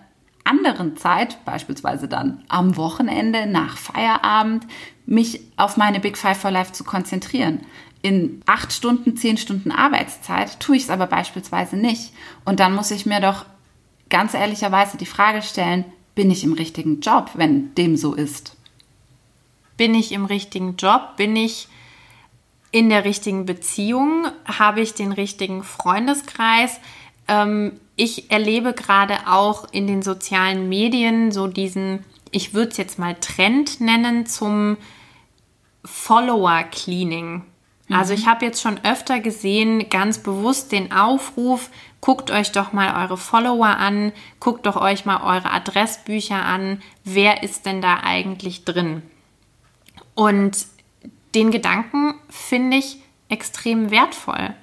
anderen 0.44 0.98
Zeit, 0.98 1.44
beispielsweise 1.46 2.08
dann 2.08 2.44
am 2.50 2.76
Wochenende 2.76 3.48
nach 3.48 3.78
Feierabend, 3.78 4.66
mich 5.06 5.42
auf 5.58 5.78
meine 5.78 6.00
Big 6.00 6.18
Five 6.18 6.38
for 6.38 6.52
Life 6.52 6.74
zu 6.74 6.84
konzentrieren. 6.84 7.62
In 8.02 8.42
acht 8.46 8.74
Stunden, 8.74 9.16
zehn 9.16 9.38
Stunden 9.38 9.72
Arbeitszeit 9.72 10.60
tue 10.60 10.76
ich 10.76 10.84
es 10.84 10.90
aber 10.90 11.08
beispielsweise 11.08 11.78
nicht. 11.78 12.12
Und 12.44 12.60
dann 12.60 12.76
muss 12.76 12.92
ich 12.92 13.06
mir 13.06 13.22
doch 13.22 13.46
ganz 14.10 14.34
ehrlicherweise 14.34 14.98
die 14.98 15.06
Frage 15.06 15.42
stellen, 15.42 15.86
bin 16.16 16.30
ich 16.30 16.44
im 16.44 16.54
richtigen 16.54 17.00
Job, 17.00 17.32
wenn 17.36 17.74
dem 17.76 17.96
so 17.98 18.14
ist? 18.14 18.56
Bin 19.78 19.96
ich 19.96 20.12
im 20.12 20.26
richtigen 20.26 20.76
Job? 20.76 21.16
Bin 21.18 21.36
ich 21.36 21.68
in 22.74 22.90
der 22.90 23.06
richtigen 23.06 23.46
Beziehung? 23.46 24.28
Habe 24.46 24.82
ich 24.82 24.96
den 24.96 25.14
richtigen 25.14 25.64
Freundeskreis? 25.64 26.80
Ähm, 27.30 27.80
ich 27.96 28.32
erlebe 28.32 28.74
gerade 28.74 29.28
auch 29.28 29.72
in 29.72 29.88
den 29.88 30.02
sozialen 30.02 30.68
Medien 30.68 31.32
so 31.32 31.48
diesen, 31.48 32.04
ich 32.32 32.54
würde 32.54 32.72
es 32.72 32.78
jetzt 32.78 33.00
mal 33.00 33.16
Trend 33.16 33.80
nennen, 33.80 34.26
zum 34.26 34.78
Follower-Cleaning. 35.86 37.44
Mhm. 37.88 37.96
Also 37.96 38.14
ich 38.16 38.26
habe 38.26 38.44
jetzt 38.44 38.62
schon 38.62 38.84
öfter 38.84 39.20
gesehen, 39.20 39.88
ganz 39.90 40.18
bewusst 40.18 40.72
den 40.72 40.92
Aufruf, 40.92 41.70
guckt 42.02 42.32
euch 42.32 42.52
doch 42.52 42.74
mal 42.74 43.04
eure 43.04 43.18
Follower 43.18 43.68
an, 43.68 44.14
guckt 44.40 44.66
doch 44.66 44.78
euch 44.78 45.06
mal 45.06 45.22
eure 45.22 45.52
Adressbücher 45.52 46.44
an, 46.44 46.82
wer 47.04 47.44
ist 47.44 47.68
denn 47.68 47.84
da 47.84 48.00
eigentlich 48.02 48.66
drin? 48.66 49.04
Und 50.16 50.73
den 51.36 51.52
Gedanken 51.52 52.16
finde 52.30 52.78
ich 52.78 52.98
extrem 53.30 53.92
wertvoll. 53.92 54.54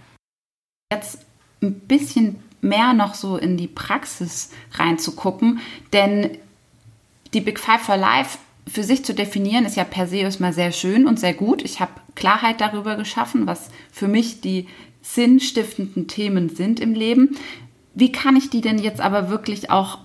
Jetzt 0.92 1.18
ein 1.62 1.80
bisschen 1.80 2.42
mehr 2.60 2.92
noch 2.92 3.14
so 3.14 3.36
in 3.36 3.56
die 3.56 3.68
Praxis 3.68 4.50
reinzugucken, 4.72 5.60
denn 5.92 6.38
die 7.32 7.40
Big 7.40 7.58
Five 7.58 7.82
for 7.82 7.96
Life 7.96 8.38
für 8.66 8.84
sich 8.84 9.04
zu 9.04 9.14
definieren, 9.14 9.64
ist 9.64 9.76
ja 9.76 9.84
per 9.84 10.06
se 10.06 10.18
erstmal 10.18 10.52
sehr 10.52 10.72
schön 10.72 11.06
und 11.06 11.18
sehr 11.18 11.34
gut. 11.34 11.62
Ich 11.62 11.80
habe 11.80 11.92
Klarheit 12.14 12.60
darüber 12.60 12.96
geschaffen, 12.96 13.46
was 13.46 13.70
für 13.90 14.06
mich 14.06 14.40
die 14.40 14.68
sinnstiftenden 15.02 16.06
Themen 16.06 16.50
sind 16.50 16.78
im 16.78 16.94
Leben. 16.94 17.36
Wie 17.94 18.12
kann 18.12 18.36
ich 18.36 18.50
die 18.50 18.60
denn 18.60 18.78
jetzt 18.78 19.00
aber 19.00 19.30
wirklich 19.30 19.70
auch 19.70 19.98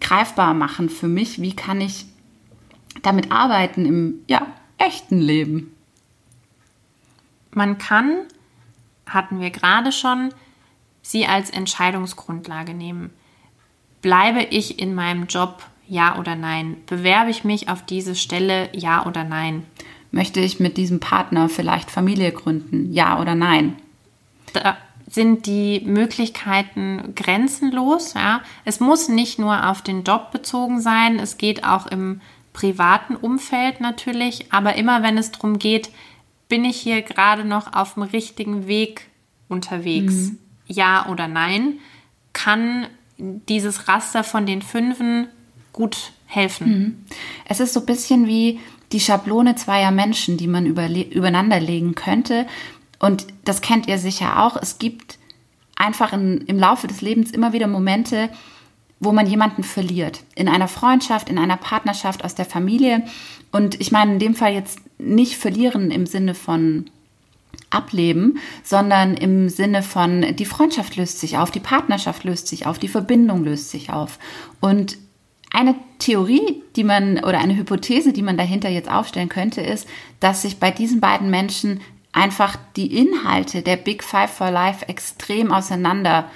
greifbar 0.00 0.54
machen 0.54 0.88
für 0.88 1.08
mich? 1.08 1.40
Wie 1.40 1.56
kann 1.56 1.80
ich 1.80 2.06
damit 3.02 3.32
arbeiten 3.32 3.86
im 3.86 4.20
ja, 4.28 4.46
echten 4.78 5.20
Leben? 5.20 5.74
Man 7.52 7.78
kann, 7.78 8.22
hatten 9.06 9.40
wir 9.40 9.50
gerade 9.50 9.92
schon, 9.92 10.32
sie 11.02 11.26
als 11.26 11.50
Entscheidungsgrundlage 11.50 12.74
nehmen. 12.74 13.10
Bleibe 14.02 14.42
ich 14.42 14.78
in 14.78 14.94
meinem 14.94 15.26
Job, 15.26 15.62
ja 15.86 16.18
oder 16.18 16.36
nein? 16.36 16.76
Bewerbe 16.86 17.30
ich 17.30 17.44
mich 17.44 17.68
auf 17.68 17.84
diese 17.84 18.14
Stelle, 18.14 18.70
ja 18.72 19.06
oder 19.06 19.24
nein? 19.24 19.64
Möchte 20.12 20.40
ich 20.40 20.60
mit 20.60 20.76
diesem 20.76 21.00
Partner 21.00 21.48
vielleicht 21.48 21.90
Familie 21.90 22.32
gründen, 22.32 22.92
ja 22.92 23.20
oder 23.20 23.34
nein? 23.34 23.76
Da 24.52 24.76
sind 25.10 25.46
die 25.46 25.82
Möglichkeiten 25.84 27.14
grenzenlos. 27.16 28.14
Ja? 28.14 28.42
Es 28.64 28.80
muss 28.80 29.08
nicht 29.08 29.38
nur 29.38 29.68
auf 29.68 29.82
den 29.82 30.04
Job 30.04 30.30
bezogen 30.30 30.80
sein, 30.80 31.18
es 31.18 31.36
geht 31.36 31.64
auch 31.64 31.86
im 31.88 32.20
privaten 32.52 33.16
Umfeld 33.16 33.80
natürlich, 33.80 34.52
aber 34.52 34.76
immer 34.76 35.02
wenn 35.02 35.18
es 35.18 35.32
darum 35.32 35.58
geht, 35.58 35.90
bin 36.50 36.66
ich 36.66 36.78
hier 36.78 37.00
gerade 37.00 37.44
noch 37.44 37.72
auf 37.72 37.94
dem 37.94 38.02
richtigen 38.02 38.66
Weg 38.66 39.06
unterwegs. 39.48 40.14
Mhm. 40.14 40.38
Ja 40.66 41.08
oder 41.08 41.26
Nein, 41.26 41.78
kann 42.34 42.86
dieses 43.18 43.88
Raster 43.88 44.22
von 44.22 44.44
den 44.44 44.60
Fünfen 44.60 45.28
gut 45.72 46.12
helfen. 46.26 46.68
Mhm. 46.68 47.04
Es 47.46 47.60
ist 47.60 47.72
so 47.72 47.80
ein 47.80 47.86
bisschen 47.86 48.26
wie 48.26 48.60
die 48.92 49.00
Schablone 49.00 49.54
zweier 49.54 49.90
Menschen, 49.90 50.36
die 50.36 50.46
man 50.46 50.66
übereinander 50.66 51.60
legen 51.60 51.94
könnte. 51.94 52.46
Und 52.98 53.26
das 53.44 53.62
kennt 53.62 53.86
ihr 53.86 53.98
sicher 53.98 54.42
auch. 54.42 54.56
Es 54.56 54.78
gibt 54.78 55.18
einfach 55.76 56.12
in, 56.12 56.42
im 56.42 56.58
Laufe 56.58 56.86
des 56.86 57.00
Lebens 57.00 57.30
immer 57.30 57.52
wieder 57.52 57.66
Momente, 57.66 58.28
wo 58.98 59.12
man 59.12 59.26
jemanden 59.26 59.62
verliert. 59.62 60.24
In 60.34 60.48
einer 60.48 60.68
Freundschaft, 60.68 61.28
in 61.30 61.38
einer 61.38 61.56
Partnerschaft, 61.56 62.24
aus 62.24 62.34
der 62.34 62.44
Familie. 62.44 63.04
Und 63.52 63.80
ich 63.80 63.92
meine 63.92 64.12
in 64.14 64.18
dem 64.18 64.34
Fall 64.34 64.52
jetzt 64.52 64.80
nicht 64.98 65.36
verlieren 65.36 65.90
im 65.90 66.06
Sinne 66.06 66.34
von 66.34 66.90
ableben, 67.70 68.38
sondern 68.62 69.14
im 69.14 69.48
Sinne 69.48 69.82
von, 69.82 70.36
die 70.36 70.44
Freundschaft 70.44 70.96
löst 70.96 71.20
sich 71.20 71.38
auf, 71.38 71.50
die 71.50 71.60
Partnerschaft 71.60 72.24
löst 72.24 72.48
sich 72.48 72.66
auf, 72.66 72.78
die 72.78 72.88
Verbindung 72.88 73.44
löst 73.44 73.70
sich 73.70 73.90
auf. 73.90 74.18
Und 74.60 74.98
eine 75.52 75.74
Theorie, 75.98 76.62
die 76.76 76.84
man 76.84 77.18
oder 77.18 77.38
eine 77.38 77.56
Hypothese, 77.56 78.12
die 78.12 78.22
man 78.22 78.36
dahinter 78.36 78.68
jetzt 78.68 78.90
aufstellen 78.90 79.28
könnte, 79.28 79.60
ist, 79.60 79.88
dass 80.20 80.42
sich 80.42 80.58
bei 80.58 80.70
diesen 80.70 81.00
beiden 81.00 81.30
Menschen 81.30 81.80
einfach 82.12 82.56
die 82.76 82.96
Inhalte 82.96 83.62
der 83.62 83.76
Big 83.76 84.02
Five 84.02 84.30
for 84.30 84.50
Life 84.50 84.88
extrem 84.88 85.52
auseinander 85.52 86.30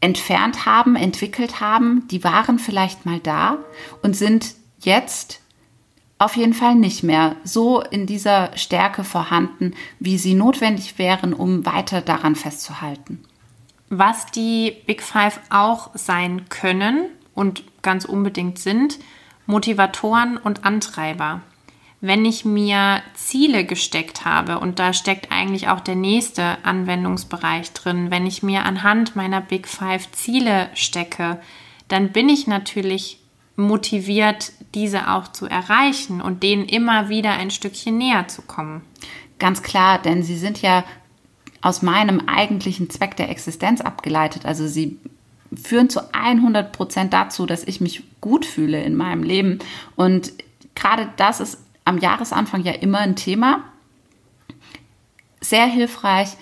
entfernt 0.00 0.64
haben, 0.64 0.96
entwickelt 0.96 1.60
haben. 1.60 2.06
Die 2.08 2.24
waren 2.24 2.58
vielleicht 2.58 3.04
mal 3.04 3.20
da 3.20 3.58
und 4.02 4.16
sind 4.16 4.54
jetzt 4.80 5.39
auf 6.20 6.36
jeden 6.36 6.52
Fall 6.52 6.74
nicht 6.74 7.02
mehr 7.02 7.36
so 7.44 7.80
in 7.80 8.04
dieser 8.04 8.56
Stärke 8.56 9.04
vorhanden, 9.04 9.74
wie 9.98 10.18
sie 10.18 10.34
notwendig 10.34 10.98
wären, 10.98 11.32
um 11.32 11.64
weiter 11.64 12.02
daran 12.02 12.36
festzuhalten. 12.36 13.24
Was 13.88 14.26
die 14.26 14.76
Big 14.86 15.02
Five 15.02 15.40
auch 15.48 15.90
sein 15.94 16.48
können 16.50 17.06
und 17.34 17.64
ganz 17.80 18.04
unbedingt 18.04 18.58
sind, 18.58 18.98
Motivatoren 19.46 20.36
und 20.36 20.64
Antreiber. 20.66 21.40
Wenn 22.02 22.26
ich 22.26 22.44
mir 22.44 23.02
Ziele 23.14 23.64
gesteckt 23.64 24.26
habe, 24.26 24.58
und 24.58 24.78
da 24.78 24.92
steckt 24.92 25.32
eigentlich 25.32 25.68
auch 25.68 25.80
der 25.80 25.96
nächste 25.96 26.58
Anwendungsbereich 26.64 27.72
drin, 27.72 28.10
wenn 28.10 28.26
ich 28.26 28.42
mir 28.42 28.66
anhand 28.66 29.16
meiner 29.16 29.40
Big 29.40 29.66
Five 29.66 30.12
Ziele 30.12 30.68
stecke, 30.74 31.40
dann 31.88 32.12
bin 32.12 32.28
ich 32.28 32.46
natürlich 32.46 33.19
motiviert, 33.60 34.52
diese 34.74 35.10
auch 35.10 35.28
zu 35.28 35.46
erreichen 35.46 36.20
und 36.20 36.42
denen 36.42 36.64
immer 36.64 37.08
wieder 37.08 37.32
ein 37.32 37.50
Stückchen 37.50 37.98
näher 37.98 38.28
zu 38.28 38.42
kommen. 38.42 38.82
Ganz 39.38 39.62
klar, 39.62 39.98
denn 39.98 40.22
sie 40.22 40.36
sind 40.36 40.62
ja 40.62 40.84
aus 41.62 41.82
meinem 41.82 42.20
eigentlichen 42.26 42.90
Zweck 42.90 43.16
der 43.16 43.30
Existenz 43.30 43.80
abgeleitet. 43.80 44.46
Also 44.46 44.66
sie 44.66 44.98
führen 45.54 45.90
zu 45.90 46.14
100 46.14 46.72
Prozent 46.72 47.12
dazu, 47.12 47.46
dass 47.46 47.64
ich 47.64 47.80
mich 47.80 48.02
gut 48.20 48.46
fühle 48.46 48.82
in 48.82 48.96
meinem 48.96 49.22
Leben. 49.22 49.58
Und 49.96 50.32
gerade 50.74 51.08
das 51.16 51.40
ist 51.40 51.58
am 51.84 51.98
Jahresanfang 51.98 52.62
ja 52.62 52.72
immer 52.72 52.98
ein 52.98 53.16
Thema. 53.16 53.64
Sehr 55.40 55.66
hilfreich, 55.66 56.36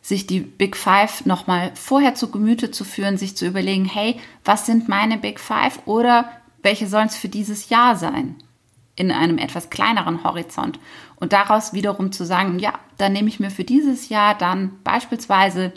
sich 0.00 0.26
die 0.26 0.40
Big 0.40 0.76
Five 0.76 1.24
nochmal 1.24 1.72
vorher 1.74 2.14
zu 2.14 2.30
Gemüte 2.30 2.70
zu 2.70 2.84
führen, 2.84 3.16
sich 3.16 3.36
zu 3.36 3.46
überlegen, 3.46 3.86
hey, 3.86 4.20
was 4.44 4.66
sind 4.66 4.88
meine 4.88 5.16
Big 5.16 5.40
Five 5.40 5.80
oder 5.86 6.30
welche 6.64 6.88
sollen 6.88 7.06
es 7.06 7.16
für 7.16 7.28
dieses 7.28 7.68
Jahr 7.68 7.94
sein? 7.94 8.36
In 8.96 9.12
einem 9.12 9.38
etwas 9.38 9.70
kleineren 9.70 10.24
Horizont. 10.24 10.80
Und 11.16 11.32
daraus 11.32 11.72
wiederum 11.72 12.10
zu 12.10 12.24
sagen, 12.24 12.58
ja, 12.58 12.72
dann 12.96 13.12
nehme 13.12 13.28
ich 13.28 13.38
mir 13.38 13.50
für 13.50 13.64
dieses 13.64 14.08
Jahr 14.08 14.36
dann 14.36 14.72
beispielsweise 14.82 15.72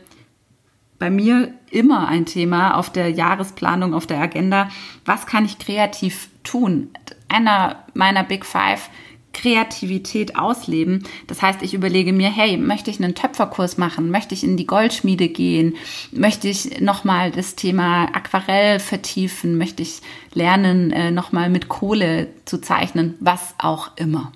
bei 0.98 1.10
mir 1.10 1.54
immer 1.70 2.08
ein 2.08 2.26
Thema 2.26 2.76
auf 2.76 2.92
der 2.92 3.12
Jahresplanung, 3.12 3.94
auf 3.94 4.08
der 4.08 4.20
Agenda. 4.20 4.70
Was 5.06 5.26
kann 5.26 5.46
ich 5.46 5.60
kreativ 5.60 6.30
tun? 6.44 6.90
Einer 7.28 7.84
meiner 7.94 8.24
Big 8.24 8.46
Five 8.46 8.90
Kreativität 9.38 10.36
ausleben. 10.36 11.04
Das 11.28 11.44
heißt, 11.44 11.62
ich 11.62 11.76
überlege 11.76 12.12
mir, 12.12 12.30
hey, 12.30 12.58
möchte 12.58 12.90
ich 12.90 13.02
einen 13.02 13.14
Töpferkurs 13.14 13.78
machen? 13.78 14.10
Möchte 14.10 14.34
ich 14.34 14.44
in 14.44 14.58
die 14.58 14.66
Goldschmiede 14.66 15.30
gehen? 15.30 15.76
Möchte 16.12 16.48
ich 16.48 16.82
nochmal 16.82 17.32
das 17.32 17.56
Thema 17.56 18.06
Aquarell 18.16 18.80
vertiefen? 18.80 19.58
Möchte 19.58 19.84
ich 19.84 20.02
lernen, 20.34 20.92
äh, 20.92 21.12
nochmal 21.12 21.52
mit 21.52 21.70
Kohle 21.70 22.30
zu 22.46 22.60
zeichnen? 22.60 23.14
Was 23.20 23.54
auch 23.60 23.92
immer. 23.96 24.32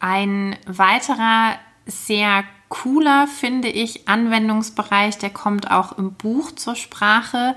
Ein 0.00 0.56
weiterer 0.66 1.56
sehr 1.86 2.44
cooler, 2.68 3.26
finde 3.26 3.68
ich, 3.68 4.06
Anwendungsbereich, 4.06 5.16
der 5.16 5.30
kommt 5.30 5.70
auch 5.70 5.96
im 5.96 6.12
Buch 6.12 6.52
zur 6.52 6.76
Sprache, 6.76 7.56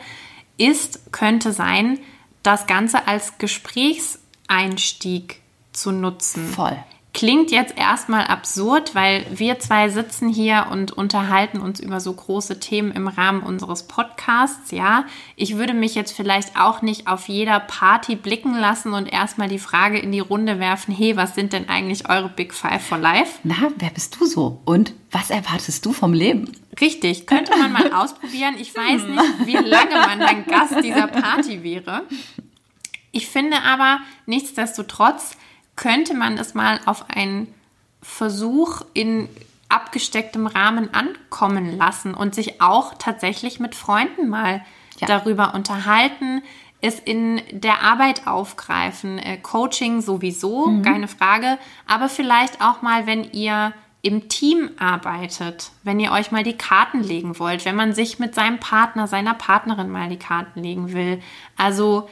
ist, 0.57 1.11
könnte 1.11 1.51
sein, 1.51 1.99
das 2.41 2.67
Ganze 2.67 3.05
als 3.07 3.37
Gesprächs 3.37 4.19
Einstieg 4.47 5.41
zu 5.77 5.91
nutzen. 5.91 6.47
Voll. 6.47 6.77
Klingt 7.13 7.49
jetzt 7.49 7.75
erstmal 7.75 8.25
absurd, 8.25 8.93
weil 8.93 9.25
wir 9.31 9.57
zwei 9.57 9.89
sitzen 9.89 10.29
hier 10.29 10.67
und 10.69 10.91
unterhalten 10.91 11.61
uns 11.61 11.79
über 11.79 11.99
so 11.99 12.13
große 12.13 12.59
Themen 12.59 12.91
im 12.91 13.07
Rahmen 13.07 13.41
unseres 13.41 13.87
Podcasts, 13.87 14.69
ja. 14.69 15.03
Ich 15.35 15.57
würde 15.57 15.73
mich 15.73 15.95
jetzt 15.95 16.11
vielleicht 16.11 16.59
auch 16.59 16.83
nicht 16.83 17.07
auf 17.07 17.27
jeder 17.27 17.59
Party 17.59 18.15
blicken 18.15 18.53
lassen 18.53 18.93
und 18.93 19.11
erstmal 19.11 19.47
die 19.47 19.57
Frage 19.57 19.97
in 19.97 20.11
die 20.11 20.19
Runde 20.19 20.59
werfen, 20.59 20.93
hey, 20.93 21.17
was 21.17 21.33
sind 21.33 21.53
denn 21.53 21.69
eigentlich 21.69 22.07
eure 22.07 22.29
Big 22.29 22.53
Five 22.53 22.85
for 22.85 22.99
Life? 22.99 23.39
Na, 23.43 23.55
wer 23.77 23.89
bist 23.89 24.15
du 24.19 24.25
so? 24.27 24.61
Und 24.65 24.93
was 25.09 25.31
erwartest 25.31 25.83
du 25.87 25.93
vom 25.93 26.13
Leben? 26.13 26.51
Richtig, 26.79 27.25
könnte 27.25 27.57
man 27.57 27.71
mal 27.71 27.93
ausprobieren. 27.93 28.57
Ich 28.59 28.75
weiß 28.75 29.07
nicht, 29.07 29.47
wie 29.47 29.67
lange 29.67 29.95
man 29.95 30.19
dann 30.19 30.45
Gast 30.45 30.83
dieser 30.83 31.07
Party 31.07 31.63
wäre. 31.63 32.03
Ich 33.11 33.27
finde 33.27 33.63
aber, 33.63 34.01
nichtsdestotrotz, 34.27 35.35
könnte 35.77 36.13
man 36.13 36.35
das 36.35 36.53
mal 36.53 36.81
auf 36.85 37.09
einen 37.09 37.53
Versuch 38.01 38.81
in 38.93 39.29
abgestecktem 39.69 40.47
Rahmen 40.47 40.93
ankommen 40.93 41.77
lassen 41.77 42.13
und 42.13 42.35
sich 42.35 42.61
auch 42.61 42.93
tatsächlich 42.97 43.59
mit 43.59 43.75
Freunden 43.75 44.27
mal 44.27 44.65
ja. 44.99 45.07
darüber 45.07 45.53
unterhalten, 45.53 46.41
es 46.79 46.99
in 46.99 47.41
der 47.51 47.81
Arbeit 47.81 48.27
aufgreifen, 48.27 49.17
äh, 49.17 49.37
Coaching 49.37 50.01
sowieso, 50.01 50.67
mhm. 50.67 50.83
keine 50.83 51.07
Frage, 51.07 51.57
aber 51.87 52.07
vielleicht 52.07 52.61
auch 52.61 52.81
mal, 52.81 53.07
wenn 53.07 53.23
ihr 53.31 53.73
im 54.03 54.29
Team 54.29 54.69
arbeitet, 54.77 55.71
wenn 55.83 55.99
ihr 55.99 56.11
euch 56.11 56.31
mal 56.31 56.43
die 56.43 56.55
Karten 56.55 57.01
legen 57.01 57.39
wollt, 57.39 57.65
wenn 57.65 57.75
man 57.75 57.93
sich 57.93 58.19
mit 58.19 58.35
seinem 58.35 58.59
Partner, 58.59 59.07
seiner 59.07 59.33
Partnerin 59.33 59.89
mal 59.89 60.07
die 60.07 60.19
Karten 60.19 60.61
legen 60.61 60.93
will. 60.93 61.21
Also 61.57 62.07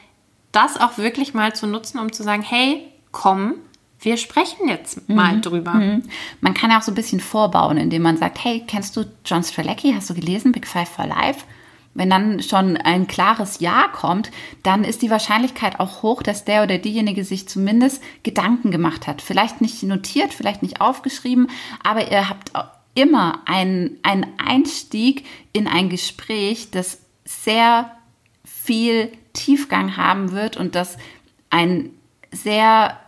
das 0.51 0.80
auch 0.80 0.97
wirklich 0.97 1.34
mal 1.34 1.53
zu 1.53 1.68
nutzen, 1.68 1.99
um 1.99 2.11
zu 2.11 2.24
sagen, 2.24 2.41
hey, 2.41 2.91
komm, 3.16 3.55
wir 3.97 4.18
sprechen 4.18 4.68
jetzt 4.68 5.07
mhm. 5.07 5.16
mal 5.16 5.41
drüber. 5.41 5.74
Mhm. 5.74 6.03
Man 6.41 6.53
kann 6.53 6.70
ja 6.70 6.80
auch 6.80 6.84
so 6.84 6.91
ein 6.91 6.95
bisschen 6.95 7.22
vorbauen, 7.22 7.78
indem 7.78 8.01
man 8.01 8.18
sagt, 8.18 8.43
hey, 8.43 8.63
kennst 8.68 8.97
du 8.97 9.05
John 9.24 9.41
Strzelecki? 9.41 9.93
Hast 9.93 10.09
du 10.09 10.13
gelesen, 10.13 10.51
Big 10.51 10.68
Five 10.68 10.89
for 10.89 11.07
Life? 11.07 11.45
Wenn 11.93 12.09
dann 12.09 12.43
schon 12.43 12.76
ein 12.76 13.07
klares 13.07 13.61
Ja 13.61 13.88
kommt, 13.88 14.32
dann 14.63 14.84
ist 14.84 15.01
die 15.01 15.09
Wahrscheinlichkeit 15.09 15.80
auch 15.80 16.03
hoch, 16.03 16.24
dass 16.24 16.43
der 16.43 16.63
oder 16.63 16.78
diejenige 16.78 17.24
sich 17.24 17.47
zumindest 17.47 18.03
Gedanken 18.24 18.70
gemacht 18.70 19.07
hat. 19.07 19.22
Vielleicht 19.22 19.61
nicht 19.61 19.82
notiert, 19.84 20.34
vielleicht 20.34 20.61
nicht 20.61 20.82
aufgeschrieben, 20.82 21.47
aber 21.84 22.11
ihr 22.11 22.28
habt 22.28 22.51
immer 22.95 23.39
einen, 23.45 23.97
einen 24.03 24.26
Einstieg 24.45 25.26
in 25.53 25.70
ein 25.70 25.88
Gespräch, 25.88 26.70
das 26.70 26.99
sehr 27.24 27.91
viel 28.43 29.09
Tiefgang 29.32 29.95
haben 29.95 30.34
wird 30.34 30.57
und 30.57 30.76
das 30.76 30.97
ein 31.49 31.91
sehr 32.34 32.99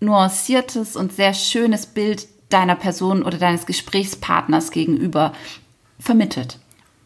nuanciertes 0.00 0.96
und 0.96 1.12
sehr 1.12 1.34
schönes 1.34 1.86
Bild 1.86 2.28
deiner 2.48 2.76
Person 2.76 3.22
oder 3.22 3.38
deines 3.38 3.66
Gesprächspartners 3.66 4.70
gegenüber 4.70 5.32
vermittelt. 5.98 6.58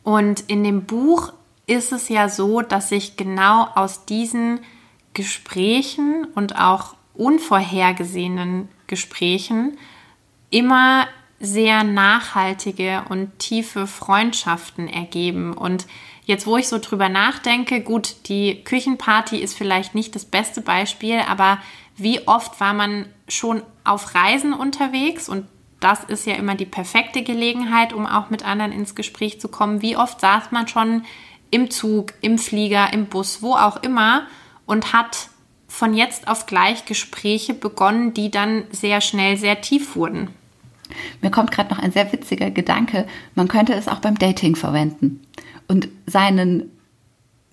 Und 0.02 0.40
in 0.48 0.64
dem 0.64 0.84
Buch 0.84 1.32
ist 1.66 1.92
es 1.92 2.08
ja 2.08 2.28
so, 2.28 2.62
dass 2.62 2.88
sich 2.88 3.16
genau 3.16 3.68
aus 3.74 4.04
diesen 4.04 4.60
Gesprächen 5.14 6.26
und 6.34 6.56
auch 6.58 6.94
unvorhergesehenen 7.14 8.68
Gesprächen 8.86 9.78
immer 10.50 11.06
sehr 11.38 11.84
nachhaltige 11.84 13.04
und 13.08 13.38
tiefe 13.38 13.86
Freundschaften 13.86 14.88
ergeben. 14.88 15.54
Und 15.54 15.86
jetzt, 16.24 16.46
wo 16.46 16.56
ich 16.56 16.68
so 16.68 16.78
drüber 16.78 17.08
nachdenke, 17.08 17.80
gut, 17.80 18.16
die 18.26 18.62
Küchenparty 18.62 19.38
ist 19.38 19.56
vielleicht 19.56 19.94
nicht 19.94 20.14
das 20.14 20.24
beste 20.24 20.60
Beispiel, 20.60 21.20
aber 21.20 21.58
wie 22.02 22.26
oft 22.26 22.60
war 22.60 22.74
man 22.74 23.06
schon 23.28 23.62
auf 23.84 24.14
Reisen 24.14 24.52
unterwegs 24.52 25.28
und 25.28 25.46
das 25.80 26.04
ist 26.04 26.26
ja 26.26 26.34
immer 26.34 26.54
die 26.54 26.66
perfekte 26.66 27.22
Gelegenheit, 27.22 27.92
um 27.92 28.06
auch 28.06 28.28
mit 28.28 28.44
anderen 28.44 28.72
ins 28.72 28.94
Gespräch 28.94 29.40
zu 29.40 29.48
kommen. 29.48 29.80
Wie 29.80 29.96
oft 29.96 30.20
saß 30.20 30.52
man 30.52 30.68
schon 30.68 31.04
im 31.50 31.70
Zug, 31.70 32.12
im 32.20 32.38
Flieger, 32.38 32.92
im 32.92 33.06
Bus, 33.06 33.42
wo 33.42 33.54
auch 33.54 33.82
immer 33.82 34.26
und 34.66 34.92
hat 34.92 35.30
von 35.68 35.94
jetzt 35.94 36.28
auf 36.28 36.46
gleich 36.46 36.84
Gespräche 36.84 37.54
begonnen, 37.54 38.12
die 38.12 38.30
dann 38.30 38.64
sehr 38.70 39.00
schnell 39.00 39.36
sehr 39.36 39.60
tief 39.60 39.96
wurden. 39.96 40.28
Mir 41.22 41.30
kommt 41.30 41.52
gerade 41.52 41.70
noch 41.70 41.78
ein 41.78 41.92
sehr 41.92 42.12
witziger 42.12 42.50
Gedanke. 42.50 43.06
Man 43.34 43.48
könnte 43.48 43.74
es 43.74 43.88
auch 43.88 44.00
beim 44.00 44.18
Dating 44.18 44.56
verwenden 44.56 45.22
und 45.68 45.88
seinen 46.06 46.70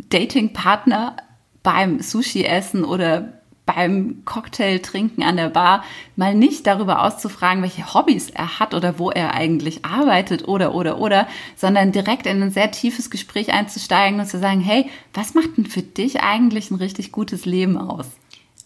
Datingpartner 0.10 1.18
beim 1.64 2.02
Sushi 2.02 2.44
essen 2.44 2.84
oder 2.84 3.37
beim 3.68 4.24
Cocktail 4.26 4.80
trinken 4.80 5.22
an 5.22 5.38
der 5.38 5.50
Bar 5.50 5.84
mal 6.16 6.34
nicht 6.34 6.66
darüber 6.66 7.04
auszufragen, 7.04 7.62
welche 7.62 7.94
Hobbys 7.94 8.32
er 8.32 8.60
hat 8.60 8.74
oder 8.74 8.98
wo 8.98 9.12
er 9.12 9.36
eigentlich 9.36 9.86
arbeitet 9.86 10.48
oder 10.48 10.74
oder 10.74 10.98
oder, 10.98 11.28
sondern 11.56 11.92
direkt 11.92 12.26
in 12.26 12.42
ein 12.42 12.50
sehr 12.50 12.72
tiefes 12.72 13.12
Gespräch 13.12 13.54
einzusteigen 13.54 14.20
und 14.20 14.26
zu 14.26 14.40
sagen, 14.40 14.62
hey, 14.62 14.90
was 15.14 15.36
macht 15.36 15.58
denn 15.58 15.68
für 15.68 15.84
dich 15.84 16.22
eigentlich 16.22 16.72
ein 16.72 16.76
richtig 16.76 17.12
gutes 17.12 17.46
Leben 17.46 17.78
aus? 17.78 18.08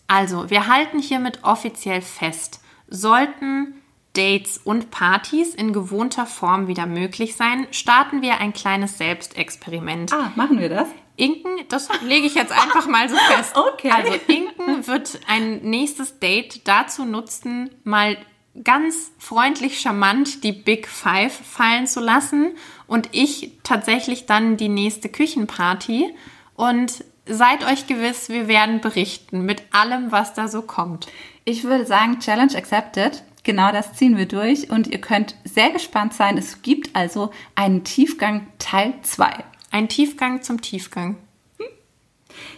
Also, 0.08 0.50
wir 0.50 0.68
halten 0.68 1.00
hiermit 1.00 1.40
offiziell 1.44 2.02
fest, 2.02 2.62
sollten 2.88 3.74
Dates 4.14 4.60
und 4.64 4.92
Partys 4.92 5.56
in 5.56 5.74
gewohnter 5.74 6.26
Form 6.26 6.68
wieder 6.68 6.86
möglich 6.86 7.36
sein, 7.36 7.66
starten 7.72 8.22
wir 8.22 8.40
ein 8.40 8.54
kleines 8.54 8.98
Selbstexperiment. 8.98 10.14
Ah, 10.14 10.32
machen 10.36 10.60
wir 10.60 10.70
das? 10.70 10.88
Inken, 11.22 11.52
das 11.70 11.88
lege 12.04 12.26
ich 12.26 12.34
jetzt 12.34 12.52
einfach 12.52 12.88
mal 12.88 13.08
so 13.08 13.16
fest. 13.16 13.56
Okay. 13.74 13.92
Also 13.92 14.14
Inken 14.28 14.88
wird 14.88 15.20
ein 15.28 15.62
nächstes 15.62 16.20
Date 16.20 16.68
dazu 16.68 17.06
nutzen, 17.06 17.70
mal 17.84 18.18
ganz 18.64 19.12
freundlich 19.18 19.80
charmant 19.80 20.44
die 20.44 20.52
Big 20.52 20.88
Five 20.88 21.34
fallen 21.34 21.88
zu 21.88 22.00
lassen 22.00 22.56
und 22.88 23.10
ich 23.12 23.54
tatsächlich 23.64 24.26
dann 24.26 24.58
die 24.58 24.70
nächste 24.70 25.10
Küchenparty 25.10 26.14
und 26.56 27.04
seid 27.26 27.66
euch 27.66 27.88
gewiss, 27.88 28.30
wir 28.30 28.48
werden 28.48 28.82
berichten 28.82 29.46
mit 29.46 29.64
allem, 29.72 30.12
was 30.12 30.34
da 30.34 30.48
so 30.48 30.62
kommt. 30.62 31.08
Ich 31.46 31.64
würde 31.64 31.86
sagen, 31.86 32.20
Challenge 32.20 32.56
accepted. 32.56 33.24
Genau 33.44 33.72
das 33.72 33.94
ziehen 33.94 34.18
wir 34.18 34.28
durch 34.28 34.70
und 34.70 34.88
ihr 34.88 35.02
könnt 35.02 35.36
sehr 35.44 35.72
gespannt 35.72 36.14
sein. 36.14 36.38
Es 36.38 36.62
gibt 36.62 36.96
also 36.96 37.32
einen 37.56 37.84
Tiefgang 37.84 38.48
Teil 38.60 38.94
2. 39.02 39.44
Ein 39.72 39.88
Tiefgang 39.88 40.44
zum 40.44 40.62
Tiefgang. 40.62 41.18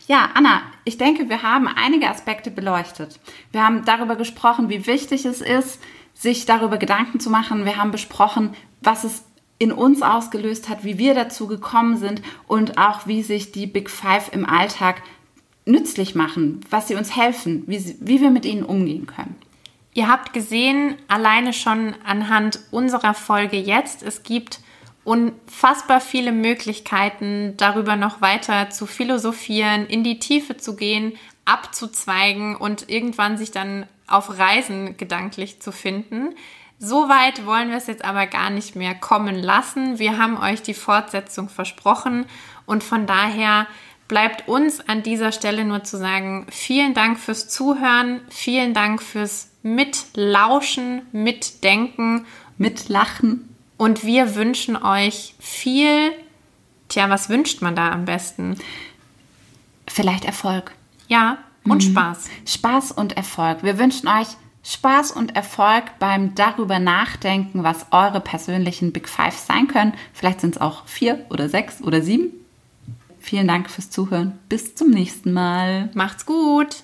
Ja, 0.07 0.31
Anna, 0.33 0.63
ich 0.83 0.97
denke, 0.97 1.29
wir 1.29 1.43
haben 1.43 1.67
einige 1.67 2.09
Aspekte 2.09 2.51
beleuchtet. 2.51 3.19
Wir 3.51 3.63
haben 3.63 3.85
darüber 3.85 4.15
gesprochen, 4.15 4.69
wie 4.69 4.85
wichtig 4.85 5.25
es 5.25 5.39
ist, 5.39 5.79
sich 6.13 6.45
darüber 6.45 6.77
Gedanken 6.77 7.19
zu 7.19 7.29
machen. 7.29 7.65
Wir 7.65 7.77
haben 7.77 7.91
besprochen, 7.91 8.53
was 8.81 9.03
es 9.03 9.23
in 9.59 9.71
uns 9.71 10.01
ausgelöst 10.01 10.67
hat, 10.67 10.83
wie 10.83 10.97
wir 10.97 11.13
dazu 11.13 11.47
gekommen 11.47 11.97
sind 11.97 12.21
und 12.47 12.77
auch, 12.77 13.07
wie 13.07 13.23
sich 13.23 13.51
die 13.51 13.67
Big 13.67 13.89
Five 13.89 14.33
im 14.33 14.45
Alltag 14.45 15.01
nützlich 15.65 16.15
machen, 16.15 16.61
was 16.69 16.87
sie 16.87 16.95
uns 16.95 17.15
helfen, 17.15 17.63
wie, 17.67 17.79
sie, 17.79 17.95
wie 18.01 18.19
wir 18.19 18.31
mit 18.31 18.45
ihnen 18.45 18.63
umgehen 18.63 19.05
können. 19.05 19.35
Ihr 19.93 20.09
habt 20.09 20.33
gesehen, 20.33 20.95
alleine 21.07 21.53
schon 21.53 21.93
anhand 22.03 22.59
unserer 22.71 23.13
Folge 23.13 23.57
jetzt, 23.57 24.03
es 24.03 24.23
gibt 24.23 24.59
unfassbar 25.03 26.01
viele 26.01 26.31
Möglichkeiten, 26.31 27.55
darüber 27.57 27.95
noch 27.95 28.21
weiter 28.21 28.69
zu 28.69 28.85
philosophieren, 28.85 29.85
in 29.85 30.03
die 30.03 30.19
Tiefe 30.19 30.57
zu 30.57 30.75
gehen, 30.75 31.13
abzuzweigen 31.45 32.55
und 32.55 32.89
irgendwann 32.89 33.37
sich 33.37 33.51
dann 33.51 33.85
auf 34.07 34.37
Reisen 34.37 34.97
gedanklich 34.97 35.61
zu 35.61 35.71
finden. 35.71 36.35
So 36.79 37.09
weit 37.09 37.45
wollen 37.45 37.69
wir 37.69 37.77
es 37.77 37.87
jetzt 37.87 38.03
aber 38.03 38.27
gar 38.27 38.49
nicht 38.49 38.75
mehr 38.75 38.95
kommen 38.95 39.35
lassen. 39.35 39.99
Wir 39.99 40.17
haben 40.17 40.37
euch 40.37 40.61
die 40.61 40.73
Fortsetzung 40.73 41.49
versprochen 41.49 42.25
und 42.65 42.83
von 42.83 43.05
daher 43.05 43.67
bleibt 44.07 44.47
uns 44.47 44.81
an 44.87 45.01
dieser 45.01 45.31
Stelle 45.31 45.65
nur 45.65 45.83
zu 45.83 45.97
sagen, 45.97 46.45
vielen 46.49 46.93
Dank 46.93 47.19
fürs 47.19 47.47
Zuhören, 47.49 48.21
vielen 48.29 48.73
Dank 48.73 49.01
fürs 49.01 49.51
Mitlauschen, 49.63 51.03
Mitdenken, 51.11 52.25
Mitlachen. 52.57 53.52
Und 53.77 54.03
wir 54.03 54.35
wünschen 54.35 54.75
euch 54.75 55.35
viel, 55.39 56.11
tja, 56.89 57.09
was 57.09 57.29
wünscht 57.29 57.61
man 57.61 57.75
da 57.75 57.91
am 57.91 58.05
besten? 58.05 58.57
Vielleicht 59.87 60.25
Erfolg. 60.25 60.73
Ja, 61.07 61.37
und 61.65 61.83
mhm. 61.85 61.91
Spaß. 61.91 62.29
Spaß 62.45 62.91
und 62.91 63.17
Erfolg. 63.17 63.63
Wir 63.63 63.77
wünschen 63.79 64.07
euch 64.07 64.27
Spaß 64.63 65.11
und 65.11 65.35
Erfolg 65.35 65.83
beim 65.99 66.35
darüber 66.35 66.79
nachdenken, 66.79 67.63
was 67.63 67.87
eure 67.91 68.21
persönlichen 68.21 68.93
Big 68.93 69.09
Five 69.09 69.37
sein 69.37 69.67
können. 69.67 69.93
Vielleicht 70.13 70.41
sind 70.41 70.55
es 70.55 70.61
auch 70.61 70.85
vier 70.87 71.25
oder 71.29 71.49
sechs 71.49 71.81
oder 71.81 72.01
sieben. 72.01 72.31
Vielen 73.19 73.47
Dank 73.47 73.69
fürs 73.69 73.89
Zuhören. 73.89 74.39
Bis 74.49 74.75
zum 74.75 74.89
nächsten 74.89 75.31
Mal. 75.31 75.89
Macht's 75.93 76.25
gut. 76.25 76.83